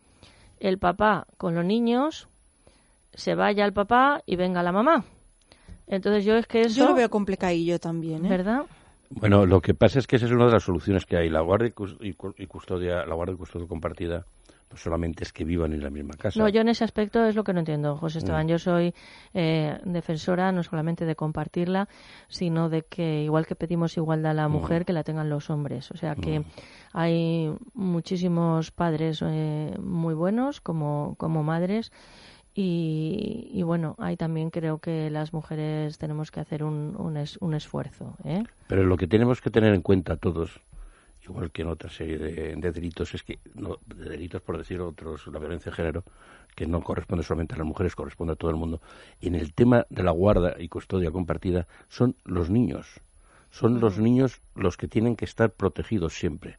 el 0.60 0.78
papá 0.78 1.28
con 1.38 1.56
los 1.56 1.66
niños, 1.66 2.28
se 3.14 3.36
vaya 3.36 3.66
el 3.66 3.74
papá 3.74 4.22
y 4.26 4.36
venga 4.38 4.64
la 4.64 4.72
mamá. 4.72 5.04
Entonces 5.88 6.24
yo 6.24 6.36
es 6.38 6.48
que 6.48 6.62
eso... 6.62 6.80
Yo 6.80 6.88
lo 6.88 6.96
veo 6.96 7.10
complicadillo 7.10 7.80
también, 7.80 8.26
¿eh? 8.26 8.30
¿Verdad? 8.30 8.64
Bueno, 9.10 9.46
lo 9.46 9.60
que 9.62 9.74
pasa 9.74 10.00
es 10.00 10.08
que 10.08 10.16
esa 10.16 10.26
es 10.26 10.32
una 10.32 10.46
de 10.46 10.54
las 10.54 10.64
soluciones 10.64 11.06
que 11.06 11.18
hay. 11.18 11.30
La 11.30 11.42
guardia 11.42 11.68
y 11.68 11.72
cus- 11.72 11.98
y 12.00 12.14
cu- 12.14 12.34
y 12.38 12.48
custodia, 12.48 13.06
la 13.06 13.14
guardia 13.14 13.36
y 13.36 13.38
custodia 13.38 13.68
compartida, 13.68 14.26
no 14.74 14.78
solamente 14.78 15.24
es 15.24 15.32
que 15.32 15.44
vivan 15.46 15.72
en 15.74 15.84
la 15.84 15.92
misma 15.92 16.16
casa. 16.16 16.40
No, 16.40 16.50
yo 16.50 16.62
en 16.62 16.68
ese 16.70 16.84
aspecto 16.84 17.24
es 17.26 17.36
lo 17.36 17.44
que 17.44 17.54
no 17.54 17.60
entiendo, 17.60 17.96
José 17.96 18.18
Esteban. 18.18 18.48
Mm. 18.48 18.50
Yo 18.50 18.58
soy 18.60 18.94
eh, 19.36 19.78
defensora 19.86 20.52
no 20.52 20.64
solamente 20.64 21.06
de 21.06 21.16
compartirla, 21.16 21.88
sino 22.28 22.70
de 22.70 22.82
que 22.82 23.22
igual 23.24 23.46
que 23.46 23.54
pedimos 23.56 23.96
igualdad 23.98 24.32
a 24.32 24.34
la 24.34 24.48
mujer, 24.48 24.84
que 24.84 24.94
la 24.94 25.04
tengan 25.04 25.30
los 25.30 25.52
hombres. 25.52 25.92
O 25.92 25.98
sea 25.98 26.16
que 26.16 26.44
hay 26.92 27.54
muchísimos 27.76 28.72
padres 28.72 29.22
eh, 29.24 29.76
muy 29.80 30.16
buenos 30.16 30.60
como, 30.60 31.14
como 31.20 31.44
madres. 31.44 31.92
Y, 32.56 33.50
y 33.52 33.64
bueno, 33.64 33.96
ahí 33.98 34.16
también 34.16 34.50
creo 34.52 34.78
que 34.80 35.10
las 35.10 35.34
mujeres 35.34 35.98
tenemos 35.98 36.30
que 36.32 36.40
hacer 36.40 36.64
un, 36.64 36.96
un, 36.98 37.18
es- 37.18 37.38
un 37.42 37.54
esfuerzo. 37.56 38.16
¿eh? 38.24 38.44
Pero 38.68 38.84
lo 38.86 38.98
que 38.98 39.08
tenemos 39.08 39.42
que 39.42 39.50
tener 39.50 39.74
en 39.74 39.82
cuenta 39.82 40.18
todos, 40.18 40.60
igual 41.24 41.52
que 41.52 41.62
en 41.62 41.70
otra 41.70 41.90
serie 41.90 42.18
de, 42.18 42.56
de 42.56 42.72
delitos, 42.72 43.14
es 43.14 43.24
que, 43.24 43.40
no, 43.56 43.78
de 43.86 44.10
delitos 44.10 44.42
por 44.42 44.58
decir 44.58 44.82
otros, 44.82 45.28
la 45.28 45.40
violencia 45.40 45.72
de 45.72 45.76
género, 45.76 46.04
que 46.56 46.68
no 46.68 46.82
corresponde 46.82 47.24
solamente 47.24 47.56
a 47.56 47.58
las 47.58 47.68
mujeres, 47.68 47.96
corresponde 47.96 48.34
a 48.34 48.36
todo 48.36 48.52
el 48.52 48.58
mundo. 48.58 48.82
En 49.22 49.36
el 49.36 49.54
tema 49.54 49.86
de 49.90 50.04
la 50.04 50.12
guarda 50.12 50.56
y 50.60 50.68
custodia 50.68 51.12
compartida, 51.12 51.68
son 51.90 52.16
los 52.26 52.50
niños. 52.50 52.88
Son 53.52 53.80
los 53.80 54.00
niños 54.00 54.42
los 54.56 54.78
que 54.78 54.88
tienen 54.88 55.16
que 55.16 55.26
estar 55.26 55.52
protegidos 55.52 56.14
siempre. 56.14 56.58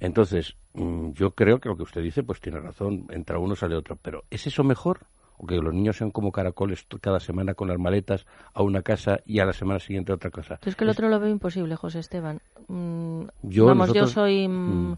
Entonces, 0.00 0.56
mm, 0.74 1.12
yo 1.12 1.32
creo 1.32 1.60
que 1.60 1.68
lo 1.68 1.76
que 1.76 1.82
usted 1.82 2.02
dice, 2.02 2.22
pues 2.22 2.40
tiene 2.40 2.60
razón, 2.60 3.06
entra 3.10 3.38
uno, 3.38 3.56
sale 3.56 3.76
otro. 3.76 3.96
Pero 3.96 4.24
¿es 4.30 4.46
eso 4.46 4.64
mejor? 4.64 5.00
¿O 5.42 5.46
que 5.46 5.56
los 5.56 5.72
niños 5.72 5.96
sean 5.96 6.10
como 6.10 6.32
caracoles 6.32 6.86
cada 7.00 7.18
semana 7.18 7.54
con 7.54 7.68
las 7.68 7.78
maletas 7.78 8.26
a 8.52 8.62
una 8.62 8.82
casa 8.82 9.20
y 9.24 9.38
a 9.40 9.46
la 9.46 9.54
semana 9.54 9.80
siguiente 9.80 10.12
a 10.12 10.16
otra 10.16 10.30
casa? 10.30 10.58
Yo 10.62 10.68
es 10.68 10.76
que 10.76 10.84
el 10.84 10.90
otro 10.90 11.08
lo 11.08 11.18
veo 11.18 11.30
imposible, 11.30 11.76
José 11.76 12.00
Esteban. 12.00 12.42
Mm, 12.68 13.22
Yo, 13.44 13.64
vamos, 13.64 13.88
nosotros- 13.88 14.10
yo 14.10 14.14
soy 14.14 14.48
mm, 14.48 14.90
Mm. 14.92 14.96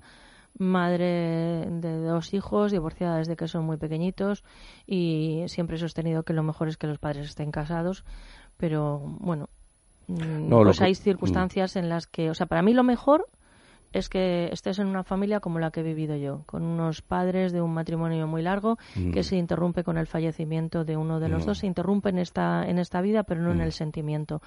madre 0.58 1.66
de 1.70 2.02
dos 2.04 2.34
hijos, 2.34 2.72
divorciada 2.72 3.18
desde 3.18 3.36
que 3.36 3.46
son 3.46 3.64
muy 3.64 3.76
pequeñitos 3.76 4.42
y 4.86 5.44
siempre 5.46 5.76
he 5.76 5.78
sostenido 5.78 6.24
que 6.24 6.32
lo 6.32 6.42
mejor 6.42 6.66
es 6.68 6.76
que 6.76 6.86
los 6.88 6.98
padres 6.98 7.28
estén 7.28 7.52
casados, 7.52 8.04
pero 8.56 8.98
bueno, 9.20 9.48
mm, 10.08 10.48
No, 10.48 10.62
pues 10.64 10.78
que- 10.78 10.84
hay 10.86 10.94
circunstancias 10.96 11.76
en 11.76 11.88
las 11.88 12.06
que, 12.08 12.30
o 12.30 12.34
sea, 12.34 12.46
para 12.46 12.62
mí 12.62 12.74
lo 12.74 12.82
mejor 12.82 13.28
es 13.92 14.08
que 14.08 14.48
estés 14.52 14.78
en 14.78 14.86
una 14.86 15.04
familia 15.04 15.40
como 15.40 15.58
la 15.58 15.70
que 15.70 15.80
he 15.80 15.82
vivido 15.82 16.16
yo, 16.16 16.42
con 16.46 16.62
unos 16.62 17.02
padres 17.02 17.52
de 17.52 17.60
un 17.60 17.74
matrimonio 17.74 18.26
muy 18.26 18.42
largo 18.42 18.78
que 19.12 19.20
Mm. 19.20 19.24
se 19.24 19.36
interrumpe 19.36 19.84
con 19.84 19.98
el 19.98 20.06
fallecimiento 20.06 20.84
de 20.84 20.96
uno 20.96 21.20
de 21.20 21.28
los 21.28 21.42
Mm. 21.44 21.46
dos, 21.46 21.58
se 21.58 21.66
interrumpe 21.66 22.08
en 22.08 22.18
esta, 22.18 22.68
en 22.68 22.78
esta 22.78 23.00
vida, 23.00 23.22
pero 23.24 23.40
no 23.42 23.50
en 23.52 23.58
Mm. 23.58 23.62
el 23.62 23.72
sentimiento. 23.72 24.42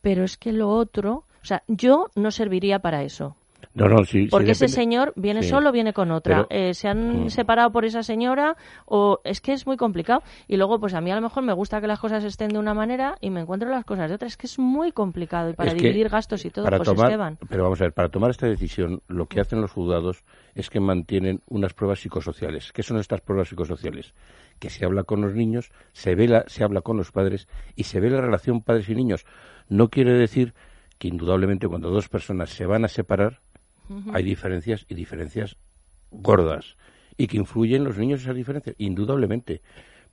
Pero 0.00 0.24
es 0.24 0.36
que 0.36 0.52
lo 0.52 0.68
otro, 0.70 1.24
o 1.42 1.44
sea, 1.44 1.62
yo 1.68 2.10
no 2.16 2.30
serviría 2.30 2.78
para 2.80 3.02
eso. 3.02 3.36
No, 3.74 3.88
no, 3.88 4.04
sí, 4.04 4.24
sí 4.24 4.28
Porque 4.30 4.50
ese 4.50 4.68
señor 4.68 5.14
viene 5.16 5.42
Sí. 5.42 5.48
solo, 5.48 5.72
viene 5.72 5.92
con 5.94 6.10
otra. 6.10 6.46
Pero- 6.46 6.68
Eh, 6.68 6.74
se 6.74 6.88
han 6.88 7.24
Mm. 7.24 7.30
separado 7.30 7.72
por 7.72 7.84
esa 7.86 8.02
señora 8.02 8.56
o 8.84 9.20
es 9.24 9.40
que 9.40 9.52
es 9.54 9.66
muy 9.66 9.78
complicado. 9.78 10.22
Y 10.46 10.58
luego, 10.58 10.78
pues 10.78 10.92
a 10.94 11.00
mí 11.00 11.10
a 11.10 11.14
lo 11.14 11.22
mejor 11.22 11.42
me 11.42 11.54
gusta 11.54 11.80
que 11.80 11.86
las 11.86 11.98
cosas 11.98 12.22
estén 12.24 12.48
de 12.50 12.58
una 12.58 12.74
manera 12.74 13.16
y 13.20 13.30
me 13.30 13.40
encuentro 13.40 13.70
las 13.70 13.84
cosas 13.86 14.10
de 14.10 14.16
otra. 14.16 14.28
Es 14.28 14.36
que 14.36 14.46
es 14.46 14.58
muy 14.58 14.92
complicado 14.92 15.48
y 15.50 15.54
para 15.54 15.70
Es 15.72 15.78
dividir 15.78 16.10
gastos 16.10 16.44
y 16.44 16.50
todo, 16.50 16.64
para 16.66 16.76
pues 16.76 16.88
tomar- 16.88 17.06
Esteban. 17.06 17.38
Pero 17.48 17.62
vamos 17.64 17.80
a 17.80 17.84
ver, 17.84 17.92
para 17.94 18.10
tomar 18.10 18.30
esta 18.30 18.46
decisión, 18.46 19.00
lo 19.08 19.26
que 19.26 19.40
hacen 19.40 19.60
los 19.62 19.70
juzgados 19.72 20.22
es 20.54 20.68
que 20.68 20.80
mantienen 20.80 21.40
unas 21.48 21.72
pruebas 21.72 22.00
psicosociales. 22.00 22.72
¿Qué 22.72 22.82
son 22.82 22.98
estas 22.98 23.22
pruebas 23.22 23.48
psicosociales? 23.48 24.12
Que 24.58 24.68
se 24.68 24.84
habla 24.84 25.04
con 25.04 25.22
los 25.22 25.34
niños, 25.34 25.70
se 25.92 26.14
ve 26.14 26.28
la- 26.28 26.44
se 26.46 26.62
habla 26.62 26.82
con 26.82 26.98
los 26.98 27.10
padres 27.10 27.48
y 27.74 27.84
se 27.84 28.00
ve 28.00 28.10
la 28.10 28.20
relación 28.20 28.60
padres 28.60 28.88
y 28.90 28.94
niños. 28.94 29.24
No 29.68 29.88
quiere 29.88 30.12
decir 30.12 30.52
que 30.98 31.08
indudablemente 31.08 31.66
cuando 31.66 31.90
dos 31.90 32.08
personas 32.08 32.50
se 32.50 32.66
van 32.66 32.84
a 32.84 32.88
separar 32.88 33.40
Hay 34.12 34.22
diferencias 34.22 34.86
y 34.88 34.94
diferencias 34.94 35.56
gordas 36.10 36.76
y 37.16 37.26
que 37.26 37.36
influyen 37.36 37.84
los 37.84 37.98
niños 37.98 38.22
esas 38.22 38.36
diferencias, 38.36 38.74
indudablemente. 38.78 39.60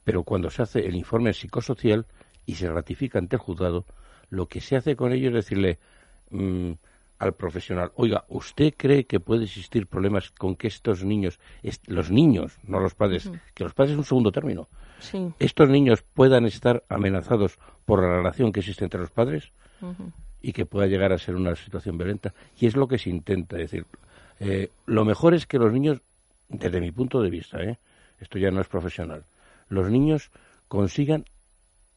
Pero 0.04 0.24
cuando 0.24 0.50
se 0.50 0.62
hace 0.62 0.86
el 0.86 0.96
informe 0.96 1.34
psicosocial 1.34 2.06
y 2.46 2.56
se 2.56 2.70
ratifica 2.72 3.20
ante 3.20 3.36
el 3.36 3.42
juzgado, 3.42 3.86
lo 4.30 4.48
que 4.48 4.62
se 4.62 4.76
hace 4.76 4.96
con 4.96 5.12
ello 5.14 5.30
es 5.30 5.34
decirle 5.36 5.80
mm, 6.30 6.72
al 7.20 7.34
profesional, 7.34 7.92
oiga, 7.96 8.26
¿usted 8.30 8.74
cree 8.78 9.06
que 9.06 9.20
puede 9.20 9.44
existir 9.44 9.88
problemas 9.88 10.32
con 10.32 10.56
que 10.56 10.68
estos 10.68 11.04
niños, 11.04 11.40
est- 11.64 11.86
los 11.88 12.12
niños, 12.12 12.58
no 12.64 12.80
los 12.80 12.96
padres, 12.96 13.30
que 13.54 13.64
los 13.66 13.74
padres 13.74 13.92
es 13.94 13.98
un 13.98 14.06
segundo 14.06 14.32
término, 14.32 14.68
Sí. 15.00 15.32
estos 15.40 15.70
niños 15.70 16.02
puedan 16.14 16.46
estar 16.46 16.84
amenazados 16.90 17.58
por 17.86 18.02
la 18.02 18.10
relación 18.18 18.52
que 18.54 18.62
existe 18.62 18.84
entre 18.86 19.02
los 19.02 19.12
padres? 19.12 19.52
Ujú. 19.82 20.12
Y 20.42 20.54
que 20.54 20.66
pueda 20.66 20.88
llegar 20.88 21.12
a 21.12 21.18
ser 21.18 21.36
una 21.36 21.56
situación 21.56 21.98
violenta. 21.98 22.34
Y 22.60 22.68
es 22.68 22.76
lo 22.76 22.88
que 22.88 22.98
se 22.98 23.10
intenta 23.10 23.58
decir. 23.58 23.86
Eh, 24.40 24.70
lo 24.86 25.06
mejor 25.06 25.34
es 25.34 25.46
que 25.46 25.58
los 25.58 25.72
niños, 25.74 26.00
desde 26.48 26.80
mi 26.80 26.92
punto 26.92 27.22
de 27.22 27.30
vista, 27.30 27.62
¿eh? 27.62 27.78
esto 28.20 28.38
ya 28.40 28.52
no 28.52 28.62
es 28.62 28.68
profesional, 28.68 29.24
los 29.68 29.90
niños 29.90 30.32
consigan 30.68 31.26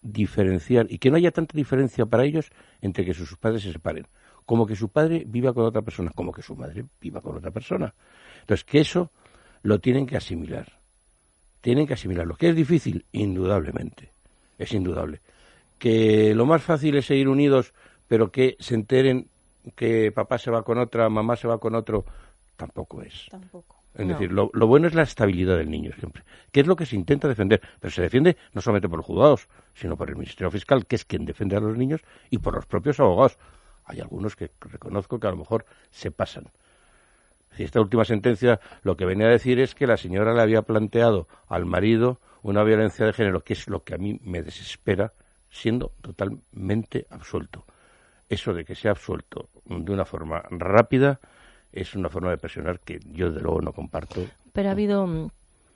diferenciar 0.03 0.87
y 0.91 0.99
que 0.99 1.11
no 1.11 1.17
haya 1.17 1.31
tanta 1.31 1.57
diferencia 1.57 2.05
para 2.07 2.25
ellos 2.25 2.51
entre 2.81 3.05
que 3.05 3.15
sus 3.15 3.37
padres 3.37 3.63
se 3.63 3.73
separen, 3.73 4.07
como 4.45 4.67
que 4.67 4.75
su 4.75 4.89
padre 4.89 5.23
viva 5.27 5.53
con 5.53 5.65
otra 5.65 5.83
persona, 5.83 6.11
como 6.15 6.33
que 6.33 6.43
su 6.43 6.57
madre 6.57 6.85
viva 7.01 7.21
con 7.21 7.37
otra 7.37 7.51
persona. 7.51 7.95
Entonces, 8.41 8.65
que 8.65 8.81
eso 8.81 9.11
lo 9.63 9.79
tienen 9.79 10.07
que 10.07 10.17
asimilar. 10.17 10.67
Tienen 11.61 11.87
que 11.87 11.95
asimilarlo. 11.95 12.35
¿Que 12.35 12.49
es 12.49 12.57
difícil? 12.57 13.05
Indudablemente. 13.13 14.11
Es 14.59 14.73
indudable. 14.73 15.21
Que 15.79 16.35
lo 16.35 16.45
más 16.45 16.63
fácil 16.63 16.97
es 16.97 17.07
seguir 17.07 17.29
unidos, 17.29 17.73
pero 18.13 18.31
que 18.31 18.59
se 18.61 18.75
enteren 18.75 19.27
que 19.75 20.13
papá 20.13 20.37
se 20.37 20.51
va 20.51 20.63
con 20.65 20.77
otra, 20.77 21.09
mamá 21.09 21.35
se 21.35 21.49
va 21.49 21.57
con 21.57 21.75
otro, 21.75 22.05
tampoco 22.59 23.01
es. 23.01 23.29
Tampoco. 23.31 23.77
Es 23.95 24.05
No. 24.05 24.13
decir, 24.13 24.31
lo, 24.31 24.51
lo 24.53 24.67
bueno 24.67 24.87
es 24.87 24.93
la 24.93 25.01
estabilidad 25.05 25.57
del 25.57 25.71
niño 25.71 25.93
siempre, 25.99 26.23
que 26.51 26.61
es 26.61 26.67
lo 26.67 26.77
que 26.77 26.85
se 26.85 26.95
intenta 26.95 27.27
defender, 27.27 27.63
pero 27.81 27.91
se 27.91 28.03
defiende 28.03 28.37
no 28.53 28.61
solamente 28.61 28.87
por 28.87 28.99
los 28.99 29.07
juzgados, 29.07 29.49
sino 29.73 29.97
por 29.97 30.11
el 30.11 30.17
Ministerio 30.17 30.51
Fiscal, 30.51 30.85
que 30.85 30.97
es 30.97 31.07
quien 31.07 31.25
defiende 31.25 31.57
a 31.57 31.61
los 31.61 31.75
niños, 31.79 32.03
y 32.29 32.37
por 32.37 32.55
los 32.55 32.67
propios 32.67 33.01
abogados. 33.01 33.39
Hay 33.87 34.01
algunos 34.01 34.37
que 34.37 34.51
reconozco 34.61 35.19
que 35.19 35.29
a 35.29 35.31
lo 35.31 35.39
mejor 35.39 35.65
se 35.91 36.11
pasan. 36.11 36.51
Si 37.57 37.63
esta 37.63 37.81
última 37.81 38.05
sentencia 38.05 38.61
lo 38.83 38.95
que 38.99 39.07
venía 39.07 39.29
a 39.29 39.31
decir 39.31 39.59
es 39.59 39.75
que 39.75 39.87
la 39.87 39.97
señora 39.97 40.35
le 40.35 40.43
había 40.43 40.61
planteado 40.61 41.29
al 41.49 41.65
marido 41.65 42.21
una 42.43 42.63
violencia 42.63 43.07
de 43.07 43.15
género, 43.15 43.41
que 43.43 43.55
es 43.55 43.69
lo 43.69 43.85
que 43.85 43.95
a 43.95 43.99
mí 43.99 44.21
me 44.23 44.43
desespera, 44.43 45.15
siendo 45.49 45.93
totalmente 46.03 47.07
absuelto. 47.09 47.65
Eso 48.33 48.55
de 48.55 48.65
que 48.65 48.75
sea 48.75 48.93
absuelto 48.93 49.51
de 49.67 49.93
una 49.93 50.07
forma 50.07 50.43
rápida 50.49 51.21
es 51.71 51.95
una 51.95 52.09
forma 52.09 52.31
de 52.31 52.39
presionar 52.39 52.81
que 52.81 52.99
yo 53.13 53.31
de 53.31 53.43
luego 53.43 53.61
no 53.61 53.75
comparto. 53.75 54.23
Pero 54.55 54.71
ha 54.71 54.73
habido, 54.73 55.07
mm, 55.07 55.29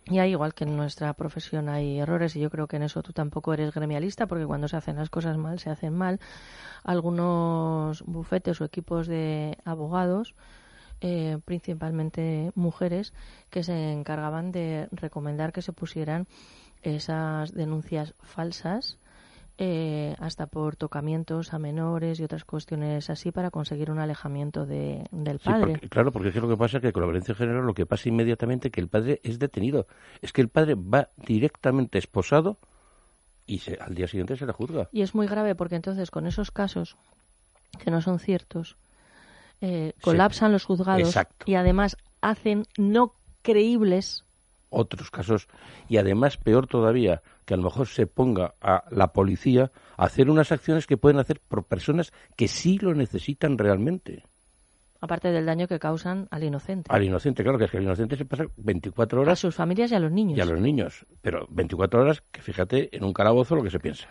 y 0.06 0.20
hay 0.20 0.30
igual 0.30 0.54
que 0.54 0.64
en 0.64 0.74
nuestra 0.74 1.12
profesión 1.12 1.68
hay 1.68 1.98
errores, 1.98 2.34
y 2.34 2.40
yo 2.40 2.48
creo 2.48 2.66
que 2.66 2.76
en 2.76 2.84
eso 2.84 3.02
tú 3.02 3.12
tampoco 3.12 3.52
eres 3.52 3.74
gremialista, 3.74 4.26
porque 4.26 4.46
cuando 4.46 4.68
se 4.68 4.78
hacen 4.78 4.96
las 4.96 5.10
cosas 5.10 5.36
mal, 5.36 5.58
se 5.58 5.68
hacen 5.68 5.92
mal. 5.92 6.18
Algunos 6.82 8.00
bufetes 8.06 8.58
o 8.62 8.64
equipos 8.64 9.06
de 9.06 9.58
abogados, 9.66 10.34
eh, 11.02 11.36
principalmente 11.44 12.52
mujeres, 12.54 13.12
que 13.50 13.64
se 13.64 13.92
encargaban 13.92 14.50
de 14.50 14.88
recomendar 14.92 15.52
que 15.52 15.60
se 15.60 15.74
pusieran 15.74 16.26
esas 16.80 17.52
denuncias 17.52 18.14
falsas. 18.22 18.98
Eh, 19.58 20.14
hasta 20.18 20.46
por 20.46 20.76
tocamientos 20.76 21.54
a 21.54 21.58
menores 21.58 22.20
y 22.20 22.24
otras 22.24 22.44
cuestiones 22.44 23.08
así 23.08 23.32
para 23.32 23.50
conseguir 23.50 23.90
un 23.90 23.98
alejamiento 23.98 24.66
de, 24.66 25.06
del 25.10 25.38
Sí, 25.38 25.44
padre. 25.46 25.72
porque- 25.72 25.88
claro, 25.88 26.12
porque 26.12 26.28
es 26.28 26.34
que 26.34 26.40
lo 26.40 26.48
que 26.48 26.56
pasa 26.58 26.76
es 26.76 26.82
que 26.82 26.92
con 26.92 27.00
la 27.02 27.06
violencia 27.06 27.34
género 27.34 27.62
lo 27.62 27.72
que 27.74 27.86
pasa 27.86 28.08
inmediatamente 28.08 28.68
es 28.68 28.72
que 28.72 28.80
el 28.80 28.88
padre 28.88 29.20
es 29.24 29.38
detenido. 29.38 29.86
Es 30.20 30.32
que 30.32 30.42
el 30.42 30.48
padre 30.48 30.74
va 30.74 31.08
directamente 31.16 31.98
esposado 31.98 32.58
y 33.46 33.58
se- 33.60 33.78
al 33.80 33.94
día 33.94 34.08
siguiente 34.08 34.36
se 34.36 34.44
le 34.46 34.52
juzga. 34.52 34.88
Y 34.92 35.02
es 35.02 35.14
muy 35.14 35.26
grave 35.26 35.54
porque 35.54 35.76
entonces 35.76 36.10
con 36.10 36.26
esos 36.26 36.50
casos 36.50 36.96
que 37.82 37.90
no 37.90 38.00
son 38.02 38.18
ciertos 38.18 38.76
eh, 39.62 39.94
colapsan 40.02 40.52
los 40.52 40.64
juzgados 40.64 41.00
Exacto. 41.08 41.44
y 41.50 41.54
además 41.54 41.96
hacen 42.20 42.66
no 42.76 43.14
creíbles 43.42 44.24
Otros 44.68 45.10
casos, 45.10 45.46
y 45.88 45.96
además 45.96 46.36
peor 46.36 46.66
todavía, 46.66 47.22
que 47.46 47.54
a 47.54 47.56
lo 47.56 47.62
mejor 47.62 47.86
se 47.86 48.06
ponga 48.06 48.54
a 48.60 48.84
la 48.90 49.12
policía 49.14 49.70
a 49.96 50.04
hacer 50.04 50.28
unas 50.28 50.52
acciones 50.52 50.86
que 50.86 50.98
pueden 50.98 51.18
hacer 51.18 51.40
por 51.48 51.64
personas 51.64 52.12
que 52.36 52.48
sí 52.48 52.78
lo 52.78 52.94
necesitan 52.94 53.56
realmente. 53.56 54.24
aparte 55.00 55.30
del 55.30 55.46
daño 55.46 55.68
que 55.68 55.78
causan 55.78 56.26
al 56.30 56.42
inocente, 56.42 56.90
Al 56.92 57.04
inocente, 57.04 57.42
claro, 57.42 57.58
que 57.58 57.64
es 57.66 57.70
que 57.70 57.76
el 57.76 57.84
inocente 57.84 58.16
se 58.16 58.24
pasa 58.24 58.44
24 58.56 59.18
a 59.18 59.22
horas 59.22 59.38
sus 59.38 59.54
familias 59.54 59.92
y 59.92 59.94
a 59.94 60.00
los 60.00 60.10
niños. 60.10 60.36
y 60.36 60.40
a 60.40 60.44
los 60.44 60.60
niños, 60.60 61.06
pero 61.22 61.46
24 61.50 62.00
horas 62.00 62.22
que 62.32 62.42
fíjate 62.42 62.94
en 62.96 63.04
un 63.04 63.12
calabozo 63.12 63.54
lo 63.54 63.62
que 63.62 63.70
se 63.70 63.78
piensa. 63.78 64.08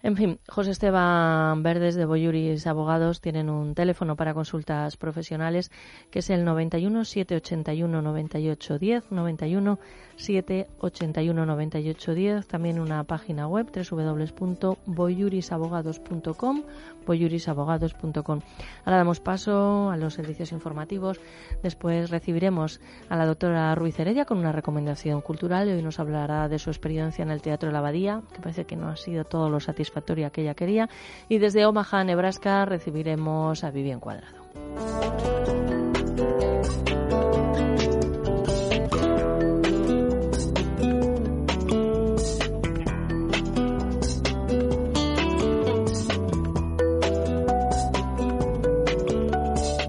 En 0.00 0.16
fin, 0.16 0.38
José 0.46 0.70
Esteban 0.70 1.64
Verdes 1.64 1.96
de 1.96 2.04
Boyuris 2.04 2.68
Abogados 2.68 3.20
tienen 3.20 3.50
un 3.50 3.74
teléfono 3.74 4.14
para 4.14 4.32
consultas 4.32 4.96
profesionales 4.96 5.72
que 6.12 6.20
es 6.20 6.30
el 6.30 6.44
91 6.44 7.04
781 7.04 8.00
98 8.00 8.78
10, 8.78 9.10
91 9.10 9.80
781 10.14 11.46
98 11.46 12.14
10, 12.14 12.46
también 12.46 12.78
una 12.78 13.02
página 13.02 13.48
web 13.48 13.72
www.boyurisabogados.com, 13.72 16.62
boyurisabogados.com. 17.04 18.40
Ahora 18.84 18.98
damos 18.98 19.18
paso 19.18 19.90
a 19.90 19.96
los 19.96 20.14
servicios 20.14 20.52
informativos, 20.52 21.20
después 21.64 22.10
recibiremos 22.10 22.80
a 23.08 23.16
la 23.16 23.26
doctora 23.26 23.74
Ruiz 23.74 23.98
Heredia 23.98 24.26
con 24.26 24.38
una 24.38 24.52
recomendación 24.52 25.22
cultural 25.22 25.68
y 25.68 25.72
hoy 25.72 25.82
nos 25.82 25.98
hablará 25.98 26.48
de 26.48 26.60
su 26.60 26.70
experiencia 26.70 27.24
en 27.24 27.32
el 27.32 27.42
Teatro 27.42 27.68
de 27.68 27.72
la 27.72 27.80
Abadía, 27.80 28.22
que 28.32 28.40
parece 28.40 28.64
que 28.64 28.76
no 28.76 28.88
ha 28.88 28.94
sido 28.96 29.24
todo 29.24 29.50
lo 29.50 29.58
satisfactoria 29.88 30.30
que 30.30 30.42
ella 30.42 30.54
quería, 30.54 30.88
y 31.28 31.38
desde 31.38 31.66
Omaha, 31.66 32.04
Nebraska, 32.04 32.64
recibiremos 32.64 33.64
a 33.64 33.70
Vivian 33.70 34.00
Cuadrado. 34.00 34.38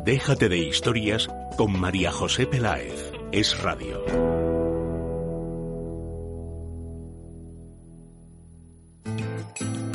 Déjate 0.05 0.49
de 0.49 0.57
historias 0.57 1.27
con 1.55 1.79
María 1.79 2.11
José 2.11 2.47
Peláez. 2.47 3.11
Es 3.31 3.61
radio. 3.61 4.28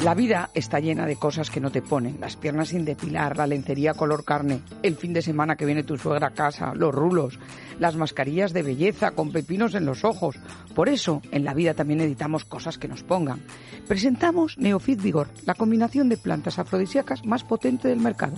La 0.05 0.13
vida 0.13 0.51
está 0.53 0.81
llena 0.81 1.07
de 1.07 1.17
cosas 1.17 1.49
que 1.49 1.63
no 1.63 1.71
te 1.71 1.81
ponen. 1.81 2.21
Las 2.21 2.37
piernas 2.37 2.69
sin 2.69 2.85
depilar, 2.85 3.39
la 3.39 3.47
lencería 3.47 3.95
color 3.95 4.23
carne, 4.23 4.61
el 4.83 4.97
fin 4.97 5.15
de 5.15 5.23
semana 5.23 5.57
que 5.57 5.65
viene 5.65 5.83
tu 5.83 5.97
suegra 5.97 6.27
a 6.27 6.35
casa, 6.35 6.75
los 6.75 6.95
rulos, 6.95 7.39
las 7.79 7.97
mascarillas 7.97 8.53
de 8.53 8.63
belleza 8.63 9.13
con 9.13 9.33
pepinos 9.33 9.75
en 9.75 9.87
los 9.87 10.05
ojos. 10.05 10.37
Por 10.75 10.91
eso, 10.91 11.23
en 11.31 11.43
la 11.43 11.55
vida 11.55 11.73
también 11.73 12.01
necesitamos 12.01 12.45
cosas 12.45 12.77
que 12.77 12.87
nos 12.87 13.03
pongan. 13.03 13.41
Presentamos 13.89 14.59
Neofit 14.59 15.01
Vigor, 15.01 15.29
la 15.47 15.55
combinación 15.55 16.11
de 16.11 16.19
plantas 16.19 16.59
afrodisíacas 16.59 17.25
más 17.25 17.43
potente 17.43 17.89
del 17.89 18.01
mercado. 18.01 18.37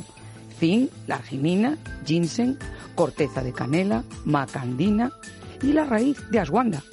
Zinc, 0.61 0.89
larginina, 1.09 1.79
ginseng, 2.05 2.57
corteza 2.95 3.43
de 3.43 3.53
canela, 3.53 4.05
macandina 4.25 5.11
y 5.61 5.73
la 5.73 5.83
raíz 5.83 6.31
de 6.31 6.39
ashwagandha. 6.39 6.85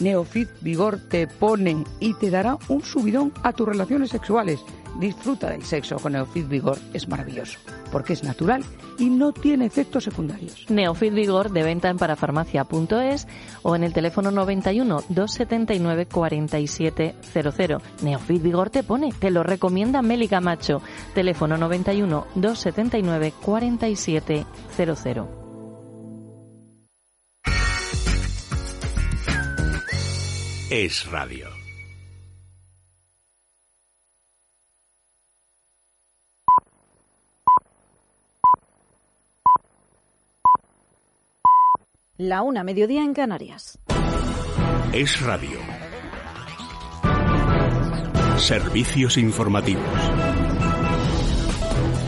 Neofit 0.00 0.48
Vigor 0.60 0.98
te 1.08 1.26
pone 1.26 1.84
y 2.00 2.14
te 2.14 2.30
dará 2.30 2.58
un 2.68 2.82
subidón 2.82 3.32
a 3.42 3.52
tus 3.52 3.68
relaciones 3.68 4.10
sexuales. 4.10 4.60
Disfruta 4.98 5.50
del 5.50 5.62
sexo 5.62 5.96
con 5.96 6.12
Neofit 6.12 6.48
Vigor, 6.48 6.78
es 6.94 7.06
maravilloso, 7.06 7.58
porque 7.92 8.14
es 8.14 8.24
natural 8.24 8.64
y 8.98 9.10
no 9.10 9.32
tiene 9.32 9.66
efectos 9.66 10.04
secundarios. 10.04 10.64
Neofit 10.70 11.12
Vigor 11.12 11.50
de 11.50 11.62
venta 11.62 11.90
en 11.90 11.98
parafarmacia.es 11.98 13.28
o 13.62 13.76
en 13.76 13.84
el 13.84 13.92
teléfono 13.92 14.30
91 14.30 15.04
279 15.08 16.06
4700. 16.06 17.82
Neofit 18.02 18.42
Vigor 18.42 18.70
te 18.70 18.82
pone, 18.82 19.12
te 19.12 19.30
lo 19.30 19.42
recomienda 19.42 20.00
Meli 20.00 20.28
Camacho. 20.28 20.80
Teléfono 21.14 21.58
91 21.58 22.26
279 22.34 23.34
4700. 23.42 25.45
Es 30.70 31.08
radio. 31.10 31.48
La 42.16 42.42
una, 42.42 42.64
mediodía 42.64 43.04
en 43.04 43.14
Canarias. 43.14 43.78
Es 44.92 45.20
radio. 45.20 45.58
Servicios 48.38 49.18
informativos. 49.18 50.15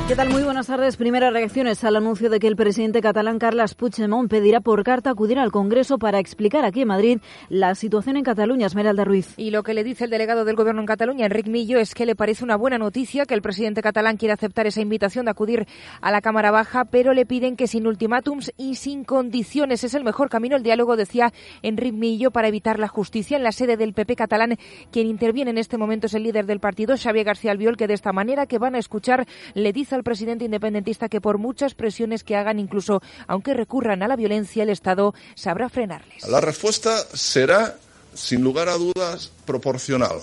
¿Qué 0.08 0.16
tal? 0.16 0.30
Muy 0.30 0.42
buenas 0.42 0.68
tardes. 0.68 0.96
Primeras 0.96 1.34
reacciones 1.34 1.84
al 1.84 1.94
anuncio 1.94 2.30
de 2.30 2.40
que 2.40 2.46
el 2.46 2.56
presidente 2.56 3.02
catalán 3.02 3.38
Carles 3.38 3.74
Puigdemont 3.74 4.30
pedirá 4.30 4.62
por 4.62 4.82
carta 4.82 5.10
acudir 5.10 5.38
al 5.38 5.52
Congreso 5.52 5.98
para 5.98 6.18
explicar 6.18 6.64
aquí 6.64 6.80
en 6.80 6.88
Madrid 6.88 7.18
la 7.50 7.74
situación 7.74 8.16
en 8.16 8.24
Cataluña. 8.24 8.68
Esmeralda 8.68 9.04
Ruiz. 9.04 9.34
Y 9.36 9.50
lo 9.50 9.62
que 9.62 9.74
le 9.74 9.84
dice 9.84 10.04
el 10.04 10.10
delegado 10.10 10.46
del 10.46 10.56
Gobierno 10.56 10.80
en 10.80 10.86
Cataluña, 10.86 11.26
Enric 11.26 11.48
Millo, 11.48 11.78
es 11.78 11.94
que 11.94 12.06
le 12.06 12.16
parece 12.16 12.42
una 12.42 12.56
buena 12.56 12.78
noticia 12.78 13.26
que 13.26 13.34
el 13.34 13.42
presidente 13.42 13.82
catalán 13.82 14.16
quiera 14.16 14.32
aceptar 14.32 14.66
esa 14.66 14.80
invitación 14.80 15.26
de 15.26 15.32
acudir 15.32 15.66
a 16.00 16.10
la 16.10 16.22
Cámara 16.22 16.50
Baja, 16.50 16.86
pero 16.86 17.12
le 17.12 17.26
piden 17.26 17.54
que 17.54 17.66
sin 17.66 17.86
ultimátums 17.86 18.50
y 18.56 18.76
sin 18.76 19.04
condiciones 19.04 19.84
es 19.84 19.92
el 19.92 20.04
mejor 20.04 20.30
camino 20.30 20.56
el 20.56 20.62
diálogo, 20.62 20.96
decía 20.96 21.34
Enric 21.60 21.92
Millo, 21.92 22.30
para 22.30 22.48
evitar 22.48 22.78
la 22.78 22.88
justicia. 22.88 23.36
En 23.36 23.42
la 23.42 23.52
sede 23.52 23.76
del 23.76 23.92
PP 23.92 24.16
catalán, 24.16 24.56
quien 24.90 25.06
interviene 25.06 25.50
en 25.50 25.58
este 25.58 25.76
momento 25.76 26.06
es 26.06 26.14
el 26.14 26.22
líder 26.22 26.46
del 26.46 26.60
partido, 26.60 26.96
Xavier 26.96 27.26
García 27.26 27.50
Albiol, 27.50 27.76
que 27.76 27.86
de 27.86 27.92
esta 27.92 28.14
manera 28.14 28.46
que 28.46 28.58
van 28.58 28.74
a 28.74 28.78
escuchar 28.78 29.26
le 29.52 29.74
dice 29.74 29.97
al 29.98 30.04
presidente 30.04 30.44
independentista 30.44 31.08
que 31.08 31.20
por 31.20 31.38
muchas 31.38 31.74
presiones 31.74 32.24
que 32.24 32.36
hagan, 32.36 32.58
incluso 32.58 33.02
aunque 33.26 33.54
recurran 33.54 34.02
a 34.02 34.08
la 34.08 34.16
violencia, 34.16 34.62
el 34.62 34.70
Estado 34.70 35.14
sabrá 35.34 35.68
frenarles. 35.68 36.26
La 36.28 36.40
respuesta 36.40 36.96
será, 37.12 37.76
sin 38.14 38.42
lugar 38.42 38.68
a 38.68 38.74
dudas, 38.74 39.30
proporcional, 39.44 40.20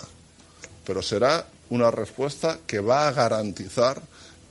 pero 0.85 1.01
será 1.01 1.45
una 1.69 1.91
respuesta 1.91 2.59
que 2.65 2.79
va 2.79 3.07
a 3.07 3.11
garantizar 3.11 4.01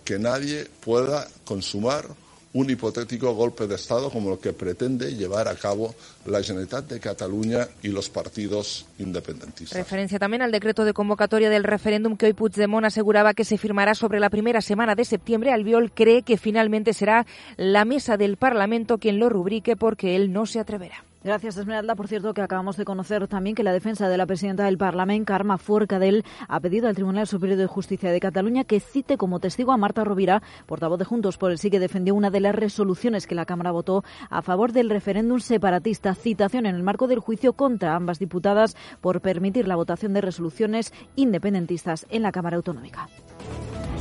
que 0.05 0.18
nadie 0.18 0.68
pueda 0.81 1.27
consumar 1.45 2.07
un 2.55 2.70
hipotético 2.70 3.34
golpe 3.34 3.66
de 3.66 3.74
Estado 3.74 4.11
como 4.11 4.32
el 4.32 4.38
que 4.38 4.52
pretende 4.52 5.14
llevar 5.14 5.48
a 5.48 5.57
cabo 5.57 5.94
la 6.24 6.42
Generalitat 6.42 6.88
de 6.88 7.00
Cataluña 7.00 7.68
y 7.82 7.88
los 7.88 8.09
partidos 8.09 8.86
independentistas. 8.98 9.76
Referencia 9.76 10.18
también 10.18 10.40
al 10.40 10.52
decreto 10.52 10.84
de 10.84 10.94
convocatoria 10.94 11.50
del 11.50 11.64
referéndum 11.64 12.16
que 12.16 12.26
hoy 12.26 12.32
Puigdemont 12.32 12.86
aseguraba 12.86 13.34
que 13.34 13.44
se 13.44 13.59
firmará 13.59 13.94
sobre 13.94 14.20
la 14.20 14.30
primera 14.30 14.62
semana 14.62 14.94
de 14.94 15.05
septiembre. 15.05 15.52
Albiol 15.52 15.90
cree 15.92 16.22
que 16.22 16.38
finalmente 16.38 16.94
será 16.94 17.26
la 17.57 17.84
mesa 17.84 18.16
del 18.16 18.36
Parlamento 18.36 18.98
quien 18.98 19.18
lo 19.18 19.28
rubrique 19.28 19.76
porque 19.76 20.14
él 20.14 20.32
no 20.32 20.46
se 20.46 20.61
atreverá. 20.61 21.05
Gracias, 21.25 21.57
Esmeralda. 21.57 21.95
Por 21.95 22.07
cierto, 22.07 22.35
que 22.35 22.43
acabamos 22.43 22.77
de 22.77 22.85
conocer 22.85 23.27
también 23.29 23.57
que 23.57 23.62
la 23.62 23.72
defensa 23.72 24.11
de 24.11 24.18
la 24.18 24.27
presidenta 24.27 24.66
del 24.66 24.77
Parlamento, 24.77 25.25
Carme 25.25 25.57
Forcadell, 25.57 26.22
ha 26.49 26.61
pedido 26.61 26.87
al 26.87 26.95
Tribunal 26.95 27.27
Superior 27.27 27.57
de 27.57 27.66
Justicia 27.66 28.12
de 28.12 28.20
Cataluña 28.20 28.64
que 28.64 28.79
cite 28.79 29.16
como 29.16 29.41
testigo 29.41 29.72
a 29.72 29.79
Marta 29.79 30.05
Rovira, 30.05 30.43
portavoz 30.66 30.99
de 30.99 31.07
Juntos 31.07 31.39
por 31.39 31.51
el 31.51 31.57
Sí, 31.57 31.70
que 31.70 31.81
defendió 31.81 32.14
una 32.14 32.29
de 32.29 32.41
las 32.41 32.55
resoluciones 32.55 33.27
que 33.27 33.35
la 33.35 33.47
Cámara 33.47 33.70
votó 33.70 34.05
a 34.29 34.43
favor 34.43 34.72
del 34.72 34.91
referéndum 34.91 35.41
separatista. 35.41 36.14
Citación 36.14 36.66
en 36.66 36.75
el 36.75 36.83
marco 36.83 37.07
del 37.07 37.20
juicio 37.20 37.55
contra 37.55 37.95
ambas 37.95 38.18
diputadas 38.18 38.77
por 39.01 39.22
permitir 39.22 39.66
la 39.66 39.77
votación 39.77 40.12
de 40.12 40.20
resoluciones 40.20 40.93
independentistas 41.16 42.05
en 42.11 42.20
la 42.20 42.33
Cámara 42.33 42.57
Autonómica. 42.57 43.09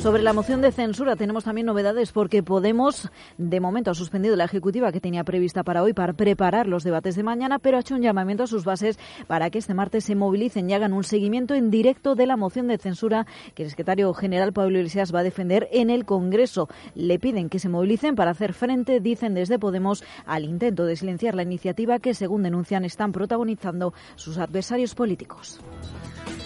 Sobre 0.04 0.22
la 0.22 0.34
moción 0.34 0.60
de 0.60 0.74
censura 0.74 1.16
tenemos 1.16 1.46
también 1.46 1.66
novedades 1.66 2.12
porque 2.12 2.44
Podemos, 2.44 3.10
de 3.38 3.62
momento, 3.62 3.90
ha 3.90 3.94
suspendido 3.94 4.36
la 4.36 4.44
ejecutiva 4.44 4.92
que 4.92 5.00
tenía 5.00 5.24
prevista 5.24 5.64
para 5.64 5.82
hoy 5.82 5.94
para 5.94 6.12
preparar 6.12 6.68
los 6.68 6.84
debates 6.84 7.16
de 7.16 7.24
mañana, 7.24 7.58
pero 7.58 7.78
ha 7.78 7.80
hecho 7.80 7.96
un 7.96 8.02
llamamiento 8.02 8.44
a 8.44 8.48
sus 8.48 8.66
bases 8.66 9.00
para 9.28 9.50
que 9.50 9.60
este 9.60 9.74
martes 9.74 10.04
se 10.04 10.16
movilicen 10.16 10.70
y 10.70 10.74
hagan 10.74 10.92
un 10.92 11.06
seguimiento 11.06 11.54
en 11.54 11.72
directo 11.72 12.16
de 12.16 12.28
la 12.28 12.36
moción 12.36 12.68
de 12.68 12.80
censura 12.80 13.26
que 13.56 13.64
el 13.64 13.70
secretario 13.70 14.14
general 14.14 14.52
Pablo 14.52 14.78
Iglesias 14.78 15.16
va 15.16 15.22
a 15.22 15.24
defender 15.24 15.70
en 15.72 15.90
el 15.90 16.04
Congreso. 16.04 16.68
Le 16.96 17.18
piden 17.18 17.48
que 17.48 17.60
se 17.60 17.70
movilicen 17.70 18.16
para 18.16 18.32
hacer 18.32 18.52
frente, 18.52 19.00
dicen 19.00 19.34
desde 19.34 19.58
Podemos, 19.58 20.04
al 20.26 20.44
intento 20.44 20.84
de 20.84 20.98
silenciar 20.98 21.34
la 21.34 21.44
iniciativa 21.44 22.00
que, 22.00 22.14
según 22.14 22.44
denuncian, 22.44 22.84
están 22.84 23.14
protagonizando 23.14 23.94
sus 24.18 24.38
adversarios 24.38 24.96
políticos. 24.96 25.62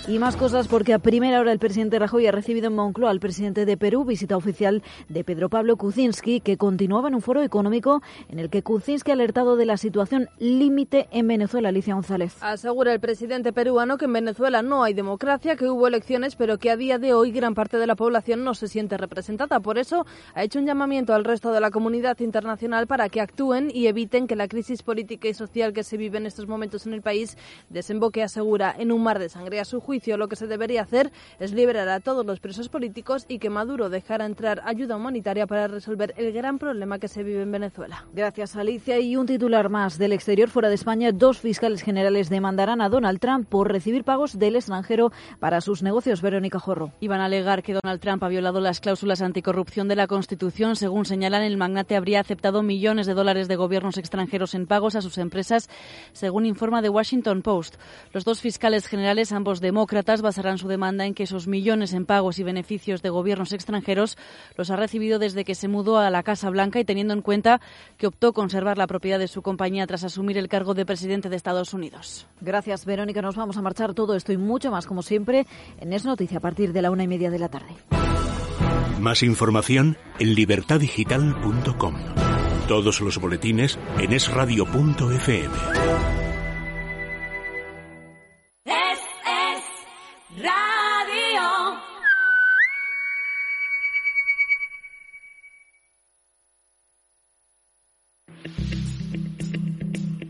Y 0.10 0.20
más 0.20 0.38
cosas 0.38 0.70
porque 0.70 0.94
a 0.94 1.00
primera 1.00 1.38
hora 1.38 1.52
el 1.52 1.60
presidente 1.60 2.00
Rajoy 2.00 2.28
ha 2.28 2.32
recibido 2.32 2.68
en 2.68 2.76
Moncloa 2.76 3.12
al 3.12 3.20
presidente 3.20 3.66
de 3.66 3.76
Perú, 3.76 4.06
visita 4.06 4.38
oficial 4.38 4.82
de 5.10 5.26
Pedro 5.26 5.50
Pablo 5.50 5.76
Kuczynski, 5.76 6.40
que 6.40 6.56
continuaba 6.56 7.10
en 7.10 7.16
un 7.16 7.22
foro 7.22 7.44
económico 7.44 8.02
en 8.30 8.40
el 8.40 8.50
que 8.50 8.64
Kuczynski 8.64 9.12
ha 9.12 9.16
alertado 9.16 9.58
de 9.58 9.66
la 9.66 9.76
situación 9.76 10.30
límite 10.40 11.10
en 11.12 11.28
Venezuela. 11.28 11.68
Alicia 11.68 11.94
González. 11.94 12.38
Asegura 12.40 12.94
el 12.94 13.02
presidente 13.02 13.52
peruano 13.52 13.98
que 13.98 14.06
en 14.06 14.14
Venezuela 14.14 14.62
no 14.62 14.82
hay 14.82 14.94
democracia, 14.94 15.58
que 15.58 15.70
hubo 15.70 15.88
elecciones, 15.88 16.38
pero 16.38 16.58
que 16.58 16.72
a 16.72 16.78
día 16.78 17.00
de 17.00 17.14
hoy 17.14 17.34
gran 17.34 17.54
parte 17.54 17.78
de 17.78 17.86
la 17.86 17.98
población 17.98 18.46
no 18.46 18.54
se 18.54 18.70
siente 18.70 18.96
representada. 18.96 19.60
Por 19.60 19.78
eso 19.78 20.06
ha 20.34 20.42
hecho 20.42 20.60
un 20.60 20.68
llamamiento 20.68 21.16
al 21.16 21.26
resto 21.26 21.52
de 21.52 21.60
la 21.60 21.70
comunidad 21.70 22.18
internacional 22.22 22.88
para 22.88 23.10
que 23.10 23.20
actúen 23.20 23.70
y 23.74 23.88
eviten 23.88 24.26
que 24.26 24.38
la 24.38 24.48
crisis 24.48 24.84
política 24.84 25.28
y 25.28 25.34
social 25.34 25.74
que 25.74 25.84
se 25.84 25.98
vive 25.98 26.18
en 26.18 26.28
estos 26.28 26.48
momentos 26.48 26.88
en 26.88 26.94
el 26.94 27.02
país 27.02 27.38
desemboque, 27.68 28.24
asegura, 28.24 28.74
en 28.78 28.94
un 28.94 29.04
mar 29.04 29.20
de 29.20 29.28
sangre. 29.28 29.60
A 29.60 29.66
su 29.66 29.82
juicio, 29.82 29.97
lo 30.06 30.28
que 30.28 30.36
se 30.36 30.48
debería 30.48 30.84
hacer 30.84 31.12
es 31.40 31.52
liberar 31.54 31.90
a 31.90 32.00
todos 32.00 32.26
los 32.26 32.40
presos 32.40 32.70
políticos 32.70 33.26
y 33.28 33.40
que 33.40 33.50
Maduro 33.50 33.90
dejara 33.90 34.26
entrar 34.26 34.62
ayuda 34.66 34.96
humanitaria 34.96 35.48
para 35.48 35.68
resolver 35.68 36.14
el 36.18 36.32
gran 36.32 36.60
problema 36.60 37.00
que 37.00 37.08
se 37.08 37.24
vive 37.24 37.42
en 37.42 37.52
Venezuela. 37.52 38.06
Gracias, 38.14 38.56
Alicia. 38.56 39.00
Y 39.00 39.16
un 39.16 39.26
titular 39.26 39.70
más 39.70 39.98
del 39.98 40.14
exterior 40.14 40.50
fuera 40.50 40.70
de 40.70 40.76
España. 40.76 41.12
Dos 41.12 41.40
fiscales 41.40 41.82
generales 41.82 42.30
demandarán 42.30 42.82
a 42.82 42.90
Donald 42.90 43.20
Trump 43.20 43.48
por 43.50 43.72
recibir 43.72 44.04
pagos 44.04 44.38
del 44.38 44.56
extranjero 44.56 45.12
para 45.40 45.62
sus 45.62 45.84
negocios. 45.84 46.22
Verónica 46.22 46.60
Jorro. 46.60 46.92
Iban 47.00 47.22
a 47.22 47.26
alegar 47.26 47.64
que 47.64 47.74
Donald 47.74 48.00
Trump 48.00 48.24
ha 48.24 48.28
violado 48.28 48.62
las 48.62 48.80
cláusulas 48.80 49.22
anticorrupción 49.22 49.88
de 49.88 49.96
la 49.96 50.08
Constitución. 50.08 50.76
Según 50.76 51.06
señalan, 51.06 51.44
el 51.44 51.58
magnate 51.58 51.96
habría 51.96 52.20
aceptado 52.20 52.64
millones 52.64 53.08
de 53.08 53.14
dólares 53.14 53.48
de 53.48 53.56
gobiernos 53.56 53.98
extranjeros 53.98 54.54
en 54.54 54.68
pagos 54.68 54.96
a 54.96 55.02
sus 55.02 55.18
empresas, 55.18 55.70
según 56.14 56.46
informa 56.46 56.82
The 56.82 56.90
Washington 56.90 57.42
Post. 57.42 57.76
Los 58.14 58.26
dos 58.26 58.42
fiscales 58.42 58.88
generales, 58.88 59.32
ambos 59.32 59.62
demócratas, 59.62 59.87
basarán 60.22 60.58
su 60.58 60.68
demanda 60.68 61.06
en 61.06 61.14
que 61.14 61.24
esos 61.24 61.48
millones 61.48 61.94
en 61.94 62.06
pagos 62.06 62.40
y 62.40 62.44
beneficios 62.44 63.02
de 63.02 63.10
gobiernos 63.10 63.54
extranjeros 63.54 64.18
los 64.56 64.70
ha 64.70 64.76
recibido 64.76 65.20
desde 65.20 65.46
que 65.46 65.56
se 65.56 65.68
mudó 65.68 65.98
a 65.98 66.10
la 66.10 66.24
Casa 66.24 66.50
Blanca 66.50 66.80
y 66.80 66.86
teniendo 66.86 67.14
en 67.14 67.22
cuenta 67.22 67.62
que 67.98 68.08
optó 68.08 68.34
conservar 68.34 68.78
la 68.78 68.88
propiedad 68.88 69.20
de 69.20 69.28
su 69.28 69.42
compañía 69.42 69.88
tras 69.88 70.04
asumir 70.04 70.38
el 70.38 70.50
cargo 70.50 70.74
de 70.74 70.86
presidente 70.86 71.30
de 71.30 71.36
Estados 71.36 71.74
Unidos. 71.74 72.28
Gracias, 72.42 72.86
Verónica. 72.86 73.22
Nos 73.22 73.36
vamos 73.36 73.58
a 73.58 73.62
marchar 73.62 73.94
todo 73.94 74.16
esto 74.16 74.34
y 74.34 74.38
mucho 74.38 74.72
más, 74.72 74.86
como 74.86 75.02
siempre, 75.02 75.46
en 75.80 75.94
Es 75.94 76.06
Noticia 76.06 76.38
a 76.38 76.42
partir 76.42 76.74
de 76.74 76.82
la 76.82 76.92
una 76.92 77.04
y 77.04 77.08
media 77.08 77.32
de 77.32 77.40
la 77.40 77.50
tarde. 77.50 77.76
Más 79.00 79.24
información 79.24 79.98
en 80.20 80.36
libertadigital.com. 80.36 81.96
Todos 82.68 83.00
los 83.00 83.18
boletines 83.20 83.80
en 84.00 84.14
esradio.fm. 84.14 86.27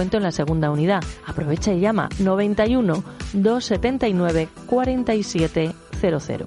en 0.00 0.22
la 0.22 0.32
segunda 0.32 0.70
unidad. 0.70 1.02
Aprovecha 1.26 1.72
y 1.72 1.80
llama 1.80 2.08
91 2.18 3.04
279 3.34 4.48
4700. 4.66 6.46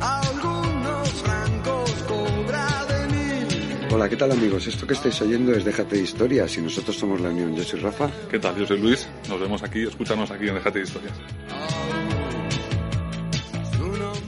Algunos 0.00 1.22
rangos 1.26 1.92
cobra 2.08 2.86
de 2.88 3.06
mí. 3.08 3.44
Hola, 3.92 4.08
¿qué 4.08 4.16
tal 4.16 4.32
amigos? 4.32 4.66
Esto 4.66 4.86
que 4.86 4.94
estáis 4.94 5.20
oyendo 5.20 5.52
es 5.52 5.64
Déjate 5.64 5.96
de 5.96 6.02
Historias 6.02 6.56
y 6.56 6.62
nosotros 6.62 6.96
somos 6.96 7.20
La 7.20 7.28
Unión. 7.28 7.54
Yo 7.54 7.64
soy 7.64 7.80
Rafa. 7.80 8.10
¿Qué 8.30 8.38
tal? 8.38 8.56
Yo 8.56 8.66
soy 8.66 8.78
Luis. 8.78 9.06
Nos 9.28 9.38
vemos 9.38 9.62
aquí, 9.62 9.82
escúchanos 9.82 10.30
aquí 10.30 10.48
en 10.48 10.54
Déjate 10.54 10.78
de 10.78 10.84
Historias. 10.86 11.14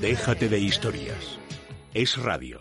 Déjate 0.02 0.48
de 0.48 0.58
historias. 0.58 1.38
Es 1.94 2.20
radio. 2.20 2.58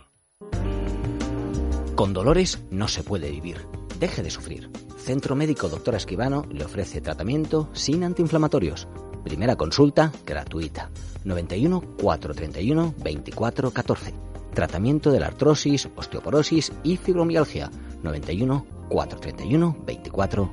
Con 1.96 2.14
dolores 2.14 2.62
no 2.70 2.88
se 2.88 3.02
puede 3.02 3.32
vivir. 3.32 3.66
Deje 4.00 4.22
de 4.22 4.30
sufrir. 4.30 4.70
Centro 5.00 5.36
Médico 5.36 5.68
Doctora 5.68 5.98
Esquivano 5.98 6.46
le 6.52 6.64
ofrece 6.64 7.02
tratamiento 7.02 7.68
sin 7.74 8.04
antiinflamatorios. 8.04 8.88
Primera 9.24 9.56
consulta 9.56 10.12
gratuita. 10.24 10.92
91 11.24 11.82
431 12.00 12.94
24 13.00 13.72
14. 13.72 14.14
Tratamiento 14.54 15.12
de 15.12 15.20
la 15.22 15.26
artrosis, 15.26 15.90
osteoporosis 15.96 16.72
y 16.84 16.98
fibromialgia. 16.98 17.72
91 18.04 18.68
431 18.88 19.78
24 19.84 20.52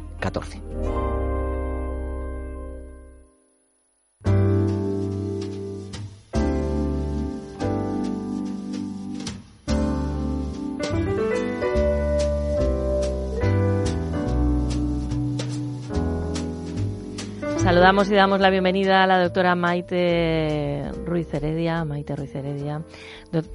Saludamos 17.69 18.11
y 18.11 18.15
damos 18.15 18.41
la 18.41 18.49
bienvenida 18.49 19.03
a 19.03 19.07
la 19.07 19.23
doctora 19.23 19.55
Maite 19.55 20.91
Ruiz 21.05 21.35
Heredia, 21.35 21.85
Maite 21.85 22.17
Ruiz 22.17 22.35
Heredia, 22.35 22.81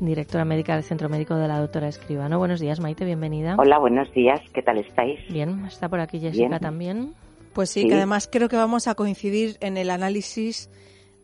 directora 0.01 0.45
médica 0.45 0.76
del 0.76 0.84
Centro 0.84 1.09
Médico 1.09 1.34
de 1.34 1.47
la 1.47 1.59
doctora 1.59 1.88
Escribano. 1.88 2.38
Buenos 2.38 2.59
días, 2.59 2.80
Maite, 2.80 3.05
bienvenida. 3.05 3.55
Hola, 3.57 3.80
buenos 3.80 4.14
días. 4.14 4.39
¿Qué 4.53 4.61
tal 4.61 4.78
estáis? 4.78 5.20
Bien, 5.30 5.66
está 5.66 5.89
por 5.89 5.99
aquí 5.99 6.20
Jessica 6.20 6.47
Bien. 6.47 6.59
también. 6.61 7.14
Pues 7.53 7.72
sí, 7.72 7.82
Sí. 7.82 7.88
que 7.88 7.95
además 7.95 8.30
creo 8.32 8.49
que 8.49 8.55
vamos 8.55 8.88
a 8.88 8.93
coincidir 8.93 9.57
en 9.61 9.78
el 9.78 9.89
análisis 9.89 10.70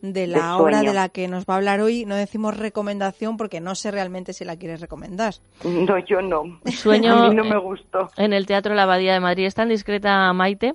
de 0.02 0.26
la 0.26 0.56
obra 0.56 0.80
de 0.80 0.92
la 0.94 1.10
que 1.10 1.28
nos 1.28 1.44
va 1.44 1.54
a 1.54 1.56
hablar 1.58 1.80
hoy. 1.82 2.06
No 2.06 2.16
decimos 2.16 2.56
recomendación 2.56 3.36
porque 3.36 3.60
no 3.60 3.76
sé 3.76 3.92
realmente 3.92 4.32
si 4.32 4.44
la 4.44 4.56
quieres 4.56 4.80
recomendar. 4.80 5.34
No, 5.62 5.96
yo 6.06 6.22
no. 6.22 6.58
Sueño 6.72 7.12
A 7.14 7.28
mí 7.28 7.36
no 7.36 7.44
me 7.44 7.58
gustó. 7.58 8.08
en 8.16 8.32
el 8.32 8.46
Teatro 8.46 8.74
La 8.74 8.82
Abadía 8.82 9.12
de 9.12 9.20
Madrid. 9.20 9.44
Es 9.46 9.54
tan 9.54 9.68
discreta 9.68 10.32
Maite 10.32 10.74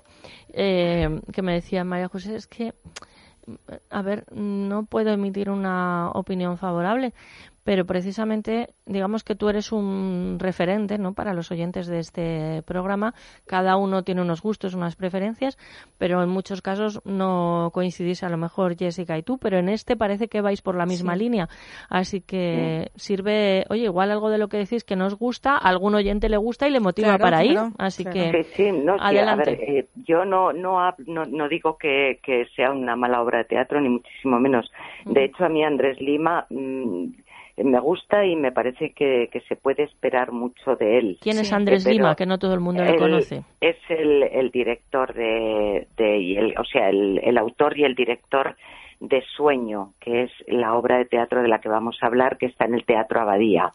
eh, 0.56 1.22
que 1.32 1.41
me 1.41 1.53
decía 1.53 1.84
María 1.84 2.08
José, 2.08 2.36
es 2.36 2.47
que, 2.47 2.74
a 3.89 4.01
ver, 4.01 4.26
no 4.32 4.86
puedo 4.86 5.12
emitir 5.12 5.49
una 5.49 6.10
opinión 6.12 6.58
favorable, 6.58 7.14
pero 7.66 7.84
precisamente, 7.86 8.70
digamos 8.86 9.24
que 9.24 9.34
tú 9.36 9.49
eres 9.49 9.72
un 9.72 10.38
referente 10.39 10.99
¿no? 10.99 11.13
para 11.13 11.34
los 11.34 11.51
oyentes 11.51 11.88
de 11.88 11.97
este 11.99 12.61
programa. 12.63 13.16
Cada 13.47 13.76
uno 13.76 14.03
tiene 14.03 14.22
unos 14.22 14.41
gustos, 14.43 14.76
unas 14.76 14.95
preferencias, 14.95 15.57
pero 15.97 16.22
en 16.22 16.30
muchos 16.30 16.61
casos 16.61 17.01
no 17.05 17.72
coincidís 17.74 18.24
a 18.24 18.30
lo 18.30 18.38
mejor 18.38 18.78
Jessica 18.78 19.18
y 19.18 19.24
tú, 19.24 19.39
pero 19.39 19.57
en 19.57 19.70
este 19.70 19.97
parece 19.97 20.28
que 20.28 20.41
vais 20.41 20.61
por 20.61 20.76
la 20.76 20.86
misma 20.86 21.13
Sí. 21.13 21.20
línea. 21.20 21.49
Así 21.89 22.22
que 22.22 22.91
sirve, 22.95 23.66
oye, 23.70 23.86
igual 23.86 24.11
algo 24.11 24.30
de 24.30 24.38
lo 24.38 24.47
que 24.47 24.57
decís 24.57 24.84
que 24.84 24.95
nos 24.95 25.16
gusta, 25.18 25.53
a 25.55 25.68
algún 25.68 25.95
oyente 25.95 26.30
le 26.30 26.38
gusta 26.38 26.68
y 26.68 26.72
le 26.72 26.80
motiva 26.80 27.18
Claro, 27.18 27.22
para 27.24 27.43
ir. 27.43 27.57
Así 27.80 28.03
claro. 28.03 28.32
que 28.32 28.43
Sí, 28.43 28.49
sí, 28.55 28.72
no, 28.72 28.93
sí, 28.93 29.01
a 29.01 29.07
adelante. 29.07 29.51
ver, 29.55 29.70
eh, 29.70 29.88
yo 30.05 30.24
no, 30.24 30.53
no, 30.53 30.93
no, 31.07 31.26
no 31.26 31.49
digo 31.49 31.78
que, 31.80 32.20
que 32.22 32.45
sea 32.55 32.70
una 32.72 32.95
mala 32.95 33.24
obra 33.24 33.39
de 33.39 33.45
teatro, 33.45 33.82
ni 33.82 33.89
muchísimo 33.89 34.39
menos. 34.39 34.72
De 35.05 35.26
hecho, 35.26 35.45
a 35.45 35.49
mí 35.49 35.63
Andrés 35.63 35.99
Lima 35.99 36.45
mm, 36.51 37.05
me 37.58 37.80
gusta 37.80 38.26
y 38.26 38.36
me 38.36 38.51
parece 38.51 38.91
que, 38.91 39.30
que 39.32 39.39
se 39.41 39.56
puede 39.56 39.84
esperar 39.84 40.32
mucho 40.32 40.76
de 40.76 40.97
él. 40.97 41.18
¿Quién 41.22 41.39
es 41.39 41.53
Andrés 41.53 41.84
pero 41.84 41.93
Lima? 41.93 42.16
Que 42.16 42.26
no 42.26 42.38
todo 42.38 42.53
el 42.53 42.60
mundo 42.60 42.84
le 42.84 42.97
conoce. 42.97 43.43
Es 43.62 43.78
el, 43.89 44.24
el 44.24 44.51
director 44.51 45.14
de, 45.14 45.88
de 45.95 46.18
y 46.18 46.38
el, 46.38 46.56
o 46.58 46.66
sea, 46.66 46.89
el, 46.89 47.20
el 47.24 47.38
autor 47.38 47.78
y 47.78 47.86
el 47.86 47.95
director 47.95 48.56
de 48.99 49.24
Sueño, 49.36 49.93
que 49.99 50.24
es 50.24 50.32
la 50.47 50.76
obra 50.76 50.97
de 50.97 51.06
teatro 51.06 51.41
de 51.41 51.47
la 51.47 51.60
que 51.60 51.70
vamos 51.70 51.97
a 52.01 52.08
hablar, 52.08 52.38
que 52.38 52.45
está 52.47 52.66
en 52.66 52.76
el 52.76 52.86
Teatro 52.86 53.22
Abadía. 53.22 53.74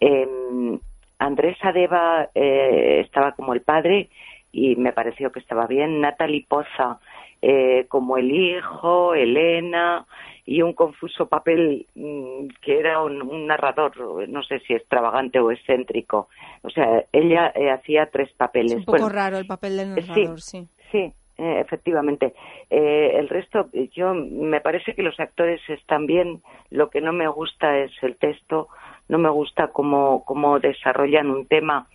Eh, 0.00 0.78
Andrés 1.18 1.56
Adeba 1.62 2.28
eh, 2.34 3.02
estaba 3.04 3.32
como 3.32 3.54
el 3.54 3.62
padre 3.62 4.08
y 4.52 4.76
me 4.76 4.92
pareció 4.92 5.32
que 5.32 5.40
estaba 5.40 5.66
bien. 5.66 6.00
Natalie 6.00 6.46
Poza 6.48 6.98
eh, 7.42 7.86
como 7.88 8.16
el 8.18 8.30
hijo, 8.30 9.14
Elena 9.14 10.06
y 10.46 10.62
un 10.62 10.72
confuso 10.72 11.26
papel 11.26 11.86
mm, 11.96 12.46
que 12.62 12.78
era 12.78 13.02
un, 13.02 13.20
un 13.20 13.46
narrador, 13.46 14.28
no 14.28 14.42
sé 14.44 14.60
si 14.60 14.74
extravagante 14.74 15.40
o 15.40 15.50
excéntrico. 15.50 16.28
O 16.62 16.70
sea, 16.70 17.04
ella 17.12 17.52
eh, 17.54 17.70
hacía 17.70 18.06
tres 18.06 18.32
papeles. 18.32 18.72
Es 18.72 18.78
un 18.78 18.84
poco 18.84 18.98
Bueno, 18.98 19.08
raro 19.08 19.38
el 19.38 19.46
papel 19.46 19.76
del 19.76 19.98
eh, 19.98 20.02
narrador, 20.06 20.40
sí. 20.40 20.68
Sí, 20.92 21.12
eh, 21.38 21.60
efectivamente. 21.60 22.34
Eh, 22.70 23.10
el 23.14 23.28
resto, 23.28 23.68
yo 23.92 24.14
me 24.14 24.60
parece 24.60 24.94
que 24.94 25.02
los 25.02 25.18
actores 25.18 25.60
están 25.68 26.06
bien. 26.06 26.40
Lo 26.70 26.90
que 26.90 27.00
no 27.00 27.12
me 27.12 27.28
gusta 27.28 27.78
es 27.78 27.90
el 28.02 28.16
texto. 28.16 28.68
No 29.08 29.18
me 29.18 29.28
gusta 29.28 29.68
cómo, 29.68 30.24
cómo 30.24 30.60
desarrollan 30.60 31.30
un 31.30 31.46
tema 31.46 31.88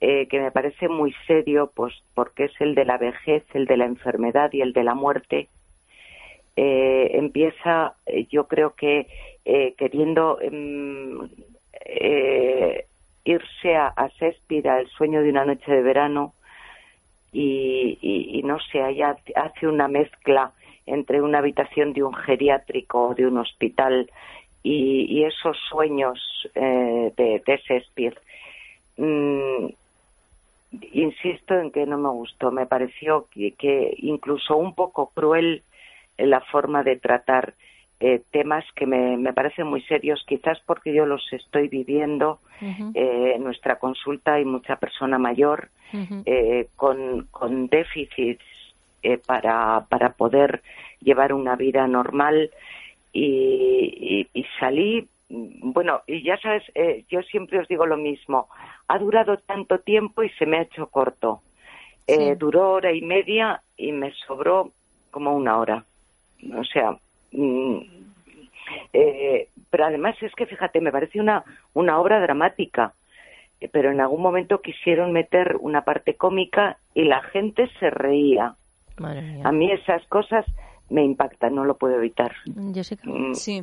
eh, 0.00 0.28
que 0.28 0.40
me 0.40 0.50
parece 0.50 0.88
muy 0.88 1.14
serio, 1.26 1.70
pues 1.74 1.94
porque 2.14 2.44
es 2.44 2.52
el 2.60 2.74
de 2.74 2.84
la 2.84 2.98
vejez, 2.98 3.44
el 3.54 3.64
de 3.64 3.78
la 3.78 3.86
enfermedad 3.86 4.50
y 4.52 4.60
el 4.60 4.72
de 4.72 4.84
la 4.84 4.94
muerte. 4.94 5.48
Eh, 6.56 7.10
empieza, 7.12 7.94
eh, 8.06 8.26
yo 8.30 8.46
creo 8.48 8.74
que 8.74 9.06
eh, 9.44 9.74
queriendo 9.76 10.38
em, 10.40 11.28
eh, 11.84 12.86
irse 13.24 13.76
a, 13.76 13.92
a 13.94 14.08
Shakespeare, 14.08 14.68
al 14.68 14.88
sueño 14.88 15.22
de 15.22 15.30
una 15.30 15.44
noche 15.44 15.70
de 15.70 15.82
verano, 15.82 16.32
y, 17.32 18.40
no 18.44 18.58
sé, 18.60 18.80
hace 19.34 19.66
una 19.66 19.88
mezcla 19.88 20.52
entre 20.86 21.20
una 21.20 21.38
habitación 21.38 21.92
de 21.92 22.02
un 22.02 22.14
geriátrico 22.14 23.08
o 23.08 23.14
de 23.14 23.26
un 23.26 23.38
hospital 23.38 24.10
y, 24.62 25.22
esos 25.24 25.56
sueños 25.68 26.18
eh, 26.54 27.12
de, 27.16 27.42
de 27.44 27.56
Shakespeare. 27.58 28.18
Mm, 28.96 29.66
insisto 30.92 31.54
en 31.54 31.70
que 31.70 31.86
no 31.86 31.98
me 31.98 32.08
gustó, 32.08 32.50
me 32.50 32.66
pareció 32.66 33.26
que, 33.30 33.94
incluso 33.98 34.56
un 34.56 34.74
poco 34.74 35.10
cruel 35.14 35.62
la 36.18 36.40
forma 36.40 36.82
de 36.82 36.96
tratar 36.96 37.54
eh, 38.00 38.22
temas 38.30 38.64
que 38.74 38.86
me, 38.86 39.16
me 39.16 39.32
parecen 39.32 39.66
muy 39.66 39.80
serios, 39.82 40.22
quizás 40.26 40.58
porque 40.66 40.92
yo 40.92 41.06
los 41.06 41.32
estoy 41.32 41.68
viviendo. 41.68 42.40
Eh, 42.94 43.32
en 43.36 43.44
nuestra 43.44 43.78
consulta 43.78 44.34
hay 44.34 44.44
mucha 44.44 44.76
persona 44.76 45.18
mayor 45.18 45.68
eh, 46.26 46.68
con, 46.76 47.26
con 47.30 47.68
déficits 47.68 48.44
eh, 49.02 49.18
para, 49.18 49.86
para 49.88 50.10
poder 50.14 50.62
llevar 51.00 51.32
una 51.32 51.56
vida 51.56 51.86
normal 51.86 52.50
y, 53.12 54.26
y- 54.32 54.40
y 54.40 54.44
salí, 54.60 55.06
bueno, 55.28 56.00
y 56.06 56.22
ya 56.22 56.36
sabes, 56.38 56.62
yo 57.08 57.22
siempre 57.22 57.58
os 57.58 57.68
digo 57.68 57.86
lo 57.86 57.96
mismo, 57.96 58.48
ha 58.88 58.98
durado 58.98 59.38
tanto 59.38 59.78
tiempo 59.78 60.22
y 60.22 60.28
se 60.30 60.46
me 60.46 60.58
ha 60.58 60.62
hecho 60.62 60.86
corto. 60.88 61.40
Duró 62.36 62.72
hora 62.72 62.92
y 62.92 63.00
media 63.02 63.60
y 63.76 63.90
me 63.92 64.12
sobró 64.26 64.70
como 65.10 65.34
una 65.34 65.58
hora. 65.58 65.84
O 66.56 66.64
sea, 66.64 66.96
mm, 67.32 67.78
eh, 68.92 69.48
pero 69.70 69.86
además 69.86 70.16
es 70.22 70.32
que 70.34 70.46
fíjate, 70.46 70.80
me 70.80 70.92
parece 70.92 71.20
una, 71.20 71.44
una 71.74 71.98
obra 71.98 72.20
dramática, 72.20 72.94
eh, 73.60 73.68
pero 73.68 73.90
en 73.90 74.00
algún 74.00 74.22
momento 74.22 74.60
quisieron 74.60 75.12
meter 75.12 75.56
una 75.60 75.82
parte 75.82 76.14
cómica 76.14 76.78
y 76.94 77.04
la 77.04 77.22
gente 77.22 77.68
se 77.78 77.90
reía. 77.90 78.54
Madre 78.98 79.22
mía. 79.22 79.42
A 79.44 79.52
mí 79.52 79.70
esas 79.70 80.06
cosas 80.06 80.44
me 80.88 81.04
impactan, 81.04 81.54
no 81.54 81.64
lo 81.64 81.76
puedo 81.76 81.96
evitar. 81.96 82.32
Jessica. 82.72 83.02
Sí. 83.34 83.62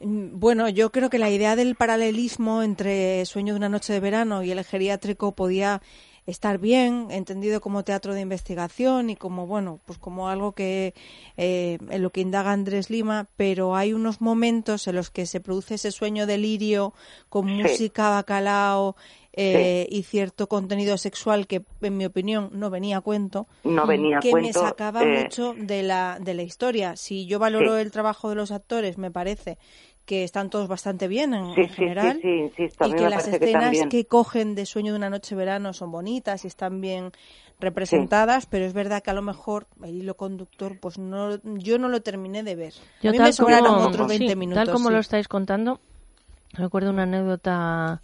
Mm, 0.00 0.38
Bueno, 0.38 0.68
yo 0.68 0.90
creo 0.90 1.10
que 1.10 1.18
la 1.18 1.30
idea 1.30 1.56
del 1.56 1.74
paralelismo 1.74 2.62
entre 2.62 3.24
Sueño 3.26 3.54
de 3.54 3.58
una 3.58 3.68
noche 3.68 3.92
de 3.92 4.00
verano 4.00 4.42
y 4.42 4.50
el 4.50 4.64
geriátrico 4.64 5.32
podía 5.34 5.80
estar 6.28 6.58
bien, 6.58 7.08
entendido 7.10 7.60
como 7.60 7.84
teatro 7.84 8.12
de 8.14 8.20
investigación 8.20 9.08
y 9.10 9.16
como, 9.16 9.46
bueno, 9.46 9.80
pues 9.86 9.98
como 9.98 10.28
algo 10.28 10.52
que 10.52 10.92
eh, 11.36 11.78
en 11.88 12.02
lo 12.02 12.10
que 12.10 12.20
indaga 12.20 12.52
Andrés 12.52 12.90
Lima, 12.90 13.26
pero 13.36 13.74
hay 13.74 13.94
unos 13.94 14.20
momentos 14.20 14.86
en 14.88 14.96
los 14.96 15.10
que 15.10 15.24
se 15.26 15.40
produce 15.40 15.76
ese 15.76 15.90
sueño 15.90 16.26
delirio 16.26 16.92
con 17.30 17.46
Sí. 17.46 17.52
música, 17.54 18.10
bacalao 18.10 18.94
eh, 19.32 19.86
y 19.90 20.02
cierto 20.02 20.48
contenido 20.48 20.98
sexual 20.98 21.46
que, 21.46 21.64
en 21.80 21.96
mi 21.96 22.04
opinión, 22.04 22.50
no 22.52 22.70
venía 22.70 22.98
a 22.98 23.00
cuento. 23.00 23.46
No 23.64 23.86
venía 23.86 24.18
a 24.18 24.20
que 24.20 24.34
me 24.34 24.40
cuento, 24.42 24.60
sacaba 24.60 25.04
eh, 25.04 25.22
mucho 25.22 25.54
de 25.56 25.82
la, 25.82 26.18
de 26.20 26.34
la 26.34 26.42
historia. 26.42 26.96
Si 26.96 27.26
yo 27.26 27.38
valoro 27.38 27.76
Sí. 27.76 27.80
el 27.82 27.90
trabajo 27.90 28.28
de 28.28 28.34
los 28.34 28.50
actores, 28.50 28.98
me 28.98 29.10
parece 29.10 29.56
que 30.08 30.24
están 30.24 30.48
todos 30.48 30.68
bastante 30.68 31.06
bien 31.06 31.34
en, 31.34 31.54
Sí, 31.54 31.60
en 31.60 31.68
sí, 31.68 31.74
general. 31.74 32.16
sí, 32.16 32.22
sí, 32.22 32.62
insisto, 32.62 32.86
y 32.88 32.94
que 32.94 33.10
las 33.10 33.28
que 33.28 33.36
escenas 33.36 33.76
que 33.90 34.06
cogen 34.06 34.54
de 34.54 34.64
Sueño 34.64 34.92
de 34.92 34.96
una 34.98 35.10
noche 35.10 35.34
de 35.34 35.38
verano 35.38 35.74
son 35.74 35.92
bonitas 35.92 36.44
y 36.44 36.48
están 36.48 36.80
bien 36.80 37.12
representadas, 37.60 38.46
pero 38.46 38.64
es 38.64 38.72
verdad 38.72 39.02
que 39.02 39.10
a 39.10 39.14
lo 39.14 39.20
mejor 39.20 39.66
el 39.84 39.96
hilo 39.96 40.16
conductor, 40.16 40.78
pues 40.80 40.96
no, 40.98 41.36
yo 41.58 41.78
no 41.78 41.88
lo 41.90 42.00
terminé 42.00 42.42
de 42.42 42.56
ver. 42.56 42.72
Yo 43.02 43.10
a 43.10 43.12
mí 43.12 43.18
tal 43.18 43.26
me 43.26 43.32
sobraron 43.34 43.74
como- 43.74 43.86
otros 43.88 44.08
20 44.08 44.28
sí, 44.30 44.36
minutos. 44.36 44.64
Tal 44.64 44.72
como 44.74 44.88
sí. 44.88 44.94
lo 44.94 45.00
estáis 45.00 45.28
contando, 45.28 45.78
recuerdo 46.54 46.88
una 46.90 47.02
anécdota 47.02 48.00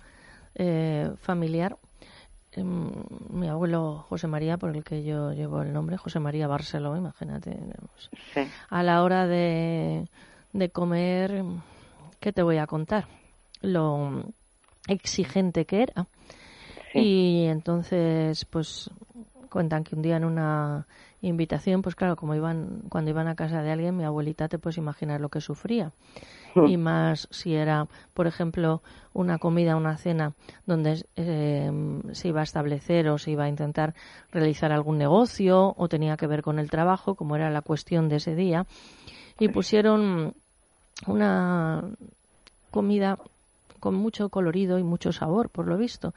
eh, 0.57 1.11
familiar. 1.23 1.79
Em, 2.53 2.91
Mi 3.31 3.49
abuelo 3.49 4.05
José 4.11 4.27
María, 4.29 4.59
por 4.59 4.77
el 4.77 4.85
que 4.85 5.03
yo 5.03 5.33
llevo 5.33 5.63
el 5.63 5.73
nombre, 5.73 5.97
José 5.97 6.21
María 6.21 6.47
Barceló, 6.49 6.97
imagínate. 6.97 7.57
A 8.69 8.83
la 8.83 9.03
hora 9.03 9.27
de, 9.27 10.09
de 10.53 10.69
comer, 10.69 11.43
¿qué 12.25 12.33
te 12.33 12.43
voy 12.43 12.57
a 12.57 12.67
contar? 12.67 13.05
lo 13.65 14.25
exigente 14.89 15.65
que 15.65 15.83
era. 15.83 16.07
Y 16.93 17.45
entonces, 17.47 18.45
pues 18.45 18.91
cuentan 19.51 19.85
que 19.85 19.95
un 19.95 20.03
día 20.03 20.17
en 20.17 20.25
una 20.25 20.87
invitación, 21.21 21.83
pues 21.83 21.95
claro, 21.95 22.17
como 22.17 22.35
iban, 22.35 22.83
cuando 22.89 23.11
iban 23.11 23.29
a 23.29 23.35
casa 23.35 23.63
de 23.63 23.71
alguien, 23.71 23.97
mi 23.97 24.05
abuelita 24.05 24.49
te 24.49 24.59
puedes 24.59 24.79
imaginar 24.79 25.21
lo 25.21 25.29
que 25.29 25.41
sufría. 25.41 25.93
Y 26.69 26.77
más 26.77 27.27
si 27.33 27.55
era, 27.55 27.89
por 28.15 28.29
ejemplo, 28.29 28.81
una 29.13 29.39
comida, 29.39 29.75
una 29.75 29.97
cena 29.97 30.35
donde 30.67 31.05
eh, 31.17 31.71
se 32.13 32.29
iba 32.29 32.41
a 32.41 32.45
establecer 32.45 33.09
o 33.09 33.19
se 33.19 33.33
iba 33.33 33.45
a 33.45 33.49
intentar 33.49 33.95
realizar 34.31 34.71
algún 34.71 34.97
negocio 34.97 35.75
o 35.77 35.89
tenía 35.89 36.17
que 36.17 36.29
ver 36.29 36.43
con 36.43 36.61
el 36.61 36.71
trabajo, 36.71 37.17
como 37.17 37.35
era 37.35 37.51
la 37.51 37.63
cuestión 37.63 38.09
de 38.09 38.17
ese 38.17 38.37
día. 38.37 38.67
Y 39.41 39.49
pusieron 39.49 40.37
una 41.07 41.83
comida 42.71 43.19
con 43.85 43.95
mucho 43.95 44.31
colorido 44.31 44.79
y 44.79 44.83
mucho 44.83 45.13
sabor, 45.13 45.51
por 45.51 45.67
lo 45.67 45.77
visto. 45.77 46.15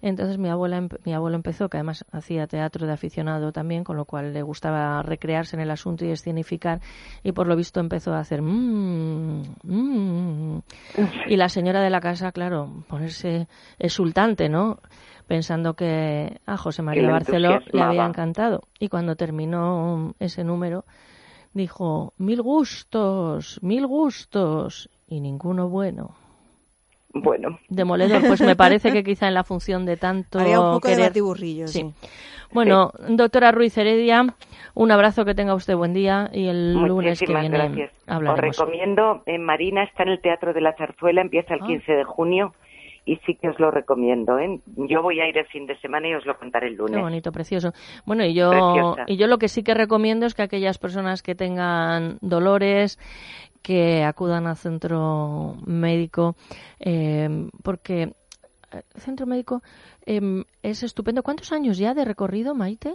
Entonces 0.00 0.38
mi 0.38 0.48
abuela, 0.48 0.88
mi 1.04 1.12
abuelo 1.12 1.36
empezó, 1.36 1.68
que 1.68 1.76
además 1.76 2.06
hacía 2.12 2.46
teatro 2.46 2.86
de 2.86 2.94
aficionado 2.94 3.52
también, 3.52 3.84
con 3.84 3.98
lo 3.98 4.06
cual 4.06 4.32
le 4.32 4.40
gustaba 4.40 5.02
recrearse 5.02 5.54
en 5.54 5.60
el 5.60 5.70
asunto 5.70 6.06
y 6.06 6.12
escenificar, 6.12 6.80
y 7.22 7.32
por 7.32 7.46
lo 7.46 7.56
visto 7.56 7.78
empezó 7.78 8.14
a 8.14 8.20
hacer 8.20 8.40
mmm, 8.40 9.42
mmm. 9.62 10.58
y 11.26 11.36
la 11.36 11.50
señora 11.50 11.82
de 11.82 11.90
la 11.90 12.00
casa, 12.00 12.32
claro, 12.32 12.84
ponerse 12.88 13.48
exultante, 13.78 14.48
¿no? 14.48 14.78
Pensando 15.26 15.74
que 15.74 16.40
a 16.46 16.56
José 16.56 16.80
María 16.80 17.10
Barceló 17.10 17.60
le 17.70 17.82
había 17.82 18.06
encantado. 18.06 18.62
Y 18.78 18.88
cuando 18.88 19.14
terminó 19.14 20.14
ese 20.18 20.42
número, 20.42 20.86
dijo, 21.52 22.12
mil 22.18 22.42
gustos, 22.42 23.58
mil 23.62 23.86
gustos, 23.86 24.88
y 25.08 25.20
ninguno 25.20 25.68
bueno. 25.68 26.14
Bueno. 27.12 27.58
Demoledor, 27.68 28.22
pues 28.26 28.40
me 28.40 28.54
parece 28.54 28.92
que 28.92 29.02
quizá 29.02 29.26
en 29.26 29.34
la 29.34 29.42
función 29.42 29.84
de 29.84 29.96
tanto 29.96 30.38
Haría 30.38 30.60
un 30.60 30.74
poco 30.74 30.88
de 30.88 31.00
batiburrillo, 31.00 31.66
sí. 31.66 31.92
Bueno, 32.52 32.92
doctora 33.08 33.52
Ruiz 33.52 33.76
Heredia, 33.78 34.26
un 34.74 34.90
abrazo, 34.90 35.24
que 35.24 35.34
tenga 35.34 35.54
usted 35.54 35.76
buen 35.76 35.92
día 35.92 36.30
y 36.32 36.46
el 36.48 36.74
lunes 36.74 37.18
que 37.20 37.26
viene 37.26 37.48
gracias. 37.48 37.92
Os 38.02 38.08
hablaremos. 38.08 38.56
recomiendo, 38.56 39.22
en 39.26 39.44
Marina 39.44 39.84
está 39.84 40.02
en 40.04 40.10
el 40.10 40.20
Teatro 40.20 40.52
de 40.52 40.60
la 40.60 40.74
Zarzuela, 40.76 41.20
empieza 41.20 41.54
el 41.54 41.60
Ah. 41.62 41.66
15 41.66 41.92
de 41.92 42.04
junio 42.04 42.52
y 43.04 43.16
sí 43.26 43.34
que 43.34 43.48
os 43.48 43.58
lo 43.58 43.70
recomiendo. 43.70 44.38
¿eh? 44.38 44.60
Yo 44.76 45.02
voy 45.02 45.20
a 45.20 45.28
ir 45.28 45.36
el 45.38 45.46
fin 45.46 45.66
de 45.66 45.78
semana 45.80 46.08
y 46.08 46.14
os 46.14 46.26
lo 46.26 46.36
contaré 46.38 46.68
el 46.68 46.74
Qué 46.74 46.78
lunes. 46.82 47.00
bonito, 47.00 47.32
precioso. 47.32 47.72
Bueno, 48.06 48.24
y 48.24 48.34
yo, 48.34 48.50
Preciosa. 48.50 49.04
y 49.06 49.16
yo 49.16 49.26
lo 49.26 49.38
que 49.38 49.48
sí 49.48 49.62
que 49.62 49.74
recomiendo 49.74 50.26
es 50.26 50.34
que 50.34 50.42
aquellas 50.42 50.78
personas 50.78 51.22
que 51.22 51.34
tengan 51.34 52.18
dolores, 52.20 52.98
que 53.62 54.04
acudan 54.04 54.46
al 54.46 54.56
centro 54.56 55.56
médico, 55.66 56.34
eh, 56.78 57.28
porque 57.62 58.02
eh, 58.02 58.12
el 58.94 59.00
centro 59.00 59.26
médico 59.26 59.62
eh, 60.06 60.44
es 60.62 60.82
estupendo. 60.82 61.22
¿Cuántos 61.22 61.52
años 61.52 61.78
ya 61.78 61.94
de 61.94 62.04
recorrido, 62.04 62.54
Maite? 62.54 62.94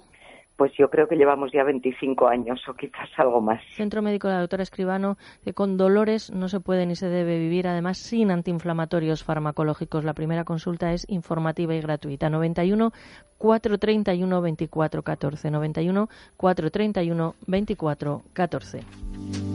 Pues 0.55 0.71
yo 0.77 0.89
creo 0.89 1.07
que 1.07 1.15
llevamos 1.15 1.51
ya 1.51 1.63
25 1.63 2.27
años 2.27 2.61
o 2.67 2.73
quizás 2.73 3.09
algo 3.17 3.41
más. 3.41 3.61
Centro 3.75 4.01
Médico 4.01 4.27
de 4.27 4.35
la 4.35 4.39
doctora 4.41 4.63
Escribano, 4.63 5.17
que 5.43 5.53
con 5.53 5.77
dolores 5.77 6.31
no 6.31 6.47
se 6.47 6.59
puede 6.59 6.85
ni 6.85 6.95
se 6.95 7.09
debe 7.09 7.37
vivir, 7.37 7.67
además 7.67 7.97
sin 7.97 8.31
antiinflamatorios 8.31 9.23
farmacológicos. 9.23 10.05
La 10.05 10.13
primera 10.13 10.45
consulta 10.45 10.93
es 10.93 11.05
informativa 11.09 11.75
y 11.75 11.81
gratuita. 11.81 12.29
91 12.29 12.91
431 13.37 14.41
24 14.41 15.03
14. 15.03 15.51
91 15.51 16.09
431 16.37 17.35
24 17.47 18.21
14. 18.33 19.54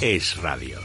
Es 0.00 0.40
radio. 0.40 0.78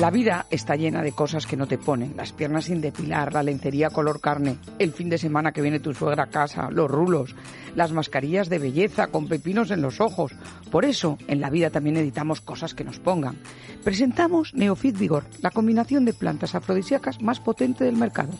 La 0.00 0.10
vida 0.10 0.46
está 0.50 0.74
llena 0.74 1.02
de 1.02 1.12
cosas 1.12 1.44
que 1.44 1.58
no 1.58 1.66
te 1.66 1.76
ponen. 1.76 2.16
Las 2.16 2.32
piernas 2.32 2.64
sin 2.64 2.80
depilar, 2.80 3.34
la 3.34 3.42
lencería 3.42 3.90
color 3.90 4.22
carne, 4.22 4.56
el 4.78 4.92
fin 4.92 5.10
de 5.10 5.18
semana 5.18 5.52
que 5.52 5.60
viene 5.60 5.80
tu 5.80 5.92
suegra 5.92 6.24
a 6.24 6.30
casa, 6.30 6.70
los 6.70 6.90
rulos, 6.90 7.34
las 7.76 7.92
mascarillas 7.92 8.48
de 8.48 8.58
belleza 8.58 9.08
con 9.08 9.28
pepinos 9.28 9.70
en 9.70 9.82
los 9.82 10.00
ojos. 10.00 10.32
Por 10.70 10.86
eso, 10.86 11.18
en 11.28 11.42
la 11.42 11.50
vida 11.50 11.68
también 11.68 11.96
necesitamos 11.96 12.40
cosas 12.40 12.72
que 12.72 12.84
nos 12.84 12.98
pongan. 12.98 13.36
Presentamos 13.84 14.54
Neofit 14.54 14.96
Vigor, 14.96 15.24
la 15.42 15.50
combinación 15.50 16.06
de 16.06 16.14
plantas 16.14 16.54
afrodisíacas 16.54 17.20
más 17.20 17.38
potente 17.38 17.84
del 17.84 17.96
mercado. 17.96 18.32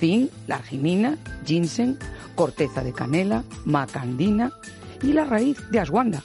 Zinc, 0.00 0.32
la 0.48 0.56
arginina, 0.56 1.16
ginseng, 1.46 1.96
corteza 2.34 2.82
de 2.82 2.92
canela, 2.92 3.44
macandina 3.66 4.50
y 5.00 5.12
la 5.12 5.24
raíz 5.24 5.58
de 5.70 5.78
ashwanda. 5.78 6.24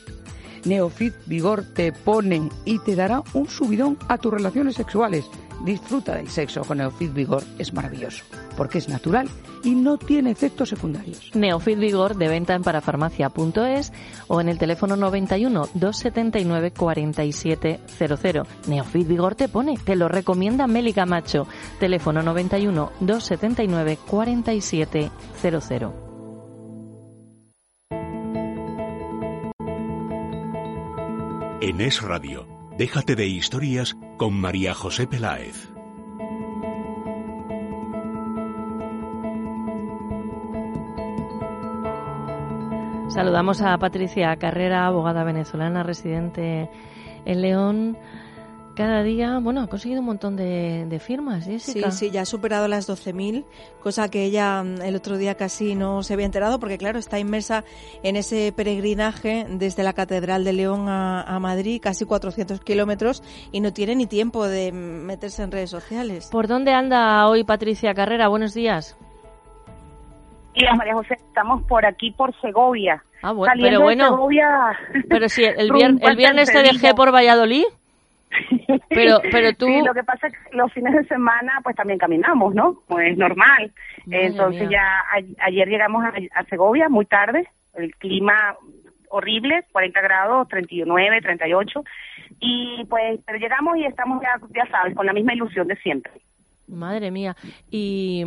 Neofit 0.65 1.13
Vigor 1.25 1.63
te 1.73 1.91
pone 1.91 2.49
y 2.65 2.79
te 2.79 2.95
dará 2.95 3.23
un 3.33 3.47
subidón 3.47 3.97
a 4.07 4.17
tus 4.17 4.33
relaciones 4.33 4.75
sexuales. 4.75 5.25
Disfruta 5.63 6.15
del 6.15 6.29
sexo 6.29 6.61
con 6.61 6.77
Neofit 6.79 7.13
Vigor, 7.13 7.43
es 7.57 7.73
maravilloso, 7.73 8.23
porque 8.57 8.79
es 8.79 8.89
natural 8.89 9.29
y 9.63 9.75
no 9.75 9.97
tiene 9.97 10.31
efectos 10.31 10.69
secundarios. 10.69 11.31
Neofit 11.33 11.79
Vigor 11.79 12.17
de 12.17 12.27
venta 12.27 12.53
en 12.53 12.63
parafarmacia.es 12.63 13.93
o 14.27 14.41
en 14.41 14.49
el 14.49 14.57
teléfono 14.57 14.95
91 14.97 15.69
279 15.73 16.71
4700. 16.71 18.47
Neofit 18.67 19.07
Vigor 19.07 19.35
te 19.35 19.47
pone, 19.47 19.77
te 19.77 19.95
lo 19.95 20.09
recomienda 20.09 20.67
Meli 20.67 20.91
Camacho. 20.93 21.47
Teléfono 21.79 22.21
91 22.21 22.91
279 22.99 23.97
4700. 24.05 26.02
En 31.65 31.79
Es 31.79 32.01
Radio, 32.01 32.45
déjate 32.77 33.15
de 33.15 33.25
historias 33.25 33.95
con 34.17 34.33
María 34.33 34.73
José 34.73 35.07
Peláez. 35.07 35.71
Saludamos 43.07 43.61
a 43.61 43.77
Patricia 43.77 44.35
Carrera, 44.35 44.87
abogada 44.87 45.23
venezolana 45.23 45.83
residente 45.83 46.69
en 47.23 47.41
León. 47.41 47.97
Cada 48.75 49.03
día, 49.03 49.37
bueno, 49.39 49.61
ha 49.61 49.67
conseguido 49.67 49.99
un 49.99 50.07
montón 50.07 50.35
de, 50.35 50.85
de 50.87 50.99
firmas, 50.99 51.43
Sí, 51.45 51.51
Jessica. 51.51 51.91
sí, 51.91 52.09
ya 52.09 52.21
ha 52.21 52.25
superado 52.25 52.67
las 52.67 52.89
12.000, 52.89 53.45
cosa 53.83 54.09
que 54.09 54.23
ella 54.23 54.63
mm, 54.63 54.81
el 54.81 54.95
otro 54.95 55.17
día 55.17 55.35
casi 55.35 55.75
no 55.75 56.01
se 56.01 56.15
había 56.15 56.25
enterado, 56.25 56.59
porque 56.59 56.79
claro, 56.79 56.97
está 56.97 57.19
inmersa 57.19 57.63
en 58.01 58.15
ese 58.15 58.51
peregrinaje 58.51 59.45
desde 59.47 59.83
la 59.83 59.93
Catedral 59.93 60.43
de 60.43 60.53
León 60.53 60.89
a, 60.89 61.21
a 61.21 61.39
Madrid, 61.39 61.79
casi 61.83 62.05
400 62.05 62.61
kilómetros, 62.61 63.21
y 63.51 63.59
no 63.61 63.73
tiene 63.73 63.95
ni 63.95 64.07
tiempo 64.07 64.47
de 64.47 64.71
meterse 64.71 65.43
en 65.43 65.51
redes 65.51 65.69
sociales. 65.69 66.29
¿Por 66.31 66.47
dónde 66.47 66.73
anda 66.73 67.27
hoy 67.27 67.43
Patricia 67.43 67.93
Carrera? 67.93 68.27
Buenos 68.27 68.55
días. 68.55 68.97
Días, 70.55 70.75
María 70.75 70.95
José, 70.95 71.13
estamos 71.13 71.61
por 71.67 71.85
aquí, 71.85 72.09
por 72.09 72.33
Segovia. 72.41 73.03
Ah, 73.21 73.33
bueno, 73.33 73.51
Saliendo 73.51 73.69
pero 73.69 73.79
de 73.79 73.83
bueno. 73.83 74.09
Segovia, 74.15 74.47
Pero 75.09 75.29
si 75.29 75.43
el, 75.43 75.69
vier- 75.71 75.99
el 76.01 76.15
viernes 76.15 76.51
te 76.51 76.63
dejé 76.63 76.95
por 76.95 77.13
Valladolid. 77.13 77.65
Pero, 78.89 79.19
pero 79.31 79.53
tú... 79.53 79.65
Sí, 79.67 79.81
lo 79.85 79.93
que 79.93 80.03
pasa 80.03 80.27
es 80.27 80.33
que 80.33 80.55
los 80.57 80.71
fines 80.73 80.93
de 80.93 81.03
semana 81.05 81.59
pues 81.63 81.75
también 81.75 81.99
caminamos, 81.99 82.53
¿no? 82.55 82.79
Pues 82.87 83.17
normal. 83.17 83.71
Madre 84.05 84.25
Entonces 84.27 84.69
mía. 84.69 84.79
ya 84.79 85.43
a- 85.43 85.45
ayer 85.47 85.67
llegamos 85.67 86.03
a, 86.03 86.13
a 86.39 86.43
Segovia 86.45 86.89
muy 86.89 87.05
tarde, 87.05 87.47
el 87.75 87.93
clima 87.95 88.55
horrible, 89.09 89.63
40 89.71 90.01
grados, 90.01 90.47
39, 90.47 91.21
38, 91.21 91.83
y 92.39 92.83
pues 92.89 93.19
pero 93.25 93.37
llegamos 93.37 93.77
y 93.77 93.85
estamos 93.85 94.21
ya, 94.21 94.39
ya 94.55 94.69
sabes, 94.71 94.95
con 94.95 95.05
la 95.05 95.13
misma 95.13 95.33
ilusión 95.33 95.67
de 95.67 95.75
siempre. 95.77 96.11
Madre 96.67 97.11
mía. 97.11 97.35
Y... 97.69 98.23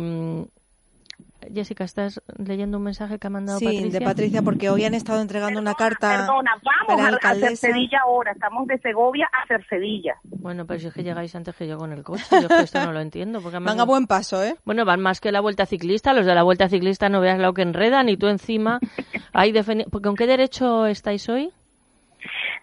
Jessica, 1.53 1.83
¿estás 1.83 2.21
leyendo 2.37 2.77
un 2.77 2.83
mensaje 2.83 3.19
que 3.19 3.27
ha 3.27 3.29
mandado 3.29 3.59
Sí, 3.59 3.65
Patricia? 3.65 3.99
de 3.99 4.05
Patricia, 4.05 4.41
porque 4.41 4.69
hoy 4.69 4.85
han 4.85 4.93
estado 4.93 5.21
entregando 5.21 5.59
una 5.59 5.73
carta 5.73 6.09
Perdona, 6.25 6.51
a 6.53 6.59
vamos 6.87 6.97
la 7.01 7.03
a, 7.03 7.05
a 7.05 7.09
alcaldesa. 7.13 7.47
Cercedilla 7.55 7.99
ahora, 8.03 8.31
estamos 8.31 8.67
de 8.67 8.77
Segovia 8.79 9.29
a 9.31 9.47
Cercedilla. 9.47 10.15
Bueno, 10.23 10.65
pero 10.65 10.79
si 10.79 10.87
es 10.87 10.93
que 10.93 11.03
llegáis 11.03 11.35
antes 11.35 11.55
que 11.55 11.67
yo 11.67 11.77
con 11.77 11.91
el 11.91 12.03
coche, 12.03 12.23
yo 12.41 12.47
que 12.47 12.61
esto 12.61 12.83
no 12.85 12.91
lo 12.91 12.99
entiendo. 12.99 13.41
Porque 13.41 13.57
además- 13.57 13.73
Van 13.75 13.81
a 13.81 13.85
buen 13.85 14.07
paso, 14.07 14.43
¿eh? 14.43 14.55
Bueno, 14.65 14.85
van 14.85 15.01
más 15.01 15.19
que 15.21 15.31
la 15.31 15.41
vuelta 15.41 15.65
ciclista. 15.65 16.13
Los 16.13 16.25
de 16.25 16.35
la 16.35 16.43
vuelta 16.43 16.69
ciclista 16.69 17.09
no 17.09 17.21
veas 17.21 17.39
lo 17.39 17.53
que 17.53 17.61
enredan 17.61 18.09
y 18.09 18.17
tú 18.17 18.27
encima 18.27 18.79
ahí 19.33 19.51
defendi- 19.51 19.85
¿Con 19.89 20.15
qué 20.15 20.27
derecho 20.27 20.85
estáis 20.85 21.27
hoy? 21.29 21.51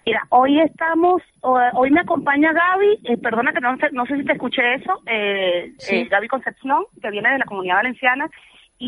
Mira, 0.07 0.21
hoy 0.29 0.61
estamos, 0.61 1.23
hoy 1.41 1.91
me 1.91 2.01
acompaña 2.01 2.53
Gaby, 2.53 3.01
eh, 3.05 3.17
perdona 3.17 3.53
que 3.53 3.61
no, 3.61 3.75
sé- 3.79 3.89
no 3.93 4.05
sé 4.05 4.19
si 4.19 4.25
te 4.25 4.33
escuché 4.33 4.75
eso, 4.75 5.01
eh, 5.07 5.73
Sí. 5.79 5.97
eh, 5.97 6.09
Gaby 6.11 6.29
Concepción, 6.29 6.85
que 7.01 7.11
viene 7.11 7.31
de 7.33 7.39
la 7.39 7.47
Comunidad 7.47 7.77
Valenciana, 7.77 8.29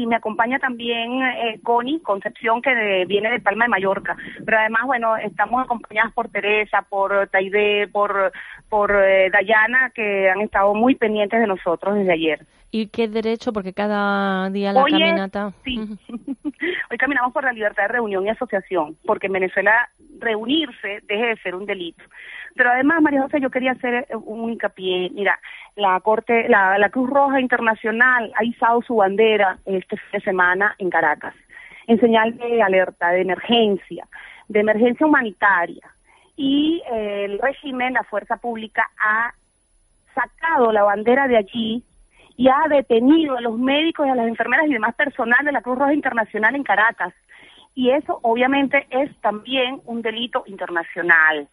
y 0.02 0.06
me 0.06 0.16
acompaña 0.16 0.58
también 0.58 1.22
eh, 1.22 1.60
Concepción, 2.00 2.60
que 2.62 2.74
de- 2.74 3.04
viene 3.06 3.30
de 3.30 3.40
Palma 3.40 3.64
de 3.64 3.70
Mallorca. 3.70 4.16
Pero 4.44 4.58
además, 4.58 4.82
bueno, 4.84 5.16
estamos 5.16 5.64
acompañadas 5.64 6.12
por 6.12 6.28
Teresa, 6.28 6.82
por 6.88 7.28
Taide, 7.28 7.88
por, 7.88 8.32
por 8.68 8.90
eh, 8.92 9.30
Dayana, 9.30 9.90
que 9.94 10.28
han 10.30 10.40
estado 10.42 10.74
muy 10.74 10.94
pendientes 10.94 11.40
de 11.40 11.46
nosotros 11.46 11.94
desde 11.96 12.12
ayer. 12.12 12.40
¿Y 12.76 12.88
qué 12.88 13.08
derecho? 13.08 13.54
Porque 13.54 13.72
cada 13.72 14.50
día 14.50 14.70
la 14.70 14.82
Hoy 14.82 14.92
es- 14.92 14.98
caminata... 14.98 15.52
sí. 15.64 15.78
Hoy 16.90 16.98
caminamos 16.98 17.32
por 17.32 17.42
la 17.42 17.52
libertad 17.54 17.84
de 17.84 17.88
reunión 17.88 18.26
y 18.26 18.28
asociación, 18.28 18.98
porque 19.06 19.28
en 19.28 19.32
Venezuela 19.32 19.88
reunirse 20.18 21.00
deje 21.04 21.26
de 21.26 21.36
ser 21.38 21.54
un 21.54 21.64
delito. 21.64 22.04
Pero 22.54 22.70
además, 22.70 23.00
María 23.00 23.22
José, 23.22 23.40
yo 23.40 23.48
quería 23.50 23.72
hacer 23.72 24.06
eh, 24.10 24.14
un 24.14 24.50
hincapié. 24.52 25.08
Mira, 25.14 25.38
la 25.74 25.98
Corte, 26.00 26.50
la, 26.50 26.76
la 26.76 26.90
Cruz 26.90 27.08
Roja 27.08 27.40
Internacional 27.40 28.30
ha 28.36 28.44
izado 28.44 28.82
su 28.82 28.96
bandera 28.96 29.56
este 29.64 29.96
fin 29.96 30.10
de 30.12 30.20
semana 30.20 30.74
en 30.78 30.90
Caracas, 30.90 31.34
en 31.86 31.98
señal 31.98 32.36
de 32.36 32.62
alerta, 32.62 33.08
de 33.08 33.22
emergencia, 33.22 34.06
de 34.48 34.60
emergencia 34.60 35.06
humanitaria. 35.06 35.88
Y 36.36 36.82
eh, 36.92 37.24
el 37.24 37.38
régimen, 37.38 37.94
la 37.94 38.02
fuerza 38.04 38.36
pública, 38.36 38.84
ha 39.00 39.32
sacado 40.14 40.72
la 40.72 40.82
bandera 40.82 41.26
de 41.26 41.38
allí 41.38 41.82
y 42.36 42.48
ha 42.48 42.68
detenido 42.68 43.36
a 43.36 43.40
los 43.40 43.58
médicos 43.58 44.06
y 44.06 44.10
a 44.10 44.14
las 44.14 44.28
enfermeras 44.28 44.66
y 44.66 44.72
demás 44.72 44.94
personal 44.94 45.44
de 45.44 45.52
la 45.52 45.62
Cruz 45.62 45.78
Roja 45.78 45.94
Internacional 45.94 46.54
en 46.54 46.62
Caracas. 46.62 47.14
Y 47.74 47.90
eso 47.90 48.18
obviamente 48.22 48.86
es 48.90 49.14
también 49.20 49.80
un 49.84 50.02
delito 50.02 50.44
internacional. 50.46 51.48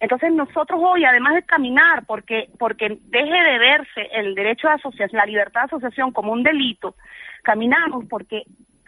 Entonces 0.00 0.32
nosotros 0.32 0.80
hoy, 0.82 1.04
además 1.04 1.34
de 1.34 1.42
caminar, 1.44 2.04
porque 2.06 2.48
porque 2.58 2.98
deje 3.02 3.42
de 3.42 3.58
verse 3.58 4.08
el 4.12 4.34
derecho 4.34 4.66
de 4.66 4.74
asociación, 4.74 5.18
la 5.18 5.26
libertad 5.26 5.60
de 5.62 5.66
asociación 5.66 6.10
como 6.10 6.32
un 6.32 6.42
delito, 6.42 6.96
caminamos 7.42 8.06
porque 8.06 8.42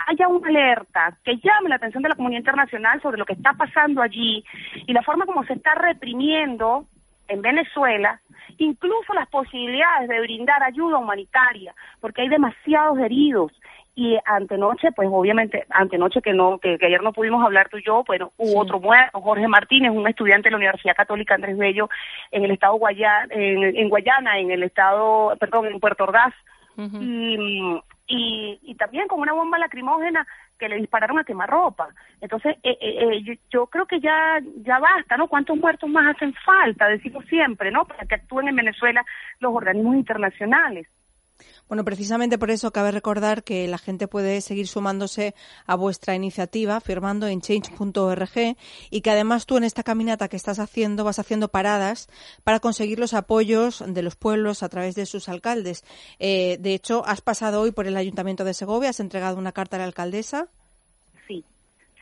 haya 0.07 0.29
una 0.29 0.49
alerta 0.49 1.17
que 1.25 1.37
llame 1.37 1.69
la 1.69 1.77
atención 1.77 2.03
de 2.03 2.09
la 2.09 2.17
comunidad 2.17 2.41
internacional 2.41 3.01
sobre 3.01 3.19
lo 3.19 3.25
que 3.25 3.35
está 3.35 3.53
pasando 3.53 4.03
allí 4.03 4.45
y 4.87 4.93
la 4.93 5.03
forma 5.03 5.25
como 5.25 5.45
se 5.45 5.55
está 5.55 5.75
reprimiendo 5.75 6.87
en 7.29 7.43
Venezuela, 7.43 8.21
incluso 8.59 9.13
las 9.15 9.29
posibilidades 9.29 10.09
de 10.09 10.21
brindar 10.21 10.63
ayuda 10.63 10.99
humanitaria, 10.99 11.75
porque 12.01 12.23
hay 12.23 12.29
demasiados 12.29 12.99
heridos. 12.99 13.53
Y 13.97 14.19
antenoche, 14.27 14.91
pues 14.91 15.09
obviamente, 15.11 15.67
antenoche 15.71 16.21
que 16.21 16.33
no, 16.33 16.59
que, 16.59 16.79
que 16.79 16.87
ayer 16.87 17.01
no 17.01 17.13
pudimos 17.13 17.45
hablar 17.45 17.69
tú 17.69 17.79
y 17.79 17.85
yo, 17.85 18.03
bueno, 18.05 18.33
hubo 18.39 18.61
otro 18.61 18.81
muerto, 18.81 19.21
Jorge 19.21 19.47
Martínez, 19.47 19.93
un 19.93 20.09
estudiante 20.09 20.49
de 20.49 20.51
la 20.51 20.57
Universidad 20.57 20.97
Católica 20.97 21.37
Andrés 21.37 21.57
Bello 21.57 21.89
en 22.33 22.45
el 22.45 22.51
estado 22.51 22.75
Guayana, 22.75 23.29
en, 23.31 23.63
en 23.63 23.89
Guayana, 23.89 24.41
en 24.41 24.51
el 24.51 24.65
estado, 24.65 25.37
perdón, 25.39 25.67
en 25.67 25.79
Puerto 25.79 26.05
Ordaz, 26.05 26.35
y, 26.77 27.81
y, 28.09 28.59
y 28.63 28.75
también 28.75 29.07
con 29.07 29.21
una 29.21 29.33
bomba 29.33 29.59
lacrimógena 29.59 30.27
que 30.59 30.69
le 30.69 30.77
dispararon 30.77 31.19
a 31.19 31.25
quemarropa. 31.25 31.89
Entonces, 32.21 32.57
eh, 32.63 32.77
eh, 32.81 32.99
eh, 33.01 33.23
yo, 33.23 33.33
yo 33.51 33.67
creo 33.67 33.87
que 33.87 34.01
ya 34.01 34.41
ya 34.63 34.79
basta, 34.79 35.17
¿no? 35.17 35.29
¿Cuántos 35.29 35.57
muertos 35.57 35.89
más 35.91 36.15
hacen 36.15 36.35
falta? 36.45 36.89
Decimos 36.89 37.25
siempre, 37.27 37.71
¿no? 37.71 37.85
Para 37.85 38.07
que 38.07 38.15
actúen 38.17 38.49
en 38.49 38.57
Venezuela 38.57 39.05
los 39.41 39.55
organismos 39.55 39.97
internacionales. 39.97 40.87
Bueno, 41.69 41.85
precisamente 41.85 42.39
por 42.39 42.51
eso 42.51 42.73
cabe 42.73 42.91
recordar 42.91 43.43
que 43.43 43.67
la 43.69 43.79
gente 43.79 44.07
puede 44.07 44.41
seguir 44.41 44.69
sumándose 44.69 45.35
a 45.67 45.75
vuestra 45.77 46.15
iniciativa 46.15 46.81
firmando 46.81 47.27
en 47.27 47.41
change.org 47.41 48.57
y 48.91 49.01
que 49.01 49.11
además 49.11 49.47
tú 49.47 49.57
en 49.57 49.65
esta 49.65 49.83
caminata 49.83 50.29
que 50.29 50.37
estás 50.37 50.59
haciendo 50.59 51.05
vas 51.05 51.19
haciendo 51.19 51.49
paradas 51.49 52.09
para 52.45 52.61
conseguir 52.61 52.99
los 52.99 53.15
apoyos 53.15 53.83
de 53.87 54.03
los 54.03 54.15
pueblos 54.15 54.63
a 54.63 54.69
través 54.69 54.95
de 54.95 55.07
sus 55.07 55.29
alcaldes. 55.29 55.85
Eh, 56.19 56.59
de 56.61 56.75
hecho, 56.75 57.05
has 57.07 57.23
pasado 57.23 57.63
hoy 57.63 57.73
por 57.73 57.87
el 57.87 57.97
Ayuntamiento 57.97 58.45
de 58.45 58.55
Segovia, 58.55 58.91
has 58.91 59.01
entregado 59.01 59.39
una 59.39 59.53
carta 59.53 59.77
a 59.77 59.81
la 59.81 59.87
alcaldesa. 59.87 60.49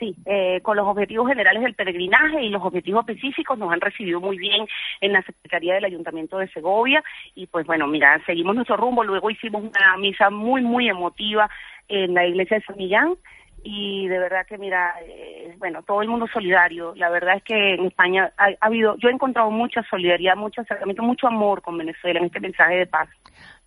Sí, 0.02 0.16
eh, 0.26 0.60
con 0.62 0.76
los 0.76 0.84
objetivos 0.88 1.28
generales 1.28 1.62
del 1.62 1.74
peregrinaje 1.74 2.42
y 2.42 2.48
los 2.48 2.60
objetivos 2.60 3.06
específicos 3.06 3.56
nos 3.56 3.72
han 3.72 3.80
recibido 3.80 4.20
muy 4.20 4.36
bien 4.36 4.66
en 5.00 5.12
la 5.12 5.22
Secretaría 5.22 5.74
del 5.74 5.84
Ayuntamiento 5.84 6.38
de 6.38 6.48
Segovia. 6.48 7.04
Y 7.36 7.46
pues 7.46 7.64
bueno, 7.68 7.86
mira, 7.86 8.20
seguimos 8.26 8.56
nuestro 8.56 8.76
rumbo, 8.76 9.04
luego 9.04 9.30
hicimos 9.30 9.62
una 9.62 9.96
misa 9.98 10.28
muy, 10.28 10.60
muy 10.60 10.88
emotiva 10.88 11.48
en 11.86 12.14
la 12.14 12.26
iglesia 12.26 12.58
de 12.58 12.64
San 12.64 12.76
Millán. 12.78 13.14
Y 13.62 14.08
de 14.08 14.18
verdad 14.18 14.44
que 14.44 14.58
mira, 14.58 14.92
eh, 15.06 15.54
bueno, 15.58 15.84
todo 15.84 16.02
el 16.02 16.08
mundo 16.08 16.26
solidario, 16.26 16.94
la 16.96 17.08
verdad 17.08 17.36
es 17.36 17.44
que 17.44 17.74
en 17.74 17.86
España 17.86 18.32
ha, 18.36 18.46
ha 18.46 18.66
habido, 18.66 18.96
yo 18.96 19.08
he 19.08 19.12
encontrado 19.12 19.52
mucha 19.52 19.84
solidaridad, 19.84 20.34
mucho 20.34 20.62
acercamiento, 20.62 21.04
mucho 21.04 21.28
amor 21.28 21.62
con 21.62 21.78
Venezuela 21.78 22.18
en 22.18 22.26
este 22.26 22.40
mensaje 22.40 22.74
de 22.74 22.86
paz. 22.88 23.08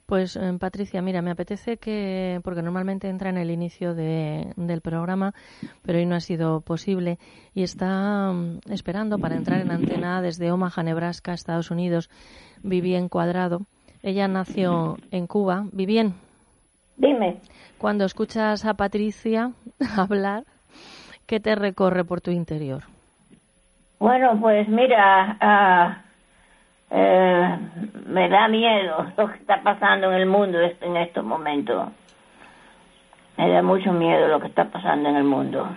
Pues 0.06 0.36
eh, 0.36 0.54
Patricia, 0.60 1.02
mira, 1.02 1.24
me 1.24 1.32
apetece 1.32 1.78
que, 1.78 2.40
porque 2.44 2.62
normalmente 2.62 3.10
entra 3.10 3.30
en 3.32 3.38
el 3.38 3.50
inicio 3.50 3.96
de- 3.96 4.54
del 4.56 4.82
programa, 4.82 5.34
pero 5.82 5.98
hoy 5.98 6.06
no 6.06 6.14
ha 6.16 6.20
sido 6.20 6.62
posible 6.62 7.18
y 7.56 7.64
está 7.64 8.32
mm, 8.32 8.60
esperando 8.72 9.18
para 9.18 9.36
entrar 9.36 9.62
en 9.62 9.72
antena 9.72 10.22
desde 10.22 10.52
Omaha, 10.52 10.84
Nebraska, 10.84 11.34
Estados 11.34 11.72
Unidos, 11.72 12.12
Vivien 12.62 13.10
Cuadrado. 13.10 13.62
Ella 14.04 14.28
nació 14.28 14.98
en 15.10 15.26
Cuba. 15.26 15.66
Vivien. 15.72 16.14
Dime. 16.98 17.40
Cuando 17.80 18.06
escuchas 18.06 18.64
a 18.66 18.76
Patricia 18.76 19.54
hablar, 19.98 20.44
¿qué 21.26 21.40
te 21.40 21.56
recorre 21.56 22.06
por 22.06 22.22
tu 22.22 22.30
interior? 22.30 22.84
Bueno, 23.98 24.40
pues 24.40 24.68
mira, 24.70 25.38
ah, 25.42 26.05
eh, 26.92 27.58
me 28.08 28.30
da 28.30 28.48
miedo 28.48 29.06
lo 29.18 29.28
que 29.28 29.38
está 29.38 29.62
pasando 29.62 30.12
en 30.12 30.18
el 30.22 30.26
mundo 30.26 30.60
est- 30.62 30.82
en 30.84 30.98
estos 30.98 31.24
momentos. 31.24 31.90
Me 33.38 33.50
da 33.50 33.62
mucho 33.62 33.92
miedo 33.92 34.28
lo 34.28 34.40
que 34.40 34.48
está 34.48 34.66
pasando 34.66 35.10
en 35.10 35.16
el 35.18 35.24
mundo. 35.26 35.68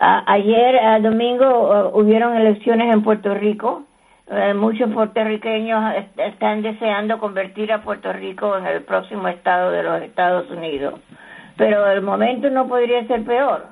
Ayer, 0.00 1.02
domingo, 1.02 1.72
ah, 1.72 1.90
hubieron 1.92 2.36
elecciones 2.36 2.92
en 2.92 3.02
Puerto 3.02 3.34
Rico. 3.34 3.82
Eh, 4.30 4.54
muchos 4.54 4.90
puertorriqueños 4.92 5.94
est- 5.94 6.18
están 6.18 6.62
deseando 6.62 7.18
convertir 7.18 7.72
a 7.72 7.82
Puerto 7.82 8.12
Rico 8.12 8.56
en 8.58 8.66
el 8.66 8.82
próximo 8.82 9.26
estado 9.28 9.70
de 9.70 9.82
los 9.82 10.02
Estados 10.02 10.50
Unidos. 10.50 11.00
Pero 11.56 11.90
el 11.90 12.02
momento 12.02 12.48
no 12.50 12.68
podría 12.68 13.04
ser 13.06 13.24
peor. 13.24 13.66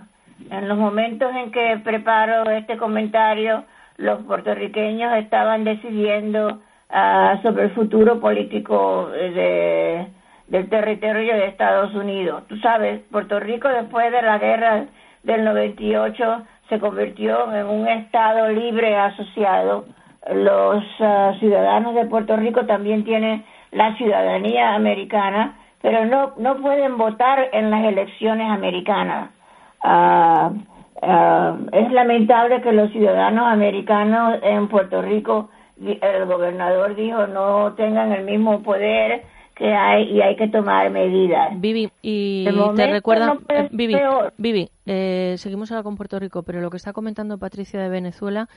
En 0.50 0.68
los 0.68 0.76
momentos 0.78 1.30
en 1.34 1.50
que 1.52 1.80
preparo 1.84 2.50
este 2.50 2.76
comentario, 2.76 3.64
los 3.96 4.22
puertorriqueños 4.24 5.16
estaban 5.16 5.64
decidiendo 5.64 6.60
ah, 6.90 7.38
sobre 7.42 7.64
el 7.64 7.70
futuro 7.70 8.20
político 8.20 9.10
eh, 9.14 10.10
de, 10.48 10.58
del 10.58 10.68
territorio 10.68 11.34
de 11.34 11.46
Estados 11.46 11.94
Unidos. 11.94 12.44
Tú 12.48 12.56
sabes, 12.58 13.00
Puerto 13.10 13.40
Rico 13.40 13.68
después 13.68 14.12
de 14.12 14.22
la 14.22 14.38
guerra 14.38 14.86
del 15.22 15.44
98 15.44 16.42
se 16.68 16.78
convirtió 16.78 17.52
en 17.52 17.66
un 17.66 17.88
estado 17.88 18.48
libre 18.48 18.96
asociado. 18.96 19.86
Los 20.32 20.84
ah, 21.00 21.34
ciudadanos 21.38 21.94
de 21.94 22.06
Puerto 22.06 22.36
Rico 22.36 22.66
también 22.66 23.04
tienen 23.04 23.44
la 23.72 23.96
ciudadanía 23.96 24.74
americana, 24.74 25.56
pero 25.82 26.04
no 26.04 26.34
no 26.38 26.56
pueden 26.56 26.96
votar 26.96 27.48
en 27.52 27.70
las 27.70 27.84
elecciones 27.84 28.50
americanas. 28.50 29.30
Ah, 29.82 30.50
ah, 31.02 31.56
es 31.72 31.92
lamentable 31.92 32.60
que 32.62 32.72
los 32.72 32.90
ciudadanos 32.92 33.46
americanos 33.46 34.38
en 34.42 34.68
Puerto 34.68 35.02
Rico, 35.02 35.50
el 35.80 36.26
gobernador 36.26 36.94
dijo, 36.94 37.26
no 37.26 37.74
tengan 37.74 38.12
el 38.12 38.24
mismo 38.24 38.62
poder 38.62 39.24
que 39.56 39.72
hay 39.72 40.10
y 40.12 40.20
hay 40.20 40.36
que 40.36 40.48
tomar 40.48 40.90
medidas. 40.90 41.58
Vivi, 41.58 41.90
y 42.02 42.44
te 42.76 42.86
recuerda, 42.86 43.26
no 43.26 43.40
eh, 43.48 43.68
Vivi, 44.36 44.68
eh, 44.84 45.34
seguimos 45.38 45.72
ahora 45.72 45.82
con 45.82 45.96
Puerto 45.96 46.18
Rico, 46.18 46.42
pero 46.42 46.60
lo 46.60 46.70
que 46.70 46.76
está 46.76 46.92
comentando 46.92 47.38
Patricia 47.38 47.80
de 47.80 47.88
Venezuela, 47.88 48.48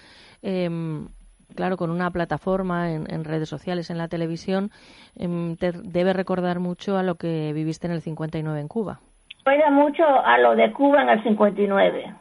em, 0.41 1.07
claro, 1.55 1.77
con 1.77 1.89
una 1.89 2.11
plataforma 2.11 2.91
en, 2.91 3.05
en 3.09 3.23
redes 3.23 3.47
sociales, 3.47 3.89
en 3.89 3.97
la 3.97 4.09
televisión, 4.09 4.71
em, 5.17 5.55
te 5.55 5.71
debe 5.71 6.11
recordar 6.11 6.59
mucho 6.59 6.97
a 6.97 7.03
lo 7.03 7.15
que 7.15 7.53
viviste 7.53 7.87
en 7.87 7.93
el 7.93 8.01
59 8.01 8.59
en 8.59 8.67
Cuba. 8.67 8.99
Recuerda 9.45 9.71
mucho 9.71 10.03
a 10.03 10.37
lo 10.37 10.55
de 10.55 10.71
Cuba 10.73 11.01
en 11.01 11.09
el 11.09 11.23
59. 11.23 12.13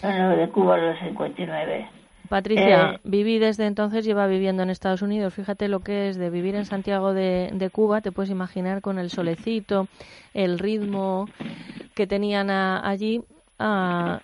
De 0.00 0.48
Cuba 0.50 0.78
en 0.78 0.84
el 0.84 0.98
59. 1.00 1.88
Patricia, 2.28 2.92
Eh, 2.94 2.98
Vivi 3.04 3.38
desde 3.38 3.66
entonces 3.66 4.04
lleva 4.04 4.26
viviendo 4.26 4.62
en 4.62 4.70
Estados 4.70 5.02
Unidos. 5.02 5.34
Fíjate 5.34 5.68
lo 5.68 5.80
que 5.80 6.08
es 6.08 6.16
de 6.16 6.30
vivir 6.30 6.54
en 6.54 6.64
Santiago 6.64 7.12
de, 7.12 7.50
de 7.52 7.70
Cuba. 7.70 8.00
Te 8.00 8.10
puedes 8.10 8.30
imaginar 8.30 8.80
con 8.80 8.98
el 8.98 9.10
solecito, 9.10 9.86
el 10.32 10.58
ritmo 10.58 11.28
que 11.94 12.06
tenían 12.06 12.48
a- 12.50 12.88
allí 12.88 13.20
a 13.58 14.20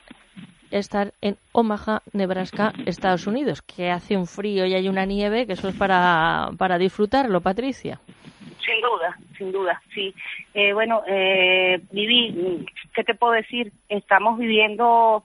estar 0.70 1.12
en 1.20 1.36
Omaha, 1.52 2.02
Nebraska, 2.12 2.72
Estados 2.86 3.26
Unidos, 3.26 3.62
que 3.62 3.90
hace 3.90 4.16
un 4.16 4.26
frío 4.26 4.64
y 4.66 4.74
hay 4.74 4.88
una 4.88 5.04
nieve, 5.04 5.46
que 5.46 5.52
eso 5.54 5.68
es 5.68 5.76
para, 5.76 6.50
para 6.56 6.78
disfrutarlo, 6.78 7.40
Patricia. 7.40 8.00
Sin 8.64 8.80
duda, 8.82 9.18
sin 9.36 9.52
duda, 9.52 9.80
sí. 9.94 10.14
Eh, 10.54 10.72
bueno, 10.72 11.02
eh, 11.06 11.80
Vivi, 11.90 12.66
¿qué 12.94 13.04
te 13.04 13.14
puedo 13.14 13.32
decir? 13.32 13.72
Estamos 13.88 14.38
viviendo, 14.38 15.24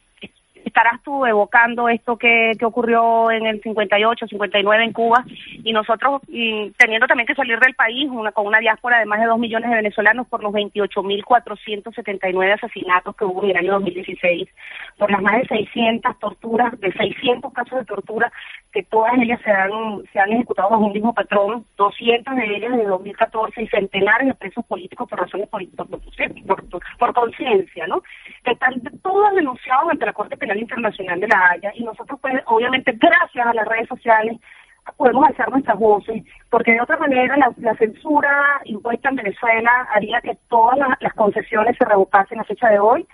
estarás 0.65 1.01
tú 1.03 1.25
evocando 1.25 1.89
esto 1.89 2.17
que, 2.17 2.53
que 2.57 2.65
ocurrió 2.65 3.29
en 3.31 3.45
el 3.45 3.61
58, 3.61 4.27
59 4.27 4.83
en 4.83 4.93
Cuba 4.93 5.23
y 5.63 5.73
nosotros 5.73 6.21
teniendo 6.77 7.07
también 7.07 7.27
que 7.27 7.35
salir 7.35 7.59
del 7.59 7.75
país 7.75 8.09
una, 8.09 8.31
con 8.31 8.47
una 8.47 8.59
diáspora 8.59 8.99
de 8.99 9.05
más 9.05 9.19
de 9.19 9.27
2 9.27 9.39
millones 9.39 9.69
de 9.69 9.75
venezolanos 9.77 10.27
por 10.27 10.43
los 10.43 10.53
28.479 10.53 12.53
asesinatos 12.53 13.15
que 13.15 13.25
hubo 13.25 13.43
en 13.43 13.51
el 13.51 13.57
año 13.57 13.73
2016, 13.73 14.49
por 14.97 15.11
las 15.11 15.21
más 15.21 15.41
de 15.41 15.47
600 15.47 16.19
torturas, 16.19 16.79
de 16.79 16.91
600 16.91 17.53
casos 17.53 17.79
de 17.79 17.85
tortura 17.85 18.31
que 18.71 18.83
todas 18.83 19.13
ellas 19.17 19.39
se 19.43 19.51
han, 19.51 20.03
se 20.13 20.19
han 20.19 20.31
ejecutado 20.31 20.69
bajo 20.69 20.85
un 20.85 20.93
mismo 20.93 21.13
patrón, 21.13 21.65
200 21.77 22.35
de 22.35 22.55
ellas 22.55 22.71
de 22.71 22.85
2014 22.85 23.63
y 23.63 23.67
centenares 23.67 24.27
de 24.27 24.33
presos 24.33 24.65
políticos 24.65 25.09
por 25.09 25.19
razones 25.19 25.49
por, 25.49 25.61
por, 26.47 26.63
por 26.97 27.13
conciencia, 27.13 27.85
¿no? 27.87 28.01
Que 28.43 28.51
están 28.51 28.81
todos 29.03 29.35
denunciados 29.35 29.91
ante 29.91 30.05
la 30.05 30.13
Corte 30.13 30.37
Penal 30.37 30.50
Internacional 30.57 31.19
de 31.19 31.27
la 31.27 31.49
Haya 31.49 31.71
y 31.75 31.83
nosotros, 31.83 32.19
pues, 32.21 32.41
obviamente, 32.45 32.93
gracias 32.93 33.45
a 33.45 33.53
las 33.53 33.67
redes 33.67 33.87
sociales, 33.87 34.37
podemos 34.97 35.27
alzar 35.27 35.49
nuestras 35.49 35.77
voces, 35.77 36.23
porque 36.49 36.73
de 36.73 36.81
otra 36.81 36.97
manera 36.97 37.37
la, 37.37 37.75
censura 37.75 38.61
impuesta 38.65 39.09
en 39.09 39.15
Venezuela 39.15 39.87
haría 39.93 40.21
que 40.21 40.37
todas 40.49 40.77
las, 40.77 40.89
las 40.99 41.13
concesiones 41.13 41.77
se 41.77 41.85
revocasen 41.85 42.39
a 42.39 42.43
fecha 42.43 42.69
de 42.69 42.79
hoy 42.79 43.07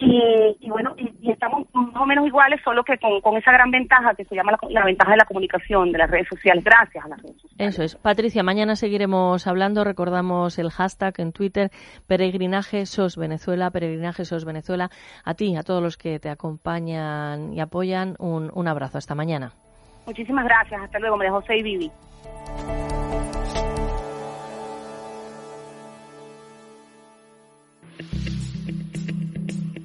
y, 0.00 0.56
y 0.60 0.70
bueno, 0.70 0.94
y, 0.96 1.12
y 1.20 1.30
estamos 1.30 1.66
más 1.72 2.02
o 2.02 2.06
menos 2.06 2.26
iguales, 2.26 2.60
solo 2.64 2.82
que 2.82 2.96
con, 2.98 3.20
con 3.20 3.36
esa 3.36 3.52
gran 3.52 3.70
ventaja 3.70 4.14
que 4.14 4.24
se 4.24 4.34
llama 4.34 4.52
la, 4.52 4.58
la 4.70 4.84
ventaja 4.84 5.10
de 5.12 5.18
la 5.18 5.24
comunicación, 5.26 5.92
de 5.92 5.98
las 5.98 6.10
redes 6.10 6.26
sociales, 6.28 6.64
gracias 6.64 7.04
a 7.04 7.08
las 7.08 7.22
redes 7.22 7.40
sociales. 7.40 7.74
Eso 7.74 7.82
es. 7.82 7.96
Patricia, 7.96 8.42
mañana 8.42 8.76
seguiremos 8.76 9.46
hablando. 9.46 9.84
Recordamos 9.84 10.58
el 10.58 10.70
hashtag 10.70 11.14
en 11.18 11.32
Twitter, 11.32 11.70
peregrinaje 12.06 12.86
sos 12.86 13.16
Venezuela, 13.16 13.70
peregrinaje 13.70 14.24
sos 14.24 14.44
Venezuela. 14.44 14.88
A 15.24 15.34
ti, 15.34 15.54
a 15.56 15.62
todos 15.62 15.82
los 15.82 15.96
que 15.96 16.18
te 16.18 16.30
acompañan 16.30 17.52
y 17.52 17.60
apoyan, 17.60 18.16
un, 18.18 18.50
un 18.54 18.68
abrazo. 18.68 18.98
Hasta 18.98 19.14
mañana. 19.14 19.52
Muchísimas 20.06 20.44
gracias. 20.46 20.80
Hasta 20.82 20.98
luego, 20.98 21.18
María 21.18 21.32
José 21.32 21.58
y 21.58 21.62
Vivi. 21.62 21.90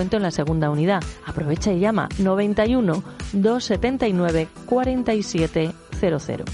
en 0.00 0.22
la 0.22 0.30
segunda 0.30 0.70
unidad. 0.70 1.02
Aprovecha 1.26 1.72
y 1.72 1.80
llama 1.80 2.08
91 2.18 3.02
279 3.32 4.48
4700. 4.66 6.46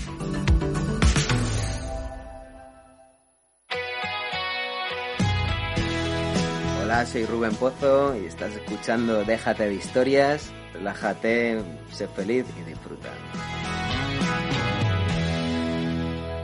Hola, 6.82 7.04
soy 7.06 7.26
Rubén 7.26 7.54
Pozo 7.54 8.16
y 8.16 8.24
estás 8.26 8.54
escuchando 8.54 9.24
Déjate 9.24 9.66
de 9.66 9.74
historias, 9.74 10.50
relájate, 10.72 11.60
sé 11.92 12.08
feliz 12.08 12.46
y 12.58 12.62
disfruta. 12.68 13.10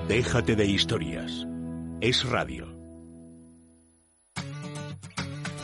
Déjate 0.07 0.55
de 0.57 0.67
historias. 0.67 1.47
Es 2.01 2.29
radio. 2.29 2.70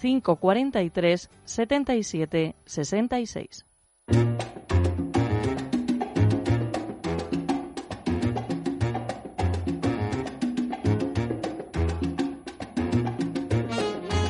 543 0.00 1.30
77 1.44 2.54
66. 2.64 3.66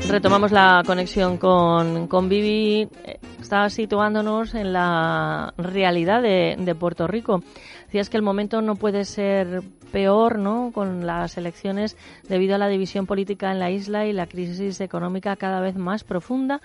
Retomamos 0.08 0.52
la 0.52 0.84
conexión 0.86 1.38
con, 1.38 2.06
con 2.06 2.28
Vivi. 2.28 2.88
Estaba 3.54 3.70
situándonos 3.70 4.52
en 4.56 4.72
la 4.72 5.54
realidad 5.56 6.22
de, 6.22 6.56
de 6.58 6.74
Puerto 6.74 7.06
Rico. 7.06 7.38
Decías 7.84 8.10
que 8.10 8.16
el 8.16 8.24
momento 8.24 8.62
no 8.62 8.74
puede 8.74 9.04
ser 9.04 9.60
peor, 9.92 10.40
¿no? 10.40 10.72
Con 10.74 11.06
las 11.06 11.38
elecciones 11.38 11.96
debido 12.28 12.56
a 12.56 12.58
la 12.58 12.66
división 12.66 13.06
política 13.06 13.52
en 13.52 13.60
la 13.60 13.70
isla 13.70 14.06
y 14.06 14.12
la 14.12 14.26
crisis 14.26 14.80
económica 14.80 15.36
cada 15.36 15.60
vez 15.60 15.76
más 15.76 16.02
profunda. 16.02 16.60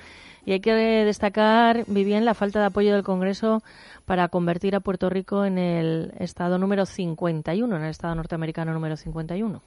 Y 0.47 0.53
hay 0.53 0.61
que 0.61 0.73
destacar, 0.73 1.83
Vivian, 1.85 2.25
la 2.25 2.33
falta 2.33 2.59
de 2.59 2.65
apoyo 2.65 2.95
del 2.95 3.03
Congreso 3.03 3.61
para 4.07 4.27
convertir 4.29 4.75
a 4.75 4.79
Puerto 4.79 5.11
Rico 5.11 5.45
en 5.45 5.59
el 5.59 6.11
estado 6.17 6.57
número 6.57 6.87
51, 6.87 7.75
en 7.75 7.83
el 7.83 7.89
estado 7.91 8.15
norteamericano 8.15 8.73
número 8.73 8.97
51. 8.97 9.61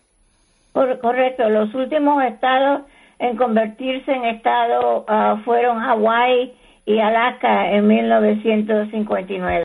Cor- 0.72 0.98
Correcto, 0.98 1.48
los 1.48 1.72
últimos 1.72 2.20
estados 2.24 2.80
en 3.20 3.36
convertirse 3.36 4.10
en 4.10 4.24
estado 4.24 5.04
ah, 5.06 5.40
fueron 5.44 5.78
Hawái 5.78 6.54
y 6.84 6.98
Alaska 6.98 7.70
en 7.72 7.86
1959. 7.86 9.64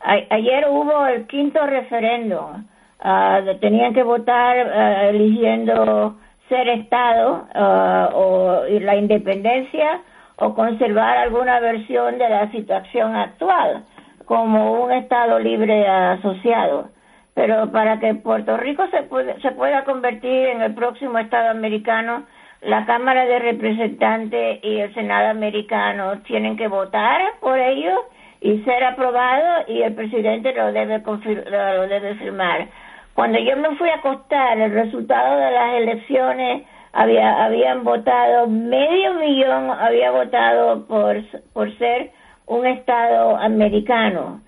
A- 0.00 0.34
ayer 0.34 0.66
hubo 0.68 1.06
el 1.06 1.26
quinto 1.26 1.64
referéndum. 1.66 2.64
ah, 3.00 3.40
tenían 3.60 3.94
que 3.94 4.02
votar 4.02 4.56
ah, 4.58 5.06
eligiendo 5.08 6.16
ser 6.48 6.68
estado 6.68 7.46
ah, 7.54 8.10
o 8.14 8.62
la 8.80 8.96
independencia 8.96 10.00
o 10.36 10.54
conservar 10.54 11.16
alguna 11.18 11.60
versión 11.60 12.18
de 12.18 12.28
la 12.28 12.50
situación 12.50 13.14
actual 13.16 13.84
como 14.26 14.72
un 14.82 14.92
estado 14.92 15.38
libre 15.38 15.86
asociado 15.88 16.88
pero 17.34 17.70
para 17.72 17.98
que 18.00 18.14
Puerto 18.14 18.56
Rico 18.56 18.84
se, 18.90 19.08
se 19.40 19.50
pueda 19.52 19.84
convertir 19.84 20.48
en 20.48 20.60
el 20.62 20.74
próximo 20.74 21.16
Estado 21.18 21.50
americano, 21.50 22.24
la 22.62 22.84
Cámara 22.84 23.24
de 23.24 23.38
Representantes 23.38 24.60
y 24.62 24.80
el 24.80 24.92
Senado 24.94 25.28
americano 25.28 26.20
tienen 26.22 26.56
que 26.56 26.68
votar 26.68 27.20
por 27.40 27.58
ello 27.58 28.04
y 28.40 28.58
ser 28.62 28.84
aprobado 28.84 29.64
y 29.68 29.82
el 29.82 29.94
presidente 29.94 30.52
lo 30.52 30.72
debe, 30.72 30.98
lo 31.00 31.88
debe 31.88 32.14
firmar. 32.16 32.68
Cuando 33.14 33.38
yo 33.38 33.56
me 33.56 33.76
fui 33.76 33.88
a 33.88 33.96
acostar, 33.96 34.58
el 34.58 34.72
resultado 34.72 35.36
de 35.36 35.50
las 35.50 35.74
elecciones 35.74 36.62
había, 36.92 37.44
habían 37.44 37.84
votado, 37.84 38.46
medio 38.46 39.14
millón 39.14 39.70
había 39.70 40.10
votado 40.10 40.86
por, 40.86 41.16
por 41.52 41.76
ser 41.78 42.10
un 42.46 42.66
Estado 42.66 43.36
americano. 43.36 44.40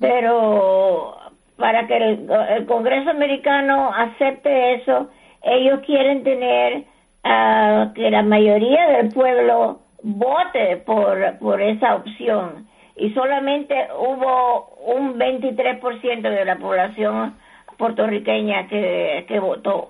Pero 0.00 1.16
para 1.56 1.86
que 1.86 1.96
el, 1.96 2.30
el 2.50 2.66
Congreso 2.66 3.10
americano 3.10 3.92
acepte 3.94 4.74
eso, 4.74 5.08
ellos 5.42 5.80
quieren 5.84 6.22
tener 6.22 6.84
ah, 7.26 7.92
que 7.94 8.10
la 8.10 8.22
mayoría 8.22 8.86
del 8.88 9.12
pueblo 9.12 9.80
vote 10.02 10.78
por, 10.78 11.38
por 11.38 11.60
esa 11.60 11.96
opción. 11.96 12.66
Y 12.96 13.10
solamente 13.10 13.74
hubo 13.98 14.70
un 14.86 15.18
23% 15.18 16.22
de 16.22 16.44
la 16.44 16.56
población 16.56 17.34
puertorriqueña 17.76 18.68
que, 18.68 19.26
que 19.28 19.38
votó. 19.38 19.88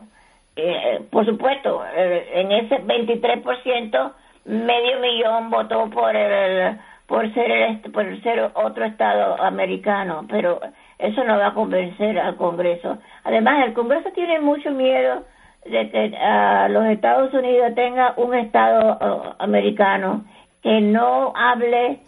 Eh, 0.56 1.02
por 1.10 1.26
supuesto, 1.26 1.84
en 1.94 2.50
ese 2.50 2.82
23%, 2.82 4.12
medio 4.46 5.00
millón 5.00 5.50
votó 5.50 5.90
por 5.90 6.16
el 6.16 6.78
por 7.06 7.32
ser 7.34 7.50
el, 7.50 7.80
por 7.92 8.22
ser 8.22 8.50
otro 8.54 8.84
estado 8.84 9.40
americano, 9.40 10.26
pero 10.28 10.60
eso 10.98 11.22
no 11.24 11.38
va 11.38 11.48
a 11.48 11.54
convencer 11.54 12.18
al 12.18 12.36
Congreso. 12.36 12.98
Además, 13.24 13.64
el 13.64 13.74
Congreso 13.74 14.10
tiene 14.12 14.40
mucho 14.40 14.70
miedo 14.72 15.24
de 15.70 15.90
que 15.90 16.16
ah, 16.20 16.68
los 16.70 16.86
Estados 16.86 17.32
Unidos 17.34 17.74
tenga 17.74 18.14
un 18.16 18.34
estado 18.34 18.98
ah, 19.01 19.36
americano 19.38 20.24
que 20.62 20.80
no 20.80 21.32
hable 21.36 22.01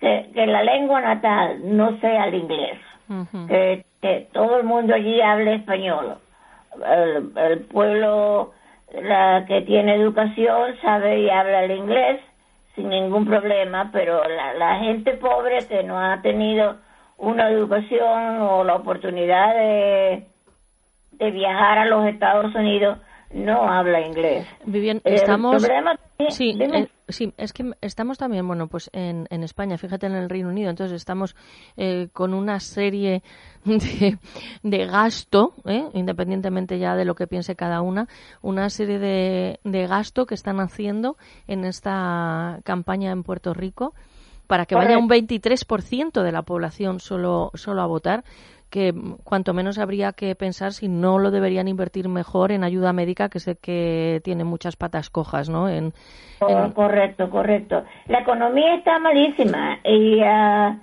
que, 0.00 0.30
que 0.34 0.46
la 0.46 0.62
lengua 0.62 1.00
natal 1.00 1.60
no 1.64 1.98
sea 2.00 2.26
el 2.26 2.34
inglés, 2.34 2.78
que, 3.48 3.84
que 4.00 4.28
todo 4.32 4.58
el 4.58 4.64
mundo 4.64 4.94
allí 4.94 5.20
hable 5.20 5.54
español. 5.54 6.18
El, 6.86 7.32
el 7.36 7.60
pueblo 7.64 8.52
la 9.02 9.44
que 9.46 9.62
tiene 9.62 9.94
educación 9.94 10.76
sabe 10.80 11.20
y 11.20 11.30
habla 11.30 11.64
el 11.64 11.72
inglés 11.72 12.20
sin 12.74 12.88
ningún 12.88 13.26
problema, 13.26 13.90
pero 13.92 14.22
la, 14.28 14.54
la 14.54 14.76
gente 14.76 15.14
pobre 15.14 15.58
que 15.68 15.82
no 15.82 15.98
ha 15.98 16.22
tenido 16.22 16.76
una 17.16 17.50
educación 17.50 18.40
o 18.40 18.62
la 18.62 18.76
oportunidad 18.76 19.54
de, 19.54 20.27
de 21.18 21.30
viajar 21.30 21.78
a 21.78 21.86
los 21.86 22.06
Estados 22.06 22.54
Unidos 22.54 22.98
no 23.30 23.70
habla 23.70 24.00
inglés. 24.00 24.46
Vivian, 24.64 25.02
estamos... 25.04 25.62
problema- 25.62 25.98
Sí, 26.30 26.56
eh, 26.60 26.88
sí, 27.08 27.32
es 27.36 27.52
que 27.52 27.72
estamos 27.80 28.16
también, 28.18 28.46
bueno, 28.48 28.66
pues 28.68 28.90
en, 28.92 29.26
en 29.30 29.42
España, 29.44 29.76
fíjate 29.78 30.06
en 30.06 30.14
el 30.14 30.28
Reino 30.30 30.48
Unido, 30.48 30.70
entonces 30.70 30.96
estamos 30.96 31.36
eh, 31.76 32.08
con 32.12 32.32
una 32.34 32.58
serie 32.58 33.22
de, 33.64 34.18
de 34.62 34.86
gasto, 34.86 35.52
¿eh? 35.66 35.84
independientemente 35.92 36.78
ya 36.78 36.96
de 36.96 37.04
lo 37.04 37.14
que 37.14 37.26
piense 37.26 37.54
cada 37.54 37.82
una, 37.82 38.08
una 38.42 38.68
serie 38.70 38.98
de, 38.98 39.60
de 39.62 39.86
gasto 39.86 40.24
que 40.26 40.34
están 40.34 40.58
haciendo 40.58 41.16
en 41.46 41.64
esta 41.64 42.60
campaña 42.64 43.12
en 43.12 43.22
Puerto 43.22 43.52
Rico 43.54 43.94
para 44.48 44.64
que 44.64 44.74
vaya 44.74 44.96
un 44.98 45.08
23% 45.10 46.22
de 46.22 46.32
la 46.32 46.40
población 46.42 47.00
solo, 47.00 47.50
solo 47.54 47.82
a 47.82 47.86
votar 47.86 48.24
que 48.70 48.92
cuanto 49.24 49.54
menos 49.54 49.78
habría 49.78 50.12
que 50.12 50.34
pensar 50.34 50.72
si 50.72 50.88
no 50.88 51.18
lo 51.18 51.30
deberían 51.30 51.68
invertir 51.68 52.08
mejor 52.08 52.52
en 52.52 52.64
ayuda 52.64 52.92
médica, 52.92 53.28
que 53.28 53.40
sé 53.40 53.56
que 53.56 54.20
tiene 54.24 54.44
muchas 54.44 54.76
patas 54.76 55.10
cojas, 55.10 55.48
¿no? 55.48 55.68
En, 55.68 55.92
Oh, 56.40 56.48
en- 56.48 56.70
correcto, 56.72 57.28
correcto. 57.30 57.82
La 58.06 58.20
economía 58.20 58.74
está 58.76 58.98
malísima 59.00 59.78
y 59.84 60.20
ah, 60.22 60.76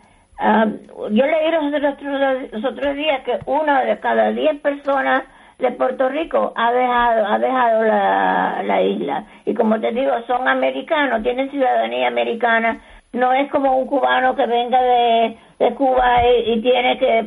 yo 1.12 1.26
leí 1.26 1.52
los 1.52 1.74
otros, 1.74 2.52
los 2.52 2.66
otros 2.66 2.96
días 2.96 3.22
que 3.24 3.40
una 3.46 3.82
de 3.84 3.98
cada 4.00 4.32
diez 4.32 4.60
personas 4.60 5.24
de 5.60 5.72
Puerto 5.72 6.10
Rico 6.10 6.52
ha 6.58 6.72
dejado, 6.74 7.26
ha 7.28 7.40
dejado 7.40 7.84
la, 7.84 8.64
la 8.64 8.82
isla. 8.82 9.26
Y 9.46 9.54
como 9.54 9.80
te 9.80 9.92
digo, 9.94 10.12
son 10.28 10.46
americanos, 10.48 11.24
tienen 11.24 11.50
ciudadanía 11.50 12.10
americana. 12.10 12.82
No 13.14 13.32
es 13.32 13.50
como 13.50 13.78
un 13.78 13.88
cubano 13.88 14.36
que 14.36 14.46
venga 14.46 14.82
de, 14.82 15.38
de 15.60 15.74
Cuba 15.76 16.22
y, 16.28 16.52
y 16.52 16.62
tiene 16.62 16.98
que 17.00 17.24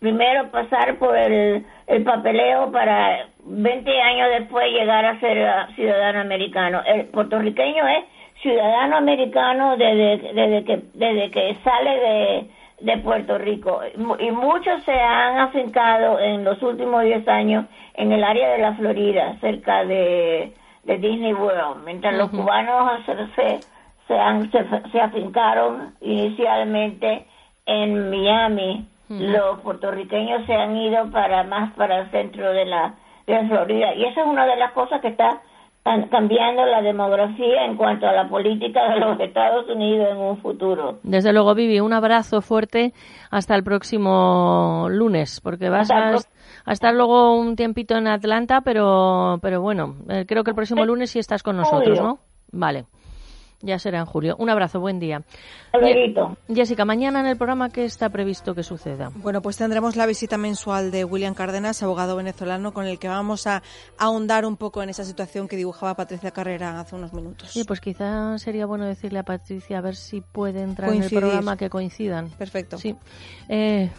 primero 0.00 0.50
pasar 0.50 0.96
por 0.98 1.16
el, 1.16 1.64
el 1.86 2.02
papeleo 2.04 2.72
para 2.72 3.26
20 3.44 4.00
años 4.02 4.28
después 4.38 4.66
llegar 4.72 5.04
a 5.04 5.20
ser 5.20 5.46
ah, 5.46 5.68
ciudadano 5.76 6.20
americano. 6.20 6.82
El 6.86 7.06
puertorriqueño 7.06 7.86
es 7.86 8.04
ciudadano 8.42 8.96
americano 8.96 9.76
desde, 9.76 10.32
desde 10.32 10.64
que 10.64 10.82
desde 10.94 11.30
que 11.30 11.56
sale 11.62 11.90
de, 12.00 12.50
de 12.80 12.96
Puerto 13.02 13.36
Rico 13.38 13.82
y 13.94 13.98
mu- 13.98 14.16
y 14.18 14.30
muchos 14.30 14.82
se 14.84 14.92
han 14.92 15.38
afincado 15.38 16.18
en 16.18 16.44
los 16.44 16.62
últimos 16.62 17.02
10 17.04 17.28
años 17.28 17.66
en 17.94 18.12
el 18.12 18.24
área 18.24 18.48
de 18.52 18.58
la 18.58 18.72
Florida, 18.74 19.36
cerca 19.42 19.84
de, 19.84 20.54
de 20.84 20.96
Disney 20.98 21.34
World, 21.34 21.84
mientras 21.84 22.14
los 22.14 22.30
cubanos 22.30 23.04
se, 23.04 23.14
se, 23.36 23.60
se, 24.08 24.18
han- 24.18 24.50
se, 24.50 24.64
se 24.90 25.00
afincaron 25.00 25.92
inicialmente 26.00 27.26
en 27.66 28.08
Miami, 28.10 28.86
Los 29.10 29.58
puertorriqueños 29.60 30.46
se 30.46 30.54
han 30.54 30.76
ido 30.76 31.10
para 31.10 31.42
más 31.42 31.74
para 31.74 31.98
el 31.98 32.10
centro 32.12 32.52
de 32.52 32.64
la, 32.64 32.94
de 33.26 33.48
Florida 33.48 33.92
y 33.94 34.04
esa 34.04 34.20
es 34.20 34.26
una 34.26 34.46
de 34.46 34.56
las 34.56 34.72
cosas 34.72 35.00
que 35.00 35.08
está 35.08 35.42
cambiando 35.82 36.64
la 36.66 36.82
demografía 36.82 37.64
en 37.64 37.76
cuanto 37.76 38.06
a 38.06 38.12
la 38.12 38.28
política 38.28 38.92
de 38.92 39.00
los 39.00 39.18
Estados 39.18 39.68
Unidos 39.68 40.08
en 40.12 40.18
un 40.18 40.36
futuro. 40.38 40.98
Desde 41.02 41.32
luego, 41.32 41.54
Vivi, 41.54 41.80
un 41.80 41.92
abrazo 41.92 42.40
fuerte 42.40 42.92
hasta 43.30 43.54
el 43.56 43.64
próximo 43.64 44.86
lunes, 44.90 45.40
porque 45.40 45.70
vas 45.70 45.90
a, 45.90 46.16
a 46.64 46.72
estar 46.72 46.94
luego 46.94 47.34
un 47.34 47.56
tiempito 47.56 47.96
en 47.96 48.06
Atlanta, 48.08 48.60
pero, 48.60 49.38
pero 49.42 49.62
bueno, 49.62 49.96
eh, 50.08 50.24
creo 50.28 50.44
que 50.44 50.50
el 50.50 50.56
próximo 50.56 50.84
lunes 50.84 51.10
sí 51.10 51.18
estás 51.18 51.42
con 51.42 51.56
nosotros. 51.56 52.00
¿no? 52.00 52.18
Vale. 52.52 52.84
Ya 53.62 53.78
será 53.78 53.98
en 53.98 54.06
julio. 54.06 54.36
Un 54.38 54.48
abrazo, 54.48 54.80
buen 54.80 54.98
día. 54.98 55.22
Alberito. 55.72 56.36
Jessica, 56.48 56.86
mañana 56.86 57.20
en 57.20 57.26
el 57.26 57.36
programa, 57.36 57.68
¿qué 57.68 57.84
está 57.84 58.08
previsto 58.08 58.54
que 58.54 58.62
suceda? 58.62 59.10
Bueno, 59.16 59.42
pues 59.42 59.58
tendremos 59.58 59.96
la 59.96 60.06
visita 60.06 60.38
mensual 60.38 60.90
de 60.90 61.04
William 61.04 61.34
Cárdenas, 61.34 61.82
abogado 61.82 62.16
venezolano, 62.16 62.72
con 62.72 62.86
el 62.86 62.98
que 62.98 63.08
vamos 63.08 63.46
a 63.46 63.62
ahondar 63.98 64.46
un 64.46 64.56
poco 64.56 64.82
en 64.82 64.88
esa 64.88 65.04
situación 65.04 65.46
que 65.46 65.56
dibujaba 65.56 65.94
Patricia 65.94 66.30
Carrera 66.30 66.80
hace 66.80 66.96
unos 66.96 67.12
minutos. 67.12 67.50
Sí, 67.50 67.64
pues 67.64 67.80
quizá 67.82 68.38
sería 68.38 68.64
bueno 68.64 68.86
decirle 68.86 69.18
a 69.18 69.24
Patricia 69.24 69.78
a 69.78 69.82
ver 69.82 69.96
si 69.96 70.22
puede 70.22 70.62
entrar 70.62 70.88
Coincidir. 70.88 71.18
en 71.18 71.24
el 71.24 71.30
programa 71.30 71.56
que 71.58 71.68
coincidan. 71.68 72.30
Perfecto. 72.30 72.78
Sí. 72.78 72.96
Eh, 73.48 73.90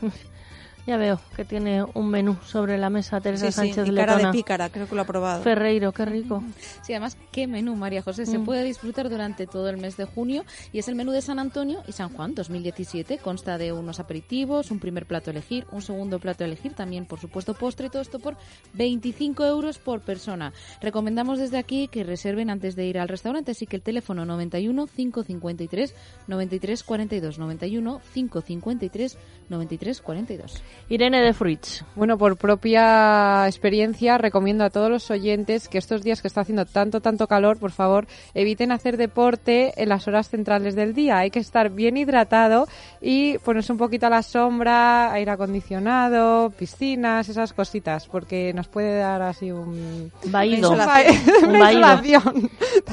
ya 0.88 0.98
veo 0.98 1.20
que 1.36 1.46
tiene 1.46 1.84
un 1.94 2.10
menú 2.10 2.38
sobre 2.46 2.78
la 2.78 2.90
mesa 2.90 3.22
Teresa 3.22 3.48
Sí, 3.48 3.52
sí, 3.52 3.74
Sánchez 3.74 3.88
y 3.88 3.96
cara 3.96 4.18
de 4.18 4.32
pícara, 4.32 4.70
creo 4.70 4.88
que 4.88 4.96
lo 4.96 5.02
ha 5.02 5.06
probado. 5.06 5.44
Ferreiro, 5.44 5.92
qué 5.92 6.06
rico. 6.06 6.44
Sí, 6.82 6.94
además, 6.94 7.18
qué 7.32 7.48
menú, 7.48 7.76
María 7.76 8.02
José. 8.02 8.26
Se 8.26 8.38
Mm. 8.40 8.46
puede 8.46 8.64
disfrutar 8.64 9.10
durante 9.10 9.46
todo 9.48 9.70
el 9.70 9.78
mes 9.78 9.96
de 9.98 10.06
junio 10.06 10.44
y 10.74 10.80
es 10.80 10.88
el 10.88 10.96
menú 10.96 11.12
de 11.12 11.22
San 11.22 11.40
Antonio 11.40 11.84
y 11.88 11.92
San 11.92 12.10
Juan 12.10 12.34
2017. 12.36 13.18
Consta 13.20 13.58
de 13.58 13.72
unos 13.74 14.00
aperitivos, 14.00 14.72
un 14.72 14.80
primer 14.80 15.06
plato 15.06 15.30
a 15.30 15.34
elegir, 15.34 15.66
un 15.72 15.82
segundo 15.82 16.20
plato 16.20 16.44
a 16.44 16.48
elegir, 16.48 16.74
también, 16.74 17.06
por 17.06 17.20
supuesto, 17.20 17.54
postre 17.54 17.88
y 17.88 17.90
todo 17.90 18.02
esto 18.02 18.20
por 18.20 18.36
25 18.74 19.46
euros 19.46 19.78
por 19.78 20.02
persona. 20.02 20.54
Recomendamos 20.82 21.38
desde 21.40 21.58
aquí 21.58 21.88
que 21.88 22.04
reserven 22.04 22.50
antes 22.50 22.76
de 22.76 22.86
ir 22.86 22.98
al 23.00 23.08
restaurante, 23.08 23.52
así 23.52 23.68
que 23.68 23.76
el 23.76 23.82
teléfono 23.82 24.26
91 24.26 24.88
553 24.88 25.94
93 26.28 26.84
42 26.84 27.38
91 27.40 28.02
553 28.14 29.18
93 29.50 30.02
42. 30.02 30.64
Irene 30.90 31.22
de 31.22 31.34
Fruits. 31.34 31.86
Bueno, 31.96 32.18
por 32.18 32.36
propia 32.38 33.48
experiencia 33.48 34.18
recomiendo 34.18 34.64
a 34.64 34.70
todos 34.70 34.90
los 34.90 35.10
oyentes 35.10 35.68
que 35.70 35.78
estos 35.78 36.04
días 36.04 36.22
que 36.22 36.28
está 36.28 36.42
haciendo 36.42 36.66
tanto, 36.66 37.00
tanto 37.00 37.28
calor, 37.28 37.58
por 37.60 37.72
favor, 37.72 38.08
eviten 38.34 38.72
hacer 38.72 38.98
deporte 38.98 39.74
en 39.82 39.90
las 39.90 40.08
horas 40.08 40.30
centrales 40.30 40.76
del 40.76 40.94
día. 40.94 41.18
Hay 41.20 41.32
que 41.32 41.40
estar 41.40 41.70
bien 41.70 41.96
hidratado 41.98 42.68
y 43.00 43.38
ponerse 43.40 43.72
un 43.72 43.78
poquito 43.78 44.08
a 44.08 44.10
la 44.10 44.22
sombra, 44.22 45.12
aire 45.14 45.32
acondicionado, 45.32 46.50
piscinas, 46.52 47.30
esas 47.30 47.54
cositas, 47.54 48.08
porque 48.08 48.54
nos 48.54 48.68
puede 48.68 48.98
dar 48.98 49.22
así 49.22 49.52
un... 49.52 50.12
Vaído. 50.26 50.72
Una 50.72 50.84
Un 51.48 51.60
vaído. 51.60 51.72
insolación. 51.72 52.50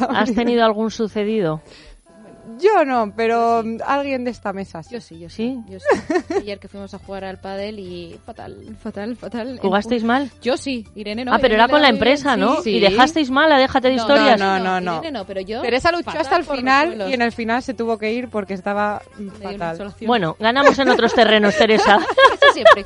¿Has 0.08 0.32
tenido 0.34 0.64
algún 0.64 0.90
sucedido? 0.90 1.62
Yo 2.60 2.84
no, 2.84 3.12
pero 3.14 3.62
alguien 3.86 4.24
de 4.24 4.30
esta 4.30 4.52
mesa 4.52 4.82
sí. 4.82 4.94
Yo 4.94 5.00
sí, 5.00 5.18
yo 5.18 5.28
sí. 5.28 5.58
Yo 5.68 5.78
sí. 5.78 6.14
Ayer 6.36 6.58
que 6.58 6.68
fuimos 6.68 6.92
a 6.94 6.98
jugar 6.98 7.24
al 7.24 7.38
pádel 7.38 7.78
y 7.78 8.18
fatal, 8.24 8.76
fatal, 8.80 9.16
fatal. 9.16 9.58
¿Jugasteis 9.60 10.04
mal? 10.04 10.30
Yo 10.40 10.56
sí, 10.56 10.86
Irene 10.94 11.24
no. 11.24 11.32
ah, 11.32 11.38
pero 11.38 11.54
Irene 11.54 11.64
era 11.64 11.70
con 11.70 11.82
la 11.82 11.88
bien, 11.88 11.96
empresa. 11.96 12.36
¿no? 12.36 12.62
Sí. 12.62 12.76
Y 12.76 12.80
dejasteis 12.80 13.30
mal 13.30 13.52
a 13.52 13.58
Déjate 13.58 13.88
de 13.88 13.96
No, 13.96 14.02
Historias. 14.02 14.40
No, 14.40 14.58
no, 14.58 14.80
no. 14.80 14.98
Irene 14.98 15.18
no, 15.18 15.24
pero 15.24 15.40
yo. 15.40 15.62
Teresa 15.62 15.92
luchó 15.92 16.10
hasta 16.10 16.36
el 16.36 16.44
final 16.44 17.10
y 17.10 17.14
en 17.14 17.22
el 17.22 17.32
final 17.32 17.62
se 17.62 17.74
tuvo 17.74 17.98
que 17.98 18.12
ir 18.12 18.28
porque 18.28 18.54
estaba 18.54 19.02
mm, 19.18 19.28
fatal. 19.28 19.94
Bueno, 20.06 20.36
ganamos 20.38 20.78
en 20.78 20.88
otros 20.88 21.14
terrenos, 21.14 21.56
Teresa. 21.58 21.98
Eso 21.98 22.52
siempre. 22.52 22.84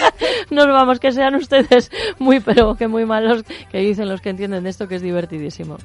Nos 0.50 0.66
vamos, 0.66 1.00
que 1.00 1.12
sean 1.12 1.34
ustedes 1.34 1.90
muy, 2.18 2.40
pero 2.40 2.74
que 2.76 2.88
muy 2.88 3.04
malos, 3.04 3.44
que 3.70 3.78
dicen 3.78 4.08
los 4.08 4.20
que 4.20 4.30
entienden 4.30 4.64
de 4.64 4.70
esto, 4.70 4.88
que 4.88 4.96
es 4.96 5.02
divertidísimo. 5.02 5.78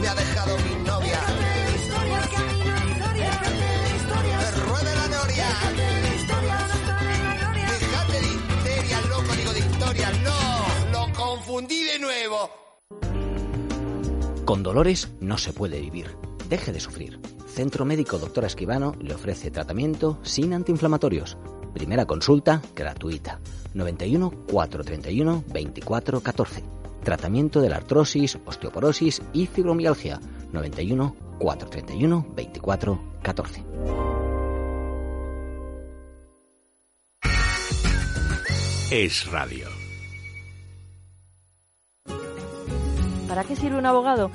Me 0.00 0.08
ha 0.08 0.14
dejado 0.14 0.56
confundí 11.58 11.82
de 11.82 11.98
nuevo. 11.98 12.50
Con 14.44 14.62
dolores 14.62 15.08
no 15.20 15.38
se 15.38 15.52
puede 15.52 15.80
vivir. 15.80 16.16
Deje 16.48 16.72
de 16.72 16.78
sufrir. 16.78 17.20
Centro 17.48 17.84
Médico 17.84 18.18
Doctora 18.18 18.46
Esquivano 18.46 18.94
le 19.00 19.14
ofrece 19.14 19.50
tratamiento 19.50 20.20
sin 20.22 20.52
antiinflamatorios. 20.52 21.36
Primera 21.74 22.06
consulta 22.06 22.62
gratuita. 22.76 23.40
91 23.74 24.30
431 24.46 25.44
24 25.48 26.20
14. 26.20 26.62
Tratamiento 27.02 27.60
de 27.60 27.70
la 27.70 27.76
artrosis, 27.76 28.38
osteoporosis 28.46 29.20
y 29.32 29.46
fibromialgia. 29.46 30.20
91 30.52 31.16
431 31.40 32.34
24 32.36 33.00
14. 33.22 33.64
Es 38.90 39.26
radio. 39.26 39.77
¿Para 43.28 43.44
qué 43.44 43.56
sirve 43.56 43.76
un 43.76 43.84
abogado? 43.84 44.30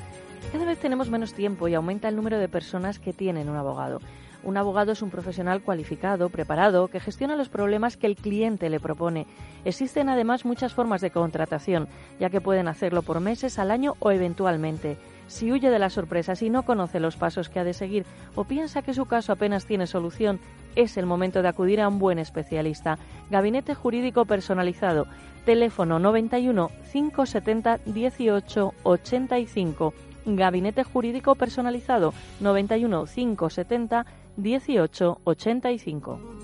Cada 0.52 0.66
vez 0.66 0.78
tenemos 0.78 1.10
menos 1.10 1.34
tiempo 1.34 1.66
y 1.66 1.74
aumenta 1.74 2.08
el 2.08 2.14
número 2.14 2.38
de 2.38 2.48
personas 2.48 3.00
que 3.00 3.12
tienen 3.12 3.48
un 3.48 3.56
abogado. 3.56 4.00
Un 4.44 4.56
abogado 4.56 4.92
es 4.92 5.02
un 5.02 5.10
profesional 5.10 5.62
cualificado, 5.62 6.28
preparado, 6.28 6.86
que 6.86 7.00
gestiona 7.00 7.34
los 7.34 7.48
problemas 7.48 7.96
que 7.96 8.06
el 8.06 8.14
cliente 8.14 8.70
le 8.70 8.78
propone. 8.78 9.26
Existen 9.64 10.08
además 10.08 10.44
muchas 10.44 10.74
formas 10.74 11.00
de 11.00 11.10
contratación, 11.10 11.88
ya 12.20 12.30
que 12.30 12.40
pueden 12.40 12.68
hacerlo 12.68 13.02
por 13.02 13.18
meses, 13.18 13.58
al 13.58 13.72
año 13.72 13.94
o 13.98 14.12
eventualmente. 14.12 14.96
Si 15.26 15.50
huye 15.50 15.70
de 15.70 15.78
las 15.80 15.94
sorpresas 15.94 16.40
y 16.42 16.50
no 16.50 16.62
conoce 16.62 17.00
los 17.00 17.16
pasos 17.16 17.48
que 17.48 17.58
ha 17.58 17.64
de 17.64 17.74
seguir 17.74 18.06
o 18.36 18.44
piensa 18.44 18.82
que 18.82 18.94
su 18.94 19.06
caso 19.06 19.32
apenas 19.32 19.66
tiene 19.66 19.88
solución, 19.88 20.38
es 20.76 20.96
el 20.96 21.06
momento 21.06 21.42
de 21.42 21.48
acudir 21.48 21.80
a 21.80 21.88
un 21.88 21.98
buen 21.98 22.18
especialista. 22.18 22.98
Gabinete 23.30 23.74
Jurídico 23.74 24.24
Personalizado. 24.24 25.06
Teléfono 25.44 25.98
91 25.98 26.70
570 26.92 27.80
18 27.84 28.74
85. 28.82 29.94
Gabinete 30.26 30.84
Jurídico 30.84 31.34
Personalizado 31.34 32.14
91 32.40 33.04
570 33.06 34.06
18 34.36 35.18
85. 35.24 36.43